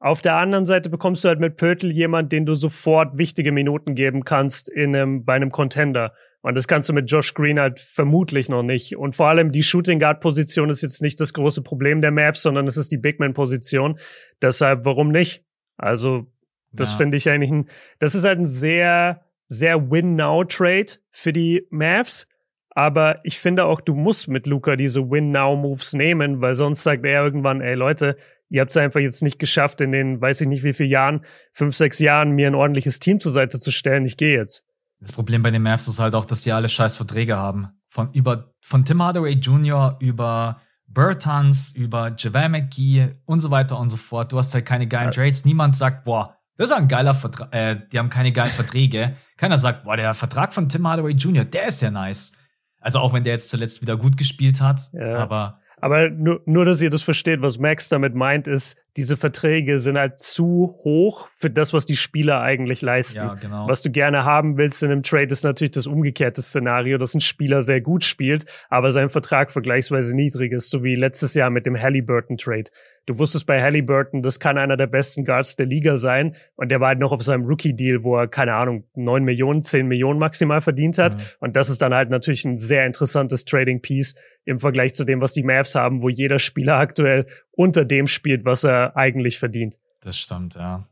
[0.02, 3.96] Auf der anderen Seite bekommst du halt mit Pötl jemand, den du sofort wichtige Minuten
[3.96, 6.14] geben kannst in einem, bei einem Contender.
[6.42, 8.96] Und das kannst du mit Josh Green halt vermutlich noch nicht.
[8.96, 12.42] Und vor allem die Shooting Guard Position ist jetzt nicht das große Problem der Mavs,
[12.42, 14.00] sondern es ist die Big Man Position.
[14.42, 15.44] Deshalb, warum nicht?
[15.76, 16.28] Also,
[16.72, 16.98] das ja.
[16.98, 17.70] finde ich eigentlich ein,
[18.00, 22.28] das ist halt ein sehr, sehr Win-Now-Trade für die Mavs.
[22.70, 27.24] Aber ich finde auch, du musst mit Luca diese Win-Now-Moves nehmen, weil sonst sagt er
[27.24, 28.16] irgendwann, ey Leute,
[28.48, 31.26] ihr habt es einfach jetzt nicht geschafft, in den, weiß ich nicht wie vielen Jahren,
[31.52, 34.06] fünf, sechs Jahren, mir ein ordentliches Team zur Seite zu stellen.
[34.06, 34.64] Ich gehe jetzt.
[35.00, 37.70] Das Problem bei den Mavs ist halt auch, dass die alle scheiß Verträge haben.
[37.88, 39.96] Von über, von Tim Hardaway Jr.
[40.00, 44.32] über Bertans, über JaVale McGee und so weiter und so fort.
[44.32, 45.12] Du hast halt keine geilen.
[45.12, 45.46] Trades.
[45.46, 49.16] Niemand sagt, boah, das ist ein geiler Vertrag, äh, die haben keine geilen Verträge.
[49.38, 52.34] Keiner sagt, boah, der Vertrag von Tim Hardaway Jr., der ist ja nice.
[52.82, 55.18] Also auch wenn der jetzt zuletzt wieder gut gespielt hat, Ja.
[55.18, 59.80] aber Aber nur, nur, dass ihr das versteht, was Max damit meint, ist, diese Verträge
[59.80, 63.20] sind halt zu hoch für das, was die Spieler eigentlich leisten.
[63.20, 63.68] Ja, genau.
[63.68, 67.22] Was du gerne haben willst in einem Trade ist natürlich das umgekehrte Szenario, dass ein
[67.22, 71.66] Spieler sehr gut spielt, aber sein Vertrag vergleichsweise niedrig ist, so wie letztes Jahr mit
[71.66, 72.72] dem Halliburton Trade.
[73.10, 76.36] Du wusstest bei Halliburton, das kann einer der besten Guards der Liga sein.
[76.56, 79.88] Und der war halt noch auf seinem Rookie-Deal, wo er, keine Ahnung, neun Millionen, zehn
[79.88, 81.16] Millionen maximal verdient hat.
[81.16, 81.22] Mhm.
[81.40, 84.14] Und das ist dann halt natürlich ein sehr interessantes Trading-Piece
[84.50, 88.46] im Vergleich zu dem, was die Mavs haben, wo jeder Spieler aktuell unter dem spielt,
[88.46, 89.76] was er eigentlich verdient.
[90.02, 90.86] Das stimmt, ja.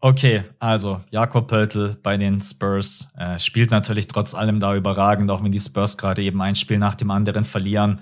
[0.00, 5.42] Okay, also Jakob Pöltl bei den Spurs äh, spielt natürlich trotz allem da überragend, auch
[5.42, 8.00] wenn die Spurs gerade eben ein Spiel nach dem anderen verlieren.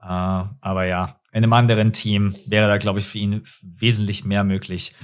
[0.00, 4.44] Äh, aber ja, in einem anderen Team wäre da, glaube ich, für ihn wesentlich mehr
[4.44, 4.94] möglich.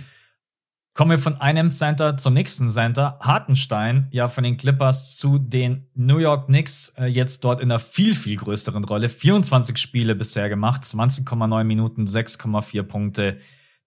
[0.99, 3.21] Kommen wir von einem Center zum nächsten Center.
[3.21, 7.79] Hartenstein, ja, von den Clippers zu den New York Knicks, äh, jetzt dort in einer
[7.79, 9.09] viel, viel größeren Rolle.
[9.09, 13.39] 24 Spiele bisher gemacht, 20,9 Minuten, 6,4 Punkte,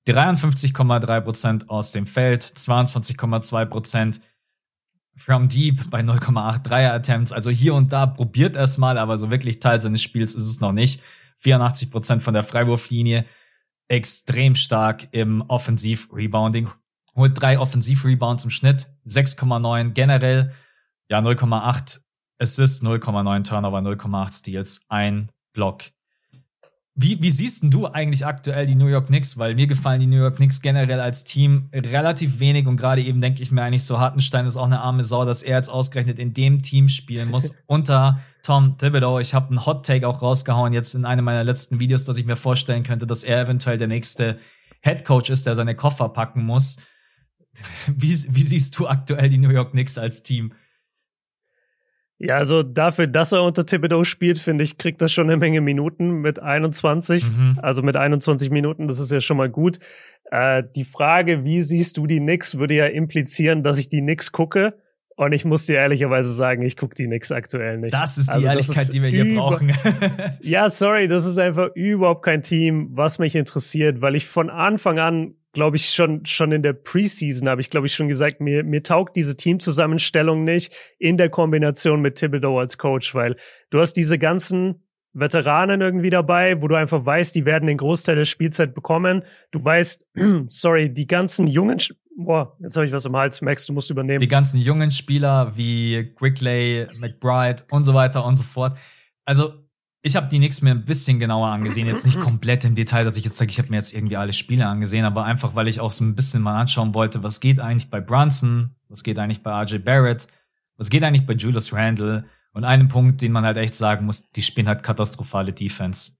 [0.07, 4.21] 53,3 Prozent aus dem Feld, 22,2 Prozent
[5.17, 7.33] from deep bei 0,8 Dreier Attempts.
[7.33, 10.47] Also hier und da probiert er es mal, aber so wirklich Teil seines Spiels ist
[10.47, 11.01] es noch nicht.
[11.39, 13.25] 84 Prozent von der Freiwurflinie,
[13.89, 16.69] extrem stark im Offensiv-Rebounding,
[17.15, 20.53] holt drei Offensiv-Rebounds im Schnitt, 6,9 generell,
[21.09, 22.01] ja 0,8
[22.39, 25.83] Assists, 0,9 Turnover, 0,8 Steals, ein Block.
[26.93, 29.37] Wie, wie siehst denn du eigentlich aktuell die New York Knicks?
[29.37, 33.21] Weil mir gefallen die New York Knicks generell als Team relativ wenig und gerade eben
[33.21, 36.19] denke ich mir eigentlich so, Hartenstein ist auch eine arme Sau, dass er jetzt ausgerechnet
[36.19, 39.19] in dem Team spielen muss unter Tom Thibodeau.
[39.19, 42.25] Ich habe einen Hot Take auch rausgehauen jetzt in einem meiner letzten Videos, dass ich
[42.25, 44.39] mir vorstellen könnte, dass er eventuell der nächste
[44.81, 46.77] Head Coach ist, der seine Koffer packen muss.
[47.95, 50.53] Wie, wie siehst du aktuell die New York Knicks als Team?
[52.23, 55.59] Ja, also dafür, dass er unter Thibodeau spielt, finde ich, kriegt das schon eine Menge
[55.59, 57.31] Minuten mit 21.
[57.31, 57.59] Mhm.
[57.63, 59.79] Also mit 21 Minuten, das ist ja schon mal gut.
[60.29, 64.31] Äh, die Frage, wie siehst du die Knicks, würde ja implizieren, dass ich die Knicks
[64.31, 64.75] gucke.
[65.15, 67.93] Und ich muss dir ehrlicherweise sagen, ich gucke die Knicks aktuell nicht.
[67.93, 69.71] Das ist die also, Ehrlichkeit, ist die wir hier brauchen.
[70.41, 74.99] ja, sorry, das ist einfach überhaupt kein Team, was mich interessiert, weil ich von Anfang
[74.99, 78.63] an, glaube ich, schon, schon in der Preseason habe ich, glaube ich, schon gesagt, mir,
[78.63, 83.35] mir taugt diese Teamzusammenstellung nicht in der Kombination mit Thibodeau als Coach, weil
[83.69, 84.83] du hast diese ganzen
[85.13, 89.23] Veteranen irgendwie dabei, wo du einfach weißt, die werden den Großteil der Spielzeit bekommen.
[89.51, 90.05] Du weißt,
[90.47, 91.79] sorry, die ganzen jungen,
[92.15, 94.19] boah, jetzt habe ich was im Hals, Max, du musst übernehmen.
[94.19, 98.77] Die ganzen jungen Spieler wie Quickley, McBride und so weiter und so fort.
[99.25, 99.60] Also
[100.03, 103.17] ich habe die Knicks mir ein bisschen genauer angesehen, jetzt nicht komplett im Detail, dass
[103.17, 105.79] ich jetzt sage, ich habe mir jetzt irgendwie alle Spiele angesehen, aber einfach, weil ich
[105.79, 109.43] auch so ein bisschen mal anschauen wollte, was geht eigentlich bei Brunson, was geht eigentlich
[109.43, 110.27] bei RJ Barrett,
[110.77, 114.31] was geht eigentlich bei Julius Randle und einen Punkt, den man halt echt sagen muss,
[114.31, 116.13] die spielen halt katastrophale Defense.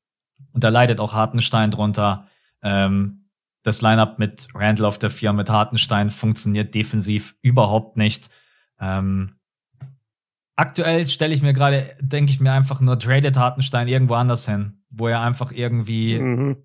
[0.54, 2.28] Und da leidet auch Hartenstein drunter.
[2.62, 3.30] Ähm,
[3.64, 8.30] das Lineup mit Randall auf der 4 mit Hartenstein funktioniert defensiv überhaupt nicht.
[8.80, 9.36] Ähm,
[10.56, 14.84] aktuell stelle ich mir gerade, denke ich mir einfach nur, tradet Hartenstein irgendwo anders hin,
[14.90, 16.58] wo er einfach irgendwie mhm.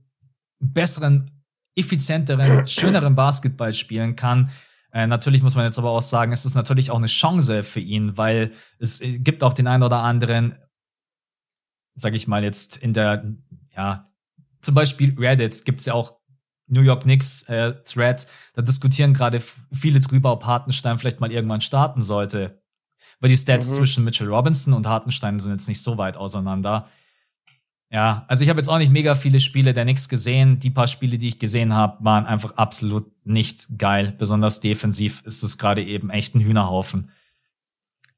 [0.59, 4.51] besseren, effizienteren, schöneren Basketball spielen kann.
[4.93, 7.80] Äh, natürlich muss man jetzt aber auch sagen, es ist natürlich auch eine Chance für
[7.80, 10.55] ihn, weil es gibt auch den einen oder anderen,
[11.95, 13.34] sag ich mal jetzt in der,
[13.74, 14.11] ja,
[14.61, 16.16] zum Beispiel Reddit gibt's ja auch
[16.66, 19.41] New York Knicks äh, Thread, da diskutieren gerade
[19.72, 22.61] viele drüber, ob Hartenstein vielleicht mal irgendwann starten sollte.
[23.21, 23.75] Weil die Stats mhm.
[23.75, 26.87] zwischen Mitchell Robinson und Hartenstein sind jetzt nicht so weit auseinander.
[27.91, 30.59] Ja, also ich habe jetzt auch nicht mega viele Spiele der Knicks gesehen.
[30.59, 34.14] Die paar Spiele, die ich gesehen habe, waren einfach absolut nicht geil.
[34.19, 37.11] Besonders defensiv ist es gerade eben echt ein Hühnerhaufen.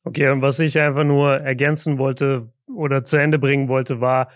[0.05, 4.31] Okay, und was ich einfach nur ergänzen wollte oder zu Ende bringen wollte, war,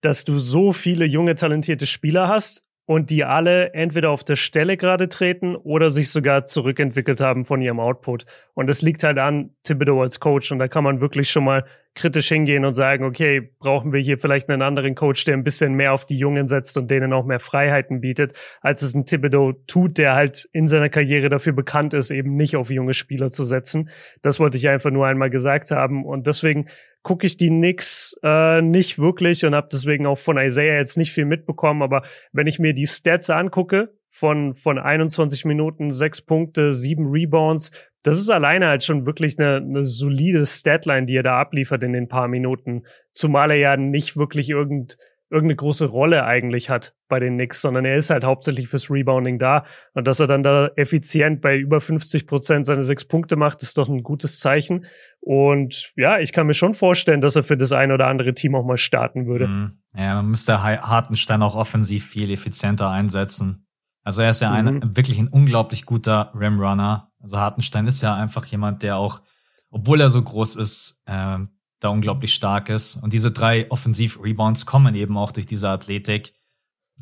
[0.00, 4.78] dass du so viele junge, talentierte Spieler hast und die alle entweder auf der Stelle
[4.78, 8.24] gerade treten oder sich sogar zurückentwickelt haben von ihrem Output.
[8.54, 10.50] Und das liegt halt an Thibodeau als Coach.
[10.52, 11.66] Und da kann man wirklich schon mal
[11.98, 15.74] kritisch hingehen und sagen, okay, brauchen wir hier vielleicht einen anderen Coach, der ein bisschen
[15.74, 18.32] mehr auf die Jungen setzt und denen auch mehr Freiheiten bietet,
[18.62, 22.56] als es ein Thibodeau tut, der halt in seiner Karriere dafür bekannt ist, eben nicht
[22.56, 23.90] auf junge Spieler zu setzen.
[24.22, 26.06] Das wollte ich einfach nur einmal gesagt haben.
[26.06, 26.68] Und deswegen
[27.02, 31.12] gucke ich die Knicks äh, nicht wirklich und habe deswegen auch von Isaiah jetzt nicht
[31.12, 31.82] viel mitbekommen.
[31.82, 32.02] Aber
[32.32, 37.70] wenn ich mir die Stats angucke, von, von 21 Minuten, sechs Punkte, sieben Rebounds.
[38.02, 41.92] Das ist alleine halt schon wirklich eine, eine solide Statline, die er da abliefert in
[41.92, 42.82] den paar Minuten.
[43.12, 44.96] Zumal er ja nicht wirklich irgend,
[45.30, 49.38] irgendeine große Rolle eigentlich hat bei den Knicks, sondern er ist halt hauptsächlich fürs Rebounding
[49.38, 49.64] da.
[49.94, 53.78] Und dass er dann da effizient bei über 50 Prozent seine sechs Punkte macht, ist
[53.78, 54.86] doch ein gutes Zeichen.
[55.20, 58.56] Und ja, ich kann mir schon vorstellen, dass er für das ein oder andere Team
[58.56, 59.46] auch mal starten würde.
[59.46, 59.78] Mhm.
[59.94, 63.67] Ja, man müsste Hartenstein auch offensiv viel effizienter einsetzen.
[64.08, 64.68] Also er ist ja mhm.
[64.68, 67.12] ein wirklich ein unglaublich guter Rimrunner.
[67.20, 69.20] Also Hartenstein ist ja einfach jemand, der auch,
[69.68, 71.36] obwohl er so groß ist, äh,
[71.78, 72.96] da unglaublich stark ist.
[72.96, 76.32] Und diese drei Offensiv-Rebounds kommen eben auch durch diese Athletik.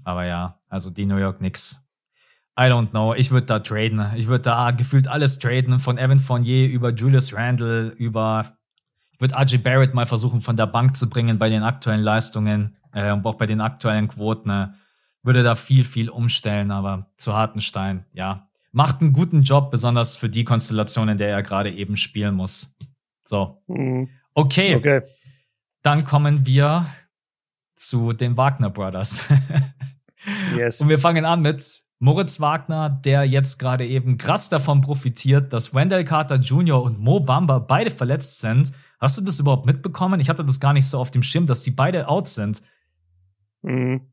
[0.03, 1.89] Aber ja, also die New York Knicks.
[2.59, 3.15] I don't know.
[3.15, 4.05] Ich würde da traden.
[4.17, 5.79] Ich würde da gefühlt alles traden.
[5.79, 8.57] Von Evan Fournier über Julius Randle über
[9.13, 12.77] ich würde RJ Barrett mal versuchen, von der Bank zu bringen bei den aktuellen Leistungen
[12.93, 14.75] äh, und auch bei den aktuellen Quoten.
[15.27, 20.29] Würde da viel, viel umstellen, aber zu Hartenstein, ja, macht einen guten Job, besonders für
[20.29, 22.77] die Konstellation, in der er gerade eben spielen muss.
[23.25, 23.63] So.
[23.67, 24.09] Mhm.
[24.33, 24.77] Okay.
[24.77, 25.03] okay.
[25.83, 26.87] Dann kommen wir
[27.75, 29.29] zu den Wagner Brothers.
[30.57, 30.81] yes.
[30.81, 35.75] Und wir fangen an mit Moritz Wagner, der jetzt gerade eben krass davon profitiert, dass
[35.75, 36.83] Wendell Carter Jr.
[36.83, 40.21] und Mo Bamba beide verletzt sind Hast du das überhaupt mitbekommen?
[40.21, 42.63] Ich hatte das gar nicht so auf dem Schirm, dass die beide out sind.
[43.63, 44.13] Mhm.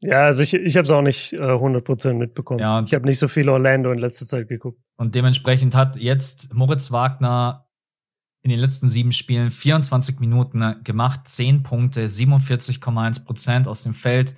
[0.00, 2.60] Ja, also ich, ich habe es auch nicht äh, 100% mitbekommen.
[2.60, 4.78] Ja, ich habe nicht so viel Orlando in letzter Zeit geguckt.
[4.96, 7.66] Und dementsprechend hat jetzt Moritz Wagner
[8.42, 14.36] in den letzten sieben Spielen 24 Minuten gemacht, 10 Punkte, 47,1% aus dem Feld,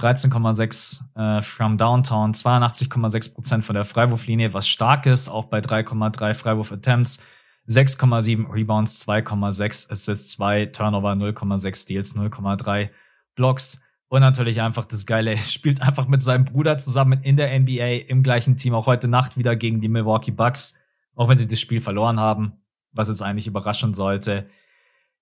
[0.00, 7.22] 13,6 äh, from Downtown, 82,6% von der Freiwurflinie, was stark ist, auch bei 3,3 Freiwurf-Attempts.
[7.68, 12.90] 6,7 Rebounds, 2,6 Assists, 2 Turnover, 0,6 Steals, 0,3
[13.36, 13.83] Blocks.
[14.14, 18.06] Und natürlich einfach das Geile, er spielt einfach mit seinem Bruder zusammen in der NBA
[18.06, 20.76] im gleichen Team, auch heute Nacht wieder gegen die Milwaukee Bucks,
[21.16, 22.52] auch wenn sie das Spiel verloren haben,
[22.92, 24.46] was jetzt eigentlich überraschen sollte.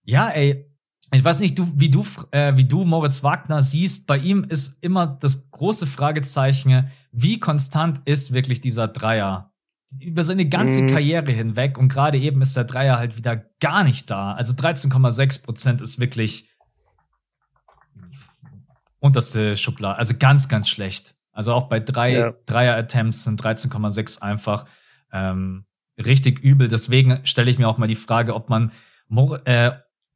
[0.04, 0.70] Ja, ey,
[1.10, 4.06] ich weiß nicht, du, wie du, äh, wie du Moritz Wagner siehst.
[4.06, 9.48] Bei ihm ist immer das große Fragezeichen, wie konstant ist wirklich dieser Dreier?
[10.00, 10.86] über seine ganze mhm.
[10.88, 14.32] Karriere hinweg und gerade eben ist der Dreier halt wieder gar nicht da.
[14.32, 16.51] Also 13,6 Prozent ist wirklich
[19.02, 21.16] unterste Schublade, also ganz, ganz schlecht.
[21.32, 22.34] Also auch bei drei ja.
[22.46, 24.66] Dreier-Attempts sind 13,6 einfach
[25.12, 25.64] ähm,
[25.98, 26.68] richtig übel.
[26.68, 28.70] Deswegen stelle ich mir auch mal die Frage, ob man
[29.08, 29.72] Mor äh,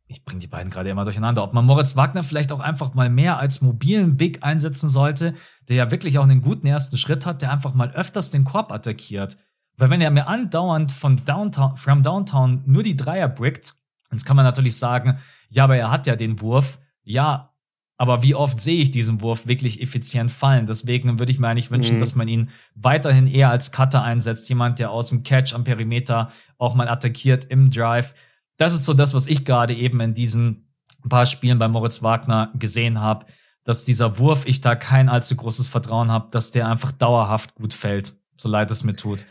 [0.08, 3.10] ich bringe die beiden gerade immer durcheinander, ob man Moritz Wagner vielleicht auch einfach mal
[3.10, 5.34] mehr als mobilen Big einsetzen sollte,
[5.68, 8.70] der ja wirklich auch einen guten ersten Schritt hat, der einfach mal öfters den Korb
[8.70, 9.36] attackiert.
[9.76, 13.74] Weil wenn er mir andauernd von Downtown, from Downtown nur die Dreier brickt,
[14.12, 15.18] jetzt kann man natürlich sagen,
[15.48, 16.78] ja, aber er hat ja den Wurf.
[17.02, 17.55] Ja,
[17.98, 20.66] aber wie oft sehe ich diesen Wurf wirklich effizient fallen?
[20.66, 22.00] Deswegen würde ich mir eigentlich wünschen, mhm.
[22.00, 24.48] dass man ihn weiterhin eher als Cutter einsetzt.
[24.48, 28.14] Jemand, der aus dem Catch am Perimeter auch mal attackiert im Drive.
[28.58, 30.74] Das ist so das, was ich gerade eben in diesen
[31.08, 33.26] paar Spielen bei Moritz Wagner gesehen habe,
[33.64, 37.72] dass dieser Wurf, ich da kein allzu großes Vertrauen habe, dass der einfach dauerhaft gut
[37.72, 39.26] fällt, so leid es mir tut.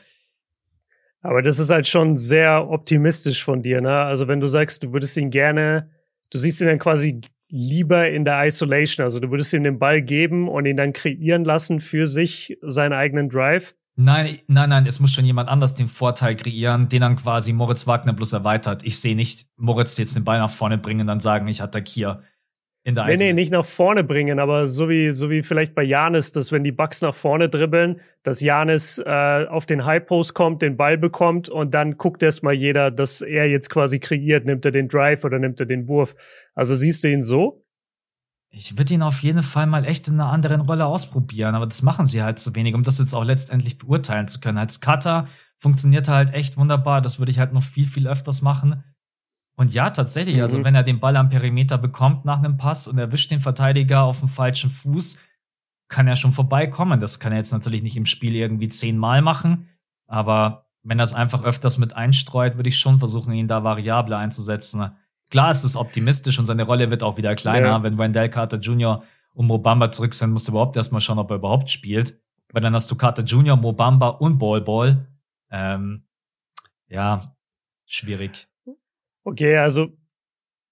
[1.22, 4.02] Aber das ist halt schon sehr optimistisch von dir, ne?
[4.02, 5.90] Also wenn du sagst, du würdest ihn gerne,
[6.30, 10.02] du siehst ihn dann quasi lieber in der Isolation, also du würdest ihm den Ball
[10.02, 13.76] geben und ihn dann kreieren lassen für sich, seinen eigenen Drive.
[13.98, 17.88] Nein, nein, nein, es muss schon jemand anders den Vorteil kreieren, den dann quasi Moritz
[17.88, 18.84] Wagner bloß erweitert.
[18.84, 22.22] Ich sehe nicht Moritz jetzt den Ball nach vorne bringen und dann sagen, ich attackiere
[22.86, 25.82] in der Nee, nee, nicht nach vorne bringen, aber so wie, so wie vielleicht bei
[25.82, 30.36] Janis, dass wenn die Bucks nach vorne dribbeln, dass Janis äh, auf den High Post
[30.36, 34.66] kommt, den Ball bekommt und dann guckt erstmal jeder, dass er jetzt quasi kreiert, nimmt
[34.66, 36.16] er den Drive oder nimmt er den Wurf.
[36.54, 37.66] Also siehst du ihn so?
[38.52, 41.82] Ich würde ihn auf jeden Fall mal echt in einer anderen Rolle ausprobieren, aber das
[41.82, 44.60] machen sie halt zu wenig, um das jetzt auch letztendlich beurteilen zu können.
[44.60, 45.26] Als Cutter
[45.58, 48.84] funktioniert er halt echt wunderbar, das würde ich halt noch viel, viel öfters machen.
[49.56, 50.60] Und ja, tatsächlich, also mhm.
[50.60, 54.04] also wenn er den Ball am Perimeter bekommt nach einem Pass und erwischt den Verteidiger
[54.04, 55.20] auf dem falschen Fuß,
[55.88, 57.00] kann er schon vorbeikommen.
[57.00, 59.70] Das kann er jetzt natürlich nicht im Spiel irgendwie zehnmal machen,
[60.08, 64.18] aber wenn er es einfach öfters mit einstreut, würde ich schon versuchen, ihn da variabler
[64.18, 64.92] einzusetzen.
[65.32, 67.68] Klar ist es optimistisch und seine Rolle wird auch wieder kleiner.
[67.68, 67.84] Ja.
[67.84, 69.04] Wenn Wendell Carter Jr.
[69.34, 72.20] und Mobamba zurück sind, musst du überhaupt erstmal schauen, ob er überhaupt spielt.
[72.52, 75.08] Weil dann hast du Carter Jr., Mobamba und Ball Ball.
[75.50, 76.04] Ähm,
[76.88, 77.36] ja,
[77.86, 78.48] schwierig.
[79.26, 79.90] Okay, also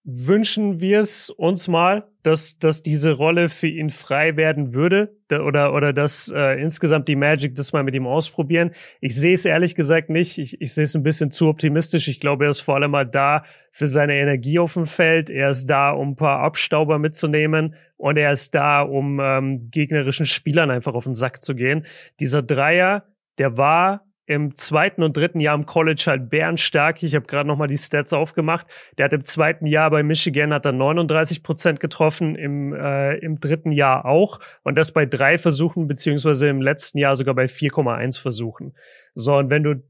[0.03, 5.73] wünschen wir es uns mal, dass, dass diese Rolle für ihn frei werden würde oder,
[5.73, 8.71] oder dass äh, insgesamt die Magic das mal mit ihm ausprobieren.
[9.01, 10.37] Ich sehe es ehrlich gesagt nicht.
[10.37, 12.07] Ich, ich sehe es ein bisschen zu optimistisch.
[12.07, 15.31] Ich glaube, er ist vor allem mal da für seine Energie auf dem Feld.
[15.31, 20.27] Er ist da, um ein paar Abstauber mitzunehmen und er ist da, um ähm, gegnerischen
[20.27, 21.87] Spielern einfach auf den Sack zu gehen.
[22.19, 23.05] Dieser Dreier,
[23.39, 27.03] der war im zweiten und dritten Jahr im College halt bärenstark.
[27.03, 28.67] Ich habe gerade noch mal die Stats aufgemacht.
[28.97, 33.39] Der hat im zweiten Jahr bei Michigan hat er 39 Prozent getroffen, im, äh, im
[33.39, 38.21] dritten Jahr auch und das bei drei Versuchen beziehungsweise im letzten Jahr sogar bei 4,1
[38.21, 38.73] Versuchen.
[39.13, 39.83] So und wenn du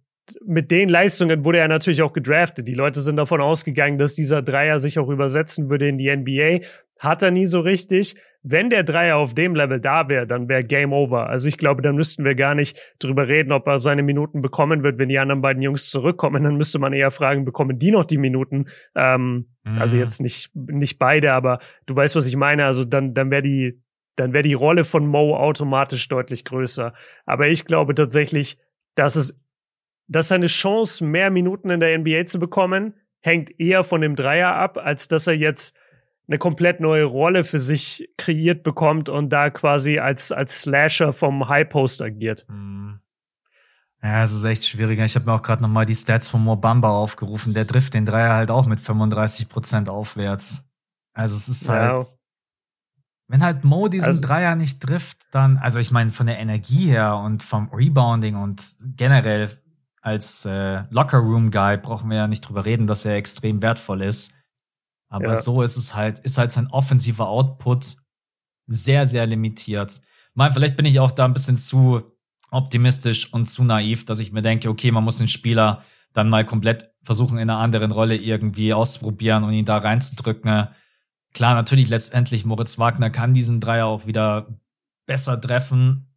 [0.45, 2.67] mit den Leistungen wurde er natürlich auch gedraftet.
[2.67, 6.65] Die Leute sind davon ausgegangen, dass dieser Dreier sich auch übersetzen würde in die NBA.
[6.97, 8.15] Hat er nie so richtig.
[8.43, 11.29] Wenn der Dreier auf dem Level da wäre, dann wäre Game Over.
[11.29, 14.83] Also ich glaube, dann müssten wir gar nicht drüber reden, ob er seine Minuten bekommen
[14.83, 16.43] wird, wenn die anderen beiden Jungs zurückkommen.
[16.43, 18.65] Dann müsste man eher fragen, bekommen die noch die Minuten?
[18.95, 19.77] Ähm, mhm.
[19.79, 22.65] Also jetzt nicht, nicht beide, aber du weißt, was ich meine.
[22.65, 23.81] Also dann, dann wäre die,
[24.17, 26.93] dann wäre die Rolle von Mo automatisch deutlich größer.
[27.25, 28.57] Aber ich glaube tatsächlich,
[28.95, 29.39] dass es,
[30.07, 34.53] dass seine Chance, mehr Minuten in der NBA zu bekommen, hängt eher von dem Dreier
[34.53, 35.77] ab, als dass er jetzt
[36.27, 41.49] eine komplett neue Rolle für sich kreiert bekommt und da quasi als, als Slasher vom
[41.49, 42.45] High Post agiert.
[42.49, 42.99] Mhm.
[44.01, 45.05] Ja, es ist echt schwieriger.
[45.05, 47.53] Ich habe mir auch gerade nochmal die Stats von Mobamba aufgerufen.
[47.53, 50.69] Der trifft den Dreier halt auch mit 35 Prozent aufwärts.
[51.13, 52.05] Also es ist halt, ja.
[53.29, 56.87] wenn halt Mo diesen also, Dreier nicht trifft, dann, also ich meine von der Energie
[56.87, 59.49] her und vom Rebounding und generell
[60.01, 64.01] als äh, Locker Room Guy brauchen wir ja nicht drüber reden, dass er extrem wertvoll
[64.01, 64.35] ist.
[65.13, 65.35] Aber ja.
[65.35, 67.97] so ist es halt, ist halt sein offensiver Output
[68.65, 70.01] sehr, sehr limitiert.
[70.33, 72.01] Mal, vielleicht bin ich auch da ein bisschen zu
[72.49, 75.83] optimistisch und zu naiv, dass ich mir denke, okay, man muss den Spieler
[76.13, 80.69] dann mal komplett versuchen, in einer anderen Rolle irgendwie auszuprobieren und ihn da reinzudrücken.
[81.31, 84.47] Klar, natürlich letztendlich Moritz Wagner kann diesen Dreier auch wieder
[85.05, 86.07] besser treffen.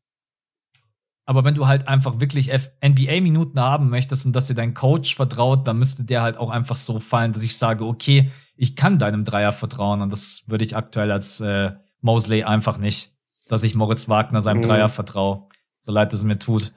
[1.26, 2.50] Aber wenn du halt einfach wirklich
[2.82, 6.76] NBA-Minuten haben möchtest und dass dir dein Coach vertraut, dann müsste der halt auch einfach
[6.76, 10.76] so fallen, dass ich sage, okay, ich kann deinem Dreier vertrauen und das würde ich
[10.76, 13.12] aktuell als äh, Mosley einfach nicht,
[13.48, 14.62] dass ich Moritz Wagner seinem mhm.
[14.62, 15.46] Dreier vertraue,
[15.78, 16.72] so leid es mir tut.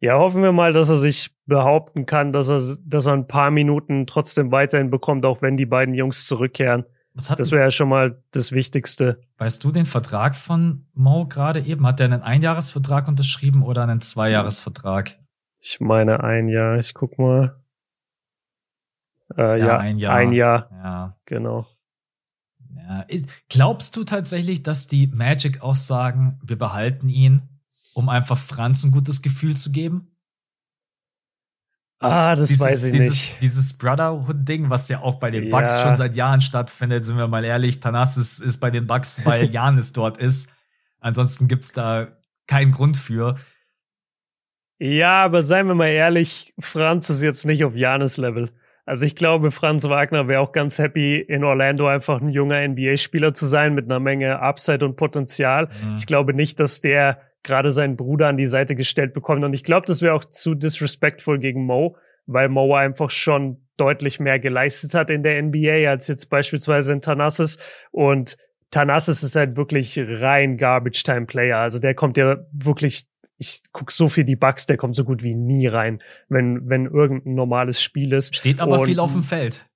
[0.00, 3.50] Ja, hoffen wir mal, dass er sich behaupten kann, dass er, dass er ein paar
[3.50, 6.84] Minuten trotzdem weiterhin bekommt, auch wenn die beiden Jungs zurückkehren.
[7.14, 9.20] das wäre ja schon mal das Wichtigste.
[9.38, 11.84] Weißt du den Vertrag von Mo gerade eben?
[11.84, 15.18] Hat er einen Einjahresvertrag unterschrieben oder einen Zweijahresvertrag?
[15.60, 16.78] Ich meine ein Jahr.
[16.78, 17.56] Ich guck mal.
[19.36, 20.14] Äh, ja, ja, ein Jahr.
[20.14, 20.70] Ein Jahr.
[20.70, 21.16] Ja.
[21.26, 21.66] Genau.
[22.74, 23.04] Ja.
[23.48, 27.42] Glaubst du tatsächlich, dass die Magic auch sagen, wir behalten ihn,
[27.94, 30.14] um einfach Franz ein gutes Gefühl zu geben?
[32.00, 33.42] Ah, das dieses, weiß ich dieses, nicht.
[33.42, 35.82] Dieses Brotherhood-Ding, was ja auch bei den Bucks ja.
[35.82, 39.92] schon seit Jahren stattfindet, sind wir mal ehrlich, Thanasis ist bei den Bucks, weil Janis
[39.92, 40.52] dort ist.
[41.00, 42.08] Ansonsten gibt's da
[42.46, 43.36] keinen Grund für.
[44.78, 48.50] Ja, aber seien wir mal ehrlich, Franz ist jetzt nicht auf Janis Level.
[48.88, 53.34] Also ich glaube, Franz Wagner wäre auch ganz happy, in Orlando einfach ein junger NBA-Spieler
[53.34, 55.66] zu sein mit einer Menge Upside und Potenzial.
[55.66, 55.96] Mhm.
[55.98, 59.44] Ich glaube nicht, dass der gerade seinen Bruder an die Seite gestellt bekommt.
[59.44, 61.96] Und ich glaube, das wäre auch zu disrespectful gegen Mo,
[62.26, 67.02] weil Mo einfach schon deutlich mehr geleistet hat in der NBA als jetzt beispielsweise in
[67.02, 67.58] Thanasis.
[67.90, 68.38] Und
[68.70, 71.58] Thanasis ist halt wirklich rein Garbage-Time-Player.
[71.58, 73.04] Also der kommt ja wirklich
[73.38, 76.86] ich guck so viel die Bugs, der kommt so gut wie nie rein, wenn, wenn
[76.86, 78.34] irgendein normales Spiel ist.
[78.34, 79.66] Steht aber und viel auf dem Feld.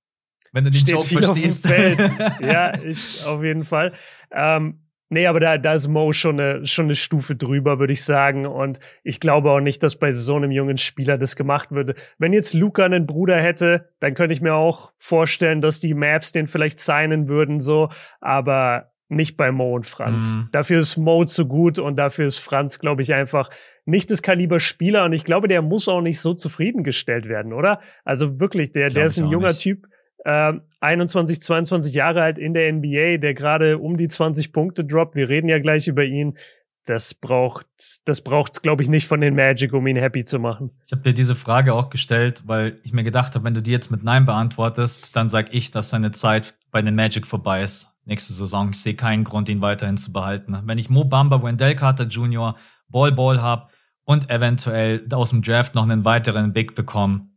[0.51, 1.67] Wenn du den Joke verstehst.
[2.39, 3.93] ja, ich, auf jeden Fall.
[4.31, 4.79] Ähm,
[5.13, 8.47] Nee, aber da, da ist Mo schon eine, schon eine Stufe drüber, würde ich sagen.
[8.47, 11.93] Und ich glaube auch nicht, dass bei so einem jungen Spieler das gemacht würde.
[12.17, 16.31] Wenn jetzt Luca einen Bruder hätte, dann könnte ich mir auch vorstellen, dass die Maps
[16.31, 17.89] den vielleicht signen würden, so.
[18.21, 20.35] Aber nicht bei Mo und Franz.
[20.35, 20.49] Mhm.
[20.51, 23.49] Dafür ist Mo zu gut und dafür ist Franz, glaube ich, einfach
[23.85, 27.79] nicht das Kaliber Spieler und ich glaube, der muss auch nicht so zufriedengestellt werden, oder?
[28.05, 29.61] Also wirklich, der, der ist ein junger nicht.
[29.61, 29.87] Typ,
[30.25, 35.15] äh, 21, 22 Jahre alt in der NBA, der gerade um die 20 Punkte droppt.
[35.15, 36.37] Wir reden ja gleich über ihn.
[36.85, 37.65] Das braucht,
[38.03, 40.71] das braucht, glaube ich, nicht von den Magic, um ihn happy zu machen.
[40.85, 43.71] Ich habe dir diese Frage auch gestellt, weil ich mir gedacht habe, wenn du die
[43.71, 47.92] jetzt mit Nein beantwortest, dann sag ich, dass seine Zeit bei den Magic vorbei ist
[48.05, 48.69] nächste Saison.
[48.71, 50.57] Ich sehe keinen Grund, ihn weiterhin zu behalten.
[50.65, 52.55] Wenn ich Mo Bamba, Wendell Carter Jr.,
[52.89, 53.69] Ball Ball habe
[54.03, 57.29] und eventuell aus dem Draft noch einen weiteren Big bekomme,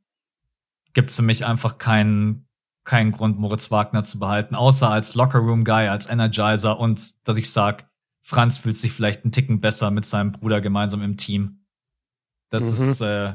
[0.92, 2.48] gibt es für mich einfach keinen,
[2.84, 7.88] keinen Grund, Moritz Wagner zu behalten, außer als Lockerroom-Guy, als Energizer und dass ich sag,
[8.22, 11.66] Franz fühlt sich vielleicht einen Ticken besser mit seinem Bruder gemeinsam im Team.
[12.50, 12.68] Das mhm.
[12.68, 13.34] ist, äh,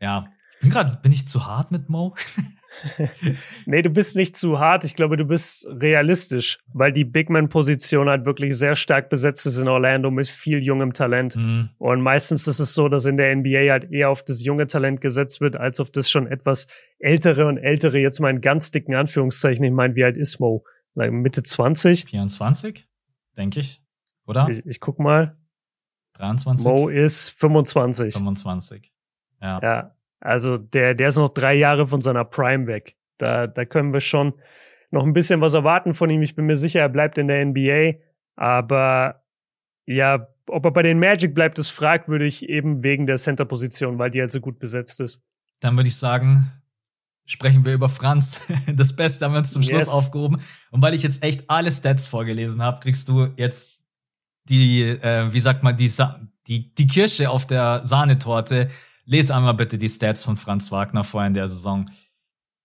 [0.00, 0.28] ja.
[0.54, 2.14] Ich bin gerade, bin ich zu hart mit Mo?
[3.66, 4.84] nee, du bist nicht zu hart.
[4.84, 9.68] Ich glaube, du bist realistisch, weil die Bigman-Position halt wirklich sehr stark besetzt ist in
[9.68, 11.36] Orlando mit viel jungem Talent.
[11.36, 11.70] Mhm.
[11.78, 15.00] Und meistens ist es so, dass in der NBA halt eher auf das junge Talent
[15.00, 16.66] gesetzt wird, als auf das schon etwas
[16.98, 19.64] ältere und ältere, jetzt mal in ganz dicken Anführungszeichen.
[19.64, 20.64] Ich meine, wie alt ist Mo?
[20.94, 22.06] Mitte 20?
[22.06, 22.86] 24,
[23.36, 23.82] denke ich.
[24.26, 24.48] Oder?
[24.48, 25.36] Ich, ich guck mal.
[26.14, 26.66] 23?
[26.66, 28.14] Mo ist 25.
[28.14, 28.92] 25.
[29.40, 29.60] Ja.
[29.62, 29.96] Ja.
[30.22, 32.96] Also der, der ist noch drei Jahre von seiner Prime weg.
[33.18, 34.34] Da, da können wir schon
[34.90, 36.22] noch ein bisschen was erwarten von ihm.
[36.22, 37.98] Ich bin mir sicher, er bleibt in der NBA.
[38.36, 39.24] Aber
[39.84, 44.20] ja, ob er bei den Magic bleibt, ist fragwürdig, eben wegen der Center-Position, weil die
[44.20, 45.22] halt so gut besetzt ist.
[45.60, 46.52] Dann würde ich sagen,
[47.24, 48.40] sprechen wir über Franz.
[48.76, 49.88] Das Beste haben wir uns zum Schluss yes.
[49.88, 50.40] aufgehoben.
[50.70, 53.70] Und weil ich jetzt echt alle Stats vorgelesen habe, kriegst du jetzt
[54.44, 58.70] die, äh, wie sagt man, die, Sa die, die Kirsche auf der Sahnetorte.
[59.04, 61.90] Lese einmal bitte die Stats von Franz Wagner vor in der Saison.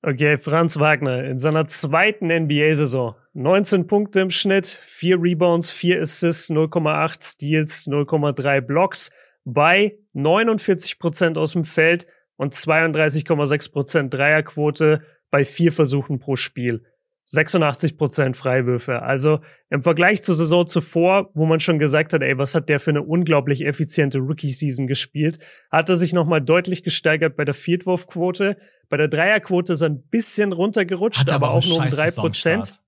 [0.04, 3.16] Okay, Franz Wagner in seiner zweiten NBA-Saison.
[3.34, 9.10] 19 Punkte im Schnitt, 4 Rebounds, 4 Assists, 0,8 Steals, 0,3 Blocks
[9.44, 12.06] bei 49 Prozent aus dem Feld
[12.36, 15.02] und 32,6 Prozent Dreierquote
[15.32, 16.86] bei vier Versuchen pro Spiel.
[17.30, 19.02] 86 Prozent Freiwürfe.
[19.02, 19.40] Also
[19.70, 22.92] im Vergleich zur Saison zuvor, wo man schon gesagt hat, ey, was hat der für
[22.92, 25.38] eine unglaublich effiziente Rookie-Season gespielt,
[25.70, 28.56] hat er sich nochmal deutlich gesteigert bei der Viertwurfquote.
[28.90, 32.12] Bei der Dreierquote ist er ein bisschen runtergerutscht, hat aber, aber auch nur um drei
[32.12, 32.80] Prozent.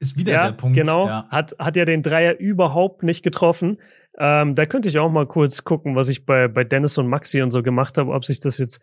[0.00, 0.76] Ist wieder ja, der Punkt.
[0.76, 1.26] Genau, ja.
[1.30, 3.78] hat, hat ja den Dreier überhaupt nicht getroffen.
[4.18, 7.40] Ähm, da könnte ich auch mal kurz gucken, was ich bei, bei Dennis und Maxi
[7.40, 8.80] und so gemacht habe, ob sich das jetzt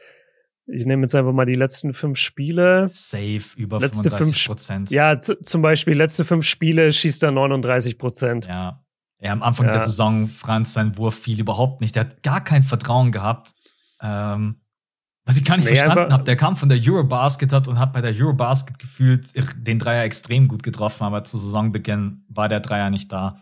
[0.67, 2.87] ich nehme jetzt einfach mal die letzten fünf Spiele.
[2.89, 4.89] Safe über letzte 35 Prozent.
[4.89, 8.47] Ja, zum Beispiel letzte fünf Spiele schießt er 39 Prozent.
[8.47, 8.81] Ja.
[9.19, 9.71] Ja, am Anfang ja.
[9.71, 11.95] der Saison, Franz, sein Wurf fiel überhaupt nicht.
[11.95, 13.53] Der hat gar kein Vertrauen gehabt.
[14.01, 14.57] Ähm,
[15.23, 17.93] was ich gar nicht nee, verstanden habe, der kam von der Eurobasket hat und hat
[17.93, 22.91] bei der Eurobasket gefühlt den Dreier extrem gut getroffen, aber zu Saisonbeginn war der Dreier
[22.91, 23.41] nicht da.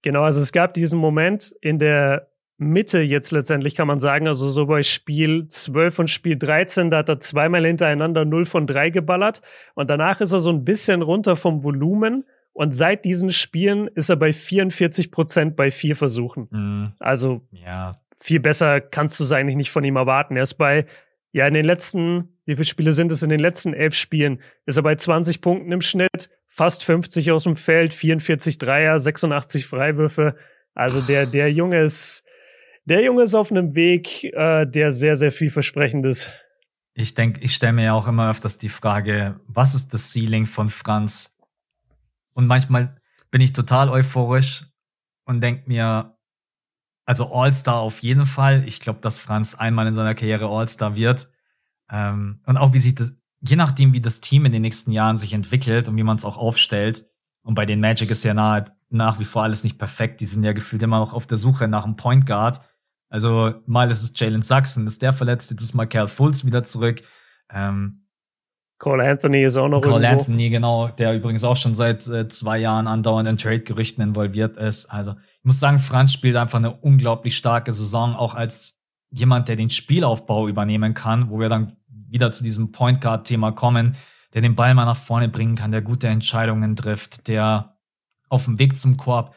[0.00, 2.27] Genau, also es gab diesen Moment in der
[2.58, 6.98] Mitte jetzt letztendlich kann man sagen, also so bei Spiel 12 und Spiel 13, da
[6.98, 9.40] hat er zweimal hintereinander 0 von 3 geballert
[9.74, 12.24] und danach ist er so ein bisschen runter vom Volumen
[12.58, 16.48] und seit diesen Spielen ist er bei 44 Prozent bei vier Versuchen.
[16.50, 16.92] Mhm.
[16.98, 17.90] Also ja.
[18.18, 20.36] viel besser kannst du es eigentlich nicht von ihm erwarten.
[20.36, 20.86] Er ist bei,
[21.30, 23.22] ja, in den letzten, wie viele Spiele sind es?
[23.22, 27.44] In den letzten elf Spielen ist er bei 20 Punkten im Schnitt, fast 50 aus
[27.44, 30.34] dem Feld, 44 Dreier, 86 Freiwürfe.
[30.74, 32.24] Also der, der Junge ist,
[32.88, 36.30] der Junge ist auf einem Weg, äh, der sehr, sehr vielversprechend ist.
[36.94, 40.46] Ich denke, ich stelle mir ja auch immer öfters die Frage, was ist das Ceiling
[40.46, 41.38] von Franz?
[42.34, 42.96] Und manchmal
[43.30, 44.64] bin ich total euphorisch
[45.24, 46.16] und denke mir,
[47.04, 48.64] also All-Star auf jeden Fall.
[48.66, 51.30] Ich glaube, dass Franz einmal in seiner Karriere All-Star wird.
[51.90, 55.16] Ähm, und auch wie sich das, je nachdem, wie das Team in den nächsten Jahren
[55.16, 57.04] sich entwickelt und wie man es auch aufstellt.
[57.42, 60.20] Und bei den Magic ist ja nahe, nach wie vor alles nicht perfekt.
[60.20, 62.60] Die sind ja gefühlt immer noch auf der Suche nach einem Point Guard.
[63.08, 66.62] Also mal ist es Jalen Saxon, ist der verletzt, jetzt ist mal Cal Fultz wieder
[66.62, 67.02] zurück.
[67.50, 68.04] Ähm,
[68.78, 70.20] Cole Anthony ist auch noch Cole irgendwo.
[70.20, 74.86] Anthony, genau, der übrigens auch schon seit äh, zwei Jahren andauernd in Trade-Gerüchten involviert ist.
[74.86, 79.56] Also ich muss sagen, Franz spielt einfach eine unglaublich starke Saison, auch als jemand, der
[79.56, 83.96] den Spielaufbau übernehmen kann, wo wir dann wieder zu diesem Point Guard-Thema kommen,
[84.34, 87.76] der den Ball mal nach vorne bringen kann, der gute Entscheidungen trifft, der
[88.28, 89.34] auf dem Weg zum Korb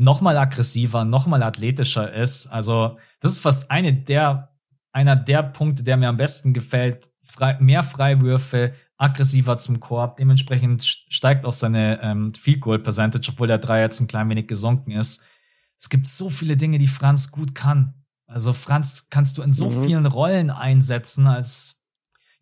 [0.00, 2.46] noch mal aggressiver, noch mal athletischer ist.
[2.46, 4.56] Also das ist fast eine der,
[4.92, 7.10] einer der Punkte, der mir am besten gefällt.
[7.22, 10.16] Frei, mehr Freiwürfe, aggressiver zum Korb.
[10.16, 14.48] Dementsprechend steigt auch seine ähm, Field Goal Percentage, obwohl der Dreier jetzt ein klein wenig
[14.48, 15.22] gesunken ist.
[15.76, 17.94] Es gibt so viele Dinge, die Franz gut kann.
[18.26, 19.84] Also Franz kannst du in so mhm.
[19.84, 21.79] vielen Rollen einsetzen als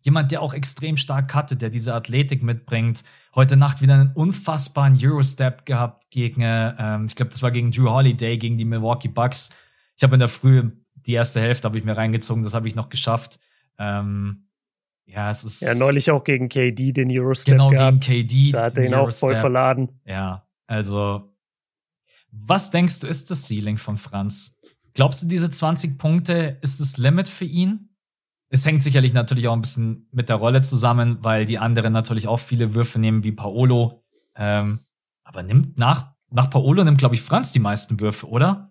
[0.01, 3.03] jemand, der auch extrem stark cuttet, der diese Athletik mitbringt.
[3.35, 7.89] Heute Nacht wieder einen unfassbaren Eurostep gehabt gegen, ähm, ich glaube, das war gegen Drew
[7.89, 9.55] Holiday, gegen die Milwaukee Bucks.
[9.97, 10.71] Ich habe in der Früh
[11.05, 13.39] die erste Hälfte habe ich mir reingezogen, das habe ich noch geschafft.
[13.77, 14.49] Ähm,
[15.05, 15.61] ja, es ist.
[15.61, 17.53] Ja, neulich auch gegen KD den Eurostep.
[17.53, 18.01] Genau, gehabt.
[18.01, 18.51] gegen KD.
[18.51, 19.99] Da hat er ihn auch voll verladen.
[20.05, 21.25] Ja, also.
[22.31, 24.59] Was denkst du, ist das Ceiling von Franz?
[24.93, 27.88] Glaubst du, diese 20 Punkte ist das Limit für ihn?
[28.49, 32.27] Es hängt sicherlich natürlich auch ein bisschen mit der Rolle zusammen, weil die anderen natürlich
[32.27, 34.03] auch viele Würfe nehmen wie Paolo.
[34.35, 34.81] Ähm,
[35.23, 38.69] aber nimmt nach, nach Paolo nimmt, glaube ich, Franz die meisten Würfe, oder?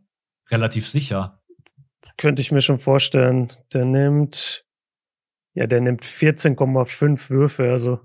[0.51, 1.41] relativ sicher.
[2.17, 3.53] Könnte ich mir schon vorstellen.
[3.73, 4.67] Der nimmt,
[5.55, 8.01] ja, der nimmt 14,5 Würfe, also.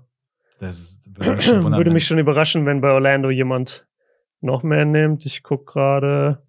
[0.60, 3.88] Das würde mich, schon würde mich schon überraschen, wenn bei Orlando jemand
[4.40, 5.26] noch mehr nimmt.
[5.26, 6.46] Ich guck gerade.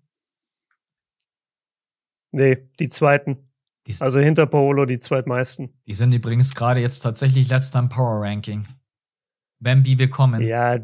[2.32, 3.45] Nee, die zweiten.
[3.88, 5.70] Die also hinter Paolo die zweitmeisten.
[5.86, 8.68] Die sind übrigens gerade jetzt tatsächlich letzter im Power Ranking.
[9.60, 10.42] Bambi, willkommen.
[10.42, 10.80] Ja,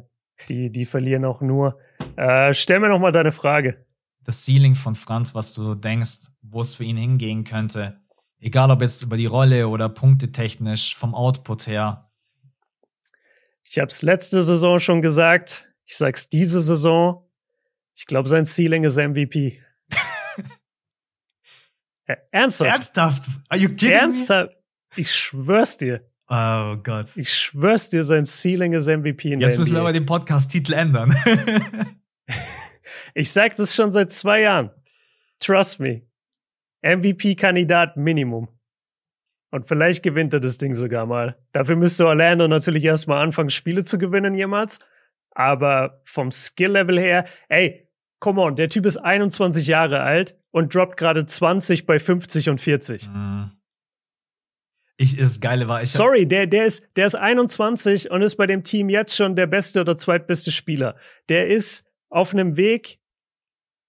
[0.49, 1.80] die, die verlieren auch nur.
[2.15, 3.86] Äh, stell mir noch mal deine Frage
[4.23, 7.99] das Ceiling von Franz, was du denkst, wo es für ihn hingehen könnte.
[8.40, 12.11] Egal ob jetzt über die Rolle oder punktetechnisch, vom Output her.
[13.64, 15.72] Ich habe es letzte Saison schon gesagt.
[15.86, 17.30] Ich sag's diese Saison.
[17.95, 19.61] Ich glaube, sein Ceiling ist MVP.
[22.32, 22.72] Ernsthaft?
[22.72, 23.30] Ernsthaft?
[23.49, 24.56] Are you kidding Ernsthaft?
[24.95, 26.02] Ich schwör's dir.
[26.28, 27.15] Oh Gott.
[27.18, 29.36] Ich schwör's dir, sein Ceiling ist MVP.
[29.36, 31.15] Jetzt müssen wir aber den Podcast-Titel ändern.
[33.14, 34.72] Ich sage das schon seit zwei Jahren.
[35.40, 36.03] Trust me.
[36.82, 38.48] MVP-Kandidat Minimum.
[39.52, 41.38] Und vielleicht gewinnt er das Ding sogar mal.
[41.52, 44.80] Dafür müsste Orlando natürlich erstmal anfangen, Spiele zu gewinnen jemals.
[45.32, 47.88] Aber vom Skill-Level her, ey,
[48.22, 52.61] come on, der Typ ist 21 Jahre alt und droppt gerade 20 bei 50 und
[52.61, 53.10] 40.
[53.10, 53.52] Mhm.
[54.95, 55.81] Ich ist geile war.
[55.81, 59.35] Ich Sorry, der, der ist, der ist 21 und ist bei dem Team jetzt schon
[59.35, 60.95] der beste oder zweitbeste Spieler.
[61.27, 62.99] Der ist auf einem Weg,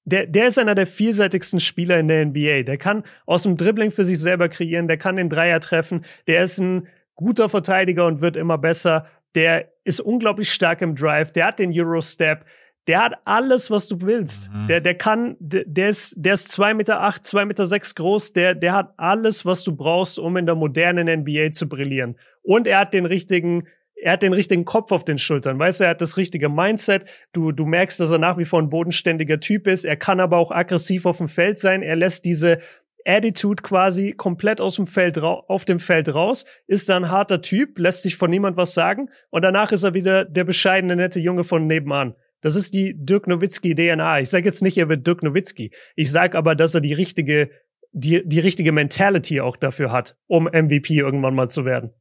[0.05, 2.63] der, der ist einer der vielseitigsten Spieler in der NBA.
[2.63, 6.43] Der kann aus dem Dribbling für sich selber kreieren, der kann den Dreier treffen, der
[6.43, 9.07] ist ein guter Verteidiger und wird immer besser.
[9.35, 12.47] Der ist unglaublich stark im Drive, der hat den Euro-Step,
[12.89, 14.51] der hat alles, was du willst.
[14.53, 14.67] Mhm.
[14.69, 18.33] Der, der kann, der, der ist, der ist zwei Meter acht, zwei Meter sechs groß.
[18.33, 22.17] Der, der hat alles, was du brauchst, um in der modernen NBA zu brillieren.
[22.43, 25.61] Und er hat den richtigen, er hat den richtigen Kopf auf den Schultern.
[25.61, 27.05] Weißt du, er hat das richtige Mindset.
[27.33, 29.85] Du, du merkst, dass er nach wie vor ein bodenständiger Typ ist.
[29.85, 31.83] Er kann aber auch aggressiv auf dem Feld sein.
[31.83, 32.59] Er lässt diese
[33.05, 37.79] Attitude quasi komplett aus dem Feld auf dem Feld raus, ist da ein harter Typ,
[37.79, 41.43] lässt sich von niemand was sagen und danach ist er wieder der bescheidene, nette Junge
[41.45, 42.15] von nebenan.
[42.43, 44.21] Das ist die Dirk Nowitzki DNA.
[44.21, 45.73] Ich sage jetzt nicht, er wird Dirk Nowitzki.
[45.97, 47.51] Ich sage aber, dass er die richtige,
[47.93, 51.93] die, die richtige Mentality auch dafür hat, um MVP irgendwann mal zu werden.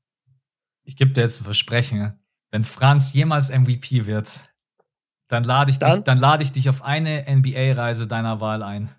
[0.83, 2.19] Ich gebe dir jetzt ein Versprechen.
[2.49, 4.41] Wenn Franz jemals MVP wird,
[5.29, 5.97] dann lade ich dann?
[5.97, 8.89] dich, dann lade ich dich auf eine NBA-Reise deiner Wahl ein.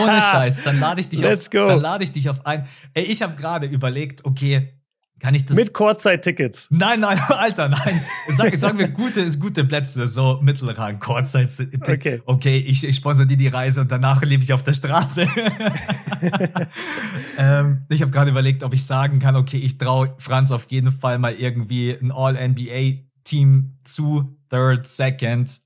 [0.00, 1.68] Ohne Scheiß, dann lade ich dich Let's auf, go.
[1.68, 2.66] dann lade ich dich auf ein.
[2.94, 4.75] Ey, ich habe gerade überlegt, okay,
[5.18, 5.56] kann ich das?
[5.56, 6.68] Mit Kurzzeit-Tickets.
[6.70, 8.02] Nein, nein, Alter, nein.
[8.28, 11.48] Sag, sagen wir gute, gute Plätze, so Mittelrang, Kurzzeit.
[11.88, 12.20] Okay.
[12.26, 15.26] Okay, ich, ich sponsor dir die Reise und danach lebe ich auf der Straße.
[17.38, 20.92] ähm, ich habe gerade überlegt, ob ich sagen kann, okay, ich traue Franz auf jeden
[20.92, 25.60] Fall mal irgendwie ein All-NBA-Team zu, Third, Second,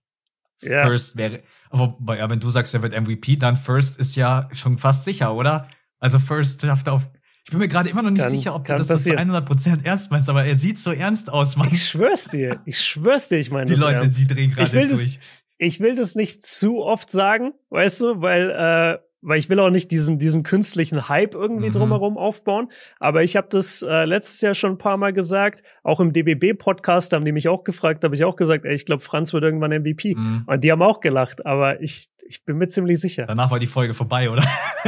[0.62, 0.86] ja.
[0.86, 1.42] First wäre.
[1.70, 5.34] Aber ja, wenn du sagst, er wird MVP, dann First ist ja schon fast sicher,
[5.34, 5.68] oder?
[5.98, 7.08] Also First schafft er auf
[7.50, 9.84] ich bin mir gerade immer noch nicht kann, sicher, ob du das so zu 100%
[9.84, 11.68] ernst meinst, aber er sieht so ernst aus, Mann.
[11.72, 14.20] Ich schwör's dir, ich schwör's dir, ich meine Die Leute, ernst.
[14.20, 15.16] die drehen gerade durch.
[15.16, 15.18] Das,
[15.58, 19.70] ich will das nicht zu oft sagen, weißt du, weil äh, weil ich will auch
[19.70, 21.72] nicht diesen diesen künstlichen Hype irgendwie mhm.
[21.72, 22.68] drumherum aufbauen.
[23.00, 25.64] Aber ich habe das äh, letztes Jahr schon ein paar Mal gesagt.
[25.82, 28.86] Auch im DBB Podcast haben die mich auch gefragt, habe ich auch gesagt, ey, ich
[28.86, 30.14] glaube, Franz wird irgendwann MVP.
[30.14, 30.44] Mhm.
[30.46, 31.44] Und die haben auch gelacht.
[31.44, 33.26] Aber ich ich bin mir ziemlich sicher.
[33.26, 34.44] Danach war die Folge vorbei, oder?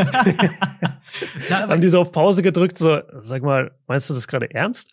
[1.51, 4.93] Na, haben die so auf Pause gedrückt, so, sag mal, meinst du das gerade ernst?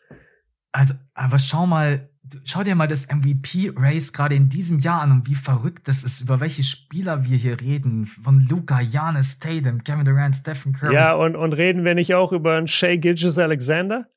[0.71, 2.09] Also, aber schau mal,
[2.43, 6.21] schau dir mal das MVP-Race gerade in diesem Jahr an und wie verrückt das ist,
[6.21, 8.07] über welche Spieler wir hier reden.
[8.07, 10.95] Von Luca, Janis, Tatum, Kevin Durant, Stephen Curry.
[10.95, 14.07] Ja, und, und reden wir nicht auch über einen Shea Gilgis Alexander?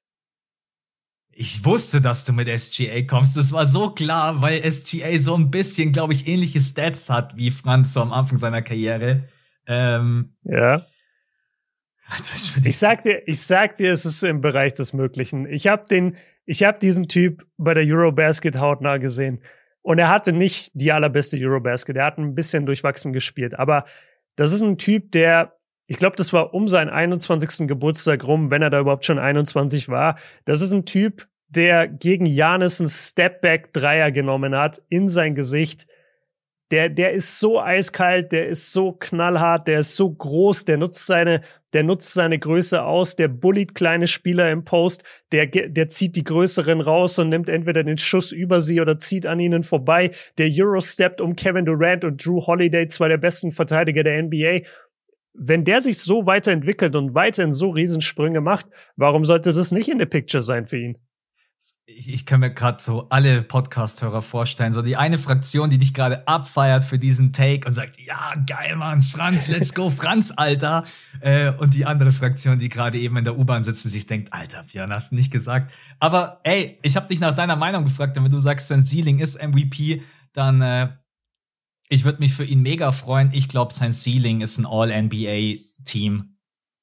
[1.35, 3.37] Ich wusste, dass du mit SGA kommst.
[3.37, 7.51] Das war so klar, weil SGA so ein bisschen, glaube ich, ähnliche Stats hat wie
[7.51, 9.25] Franz so am Anfang seiner Karriere.
[9.67, 10.83] Ähm, ja.
[12.65, 15.47] Ich sag dir, ich sag dir, es ist im Bereich des Möglichen.
[15.47, 19.43] Ich habe den, ich habe diesen Typ bei der Eurobasket hautnah gesehen.
[19.81, 21.97] Und er hatte nicht die allerbeste Eurobasket.
[21.97, 23.59] Er hat ein bisschen durchwachsen gespielt.
[23.59, 23.85] Aber
[24.37, 25.57] das ist ein Typ, der,
[25.93, 27.69] ich glaube, das war um seinen 21.
[27.69, 30.17] Geburtstag rum, wenn er da überhaupt schon 21 war.
[30.47, 35.87] Das ist ein Typ, der gegen Janis einen Stepback-Dreier genommen hat in sein Gesicht.
[36.71, 41.05] Der, der ist so eiskalt, der ist so knallhart, der ist so groß, der nutzt
[41.05, 41.43] seine,
[41.75, 46.25] der nutzt seine Größe aus, der bullied kleine Spieler im Post, der, der zieht die
[46.25, 50.13] Größeren raus und nimmt entweder den Schuss über sie oder zieht an ihnen vorbei.
[50.39, 54.63] Der Euro-steppt um Kevin Durant und Drew Holiday, zwei der besten Verteidiger der NBA.
[55.35, 59.99] Wenn der sich so weiterentwickelt und weiterhin so Riesensprünge macht, warum sollte das nicht in
[59.99, 60.99] der Picture sein für ihn?
[61.87, 65.95] ich, ich kann mir gerade so alle Podcast-Hörer vorstellen, so die eine Fraktion, die dich
[65.95, 70.85] gerade abfeiert für diesen Take und sagt, ja, geil, Mann, Franz, let's go, Franz, Alter.
[71.21, 74.33] Äh, und die andere Fraktion, die gerade eben in der U-Bahn sitzt und sich denkt,
[74.33, 75.73] Alter, Björn, hast du nicht gesagt.
[76.01, 79.41] Aber ey, ich habe dich nach deiner Meinung gefragt, wenn du sagst, sein Ceiling ist
[79.41, 80.03] MVP,
[80.33, 80.89] dann äh,
[81.93, 83.31] ich würde mich für ihn mega freuen.
[83.33, 86.37] Ich glaube, sein Ceiling ist ein All-NBA-Team.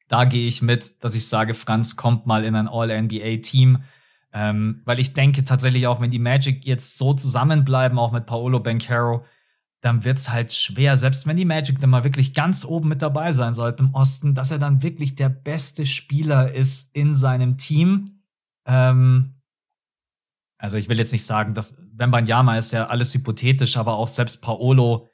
[0.08, 3.80] Da gehe ich mit, dass ich sage, Franz kommt mal in ein All-NBA-Team
[4.32, 8.60] ähm, weil ich denke tatsächlich auch, wenn die Magic jetzt so zusammenbleiben, auch mit Paolo
[8.60, 9.26] Bencaro,
[9.82, 13.32] dann wird's halt schwer, selbst wenn die Magic dann mal wirklich ganz oben mit dabei
[13.32, 18.22] sein sollte im Osten, dass er dann wirklich der beste Spieler ist in seinem Team.
[18.66, 19.36] Ähm,
[20.58, 24.42] also ich will jetzt nicht sagen, dass Wembanyama ist ja alles hypothetisch, aber auch selbst
[24.42, 25.08] Paolo.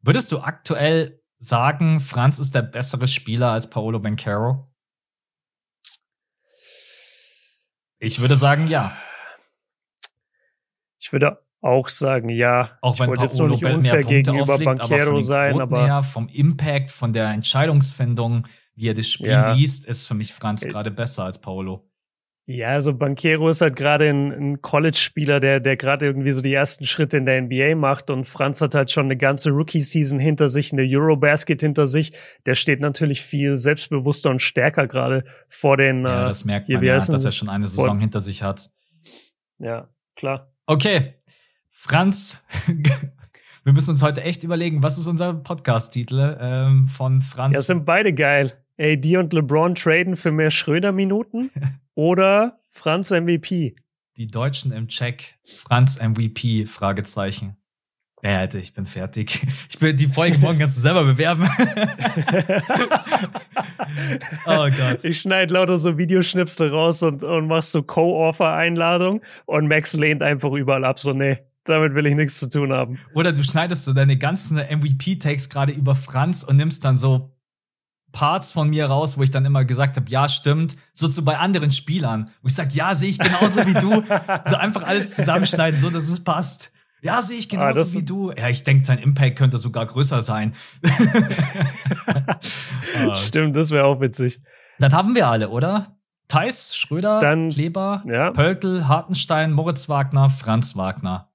[0.00, 4.72] Würdest du aktuell sagen, Franz ist der bessere Spieler als Paolo Bencaro?
[7.98, 8.96] Ich würde sagen, ja.
[10.98, 12.78] Ich würde auch sagen, ja.
[12.80, 16.90] Auch wenn Paolo jetzt noch nicht unfair gegenüber auflegt, Banquero sein, aber her, vom Impact,
[16.90, 19.52] von der Entscheidungsfindung, wie wie er das Spiel Ja.
[19.52, 21.91] liest, ist für mich Franz Äh, gerade besser als Paolo.
[22.44, 26.52] Ja, also Banquero ist halt gerade ein, ein College-Spieler, der, der gerade irgendwie so die
[26.52, 30.48] ersten Schritte in der NBA macht und Franz hat halt schon eine ganze Rookie-Season hinter
[30.48, 32.12] sich, eine Eurobasket hinter sich.
[32.44, 36.82] Der steht natürlich viel selbstbewusster und stärker gerade vor den, Ja, äh, das merkt man
[36.82, 38.70] ja, dass er schon eine Saison hinter sich hat.
[39.58, 40.52] ja, klar.
[40.66, 41.14] Okay,
[41.70, 42.44] Franz,
[43.64, 47.54] wir müssen uns heute echt überlegen, was ist unser Podcast-Titel ähm, von Franz?
[47.54, 48.52] Ja, sind beide geil.
[48.80, 51.50] AD und LeBron traden für mehr Schröder-Minuten
[51.94, 53.76] oder Franz MVP.
[54.16, 57.56] Die Deutschen im Check, Franz MVP, Fragezeichen.
[58.22, 59.46] Ja, Alter, ich bin fertig.
[59.68, 61.42] Ich bin die Folge morgen kannst du selber bewerben.
[64.46, 65.02] oh Gott.
[65.02, 70.52] Ich schneide lauter so Videoschnipsel raus und, und mach so Co-Offer-Einladung und Max lehnt einfach
[70.52, 71.00] überall ab.
[71.00, 72.98] So, nee, damit will ich nichts zu tun haben.
[73.14, 77.31] Oder du schneidest so deine ganzen MVP-Takes gerade über Franz und nimmst dann so
[78.12, 80.76] Parts von mir raus, wo ich dann immer gesagt habe, ja, stimmt.
[80.92, 84.02] So zu bei anderen Spielern, wo ich sag, ja, sehe ich genauso wie du.
[84.48, 86.72] So einfach alles zusammenschneiden, so dass es passt.
[87.00, 88.30] Ja, sehe ich genauso Ah, wie du.
[88.30, 90.52] Ja, ich denke, sein Impact könnte sogar größer sein.
[93.08, 94.40] Ah, Stimmt, das wäre auch witzig.
[94.78, 95.96] das haben wir alle, oder?
[96.28, 98.30] Theis, Schröder, Dann- Kleber, Ja.
[98.30, 101.30] Pöltl, Hartenstein, Moritz Wagner, Franz Wagner.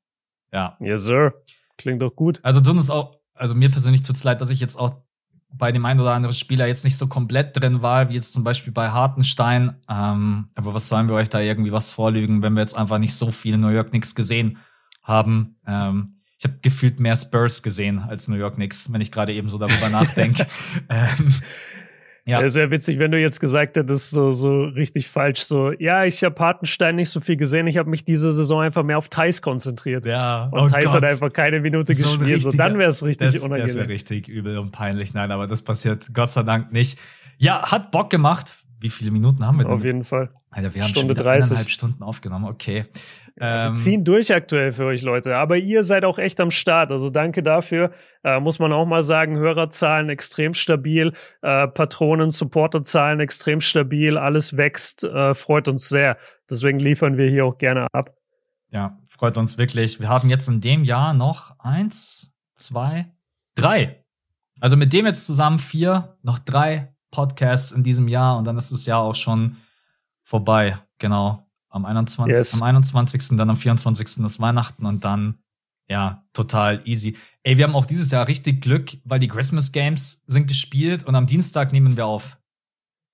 [0.51, 1.33] Ja, Yes, sir.
[1.77, 2.39] Klingt doch gut.
[2.43, 5.01] also tut uns auch, also mir persönlich tut's leid, dass ich jetzt auch
[5.49, 8.43] bei dem einen oder anderen Spieler jetzt nicht so komplett drin war, wie jetzt zum
[8.43, 9.75] Beispiel bei Hartenstein.
[9.89, 13.15] Ähm, aber was sollen wir euch da irgendwie was vorlügen, wenn wir jetzt einfach nicht
[13.15, 14.57] so viele New York Knicks gesehen
[15.03, 15.57] haben?
[15.65, 19.49] Ähm, ich habe gefühlt mehr Spurs gesehen als New York Knicks, wenn ich gerade eben
[19.49, 20.45] so darüber nachdenke.
[20.89, 21.33] ähm,
[22.27, 22.41] ja.
[22.41, 26.23] Es wäre witzig, wenn du jetzt gesagt hättest, so, so richtig falsch, so, ja, ich
[26.23, 29.41] habe Hartenstein nicht so viel gesehen, ich habe mich diese Saison einfach mehr auf Thais
[29.41, 30.05] konzentriert.
[30.05, 30.49] ja.
[30.51, 32.41] Und Thais hat einfach keine Minute So gespielt.
[32.41, 33.85] So, richtiger- dann wäre es richtig Das, das wäre unangenehm.
[33.87, 35.13] richtig übel und peinlich.
[35.13, 36.99] Nein, aber das passiert Gott sei Dank nicht.
[37.39, 38.57] Ja, hat Bock gemacht.
[38.79, 39.73] Wie viele Minuten haben wir denn?
[39.73, 40.29] Auf jeden Fall.
[40.51, 41.43] Alter, wir haben Stunde schon wieder 30.
[41.51, 42.45] eineinhalb Stunden aufgenommen.
[42.45, 42.85] Okay.
[43.35, 45.35] Wir Ähm, ziehen durch aktuell für euch Leute.
[45.35, 46.91] Aber ihr seid auch echt am Start.
[46.91, 47.91] Also danke dafür.
[48.23, 54.57] Äh, muss man auch mal sagen, Hörerzahlen extrem stabil, äh, Patronen, Supporterzahlen extrem stabil, alles
[54.57, 56.17] wächst, äh, freut uns sehr.
[56.49, 58.15] Deswegen liefern wir hier auch gerne ab.
[58.69, 59.99] ja, freut uns wirklich.
[59.99, 63.11] Wir haben jetzt in dem Jahr noch eins, zwei,
[63.55, 64.03] drei.
[64.59, 68.71] Also mit dem jetzt zusammen vier, noch drei Podcasts in diesem Jahr und dann ist
[68.71, 69.57] das Jahr auch schon
[70.23, 70.77] vorbei.
[70.99, 71.43] Genau.
[71.69, 72.31] Am 21.
[72.37, 72.53] Yes.
[72.53, 73.37] Am 21.
[73.37, 74.23] dann am 24.
[74.23, 75.39] ist Weihnachten und dann,
[75.87, 77.17] ja, total easy.
[77.41, 81.15] Ey, wir haben auch dieses Jahr richtig Glück, weil die Christmas Games sind gespielt und
[81.15, 82.37] am Dienstag nehmen wir auf.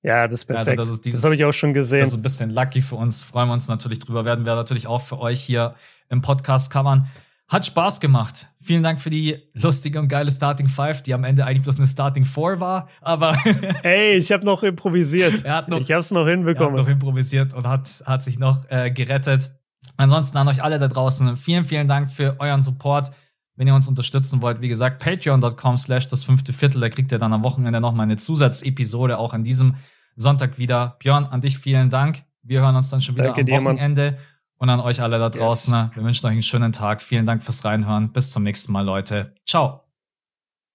[0.02, 0.80] Ja, das ist Also perfekt.
[0.80, 2.02] das ist dieses- das habe ich auch schon gesehen.
[2.02, 3.24] Das ist ein bisschen lucky für uns.
[3.24, 4.26] Freuen wir uns natürlich drüber.
[4.26, 5.76] Werden wir natürlich auch für euch hier
[6.10, 7.08] im Podcast covern.
[7.49, 8.49] Hat Spaß gemacht.
[8.61, 11.88] Vielen Dank für die lustige und geile Starting Five, die am Ende eigentlich bloß eine
[11.88, 12.88] Starting Four war.
[13.02, 13.38] Aber
[13.84, 15.44] Ey, ich habe noch improvisiert.
[15.44, 16.76] er hat noch, ich habe es noch er hat hinbekommen.
[16.76, 19.52] noch improvisiert und hat, hat sich noch äh, gerettet.
[19.98, 23.11] Ansonsten an euch alle da draußen, vielen, vielen Dank für euren Support.
[23.56, 27.20] Wenn ihr uns unterstützen wollt, wie gesagt, patreon.com slash das fünfte Viertel, da kriegt ihr
[27.20, 29.76] dann am Wochenende noch mal eine Zusatzepisode, auch an diesem
[30.15, 30.95] Sonntag wieder.
[30.99, 32.24] Björn, an dich vielen Dank.
[32.41, 33.53] Wir hören uns dann schon wieder Danke am dir.
[33.64, 34.18] Wochenende.
[34.64, 35.35] Und an euch alle da Yes.
[35.35, 35.91] draußen.
[35.94, 37.02] Wir wünschen euch einen schönen Tag.
[37.02, 38.14] Vielen Dank fürs Reinhören.
[38.14, 39.35] Bis zum nächsten Mal, Leute.
[39.45, 39.81] Ciao.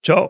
[0.05, 0.27] Ciao.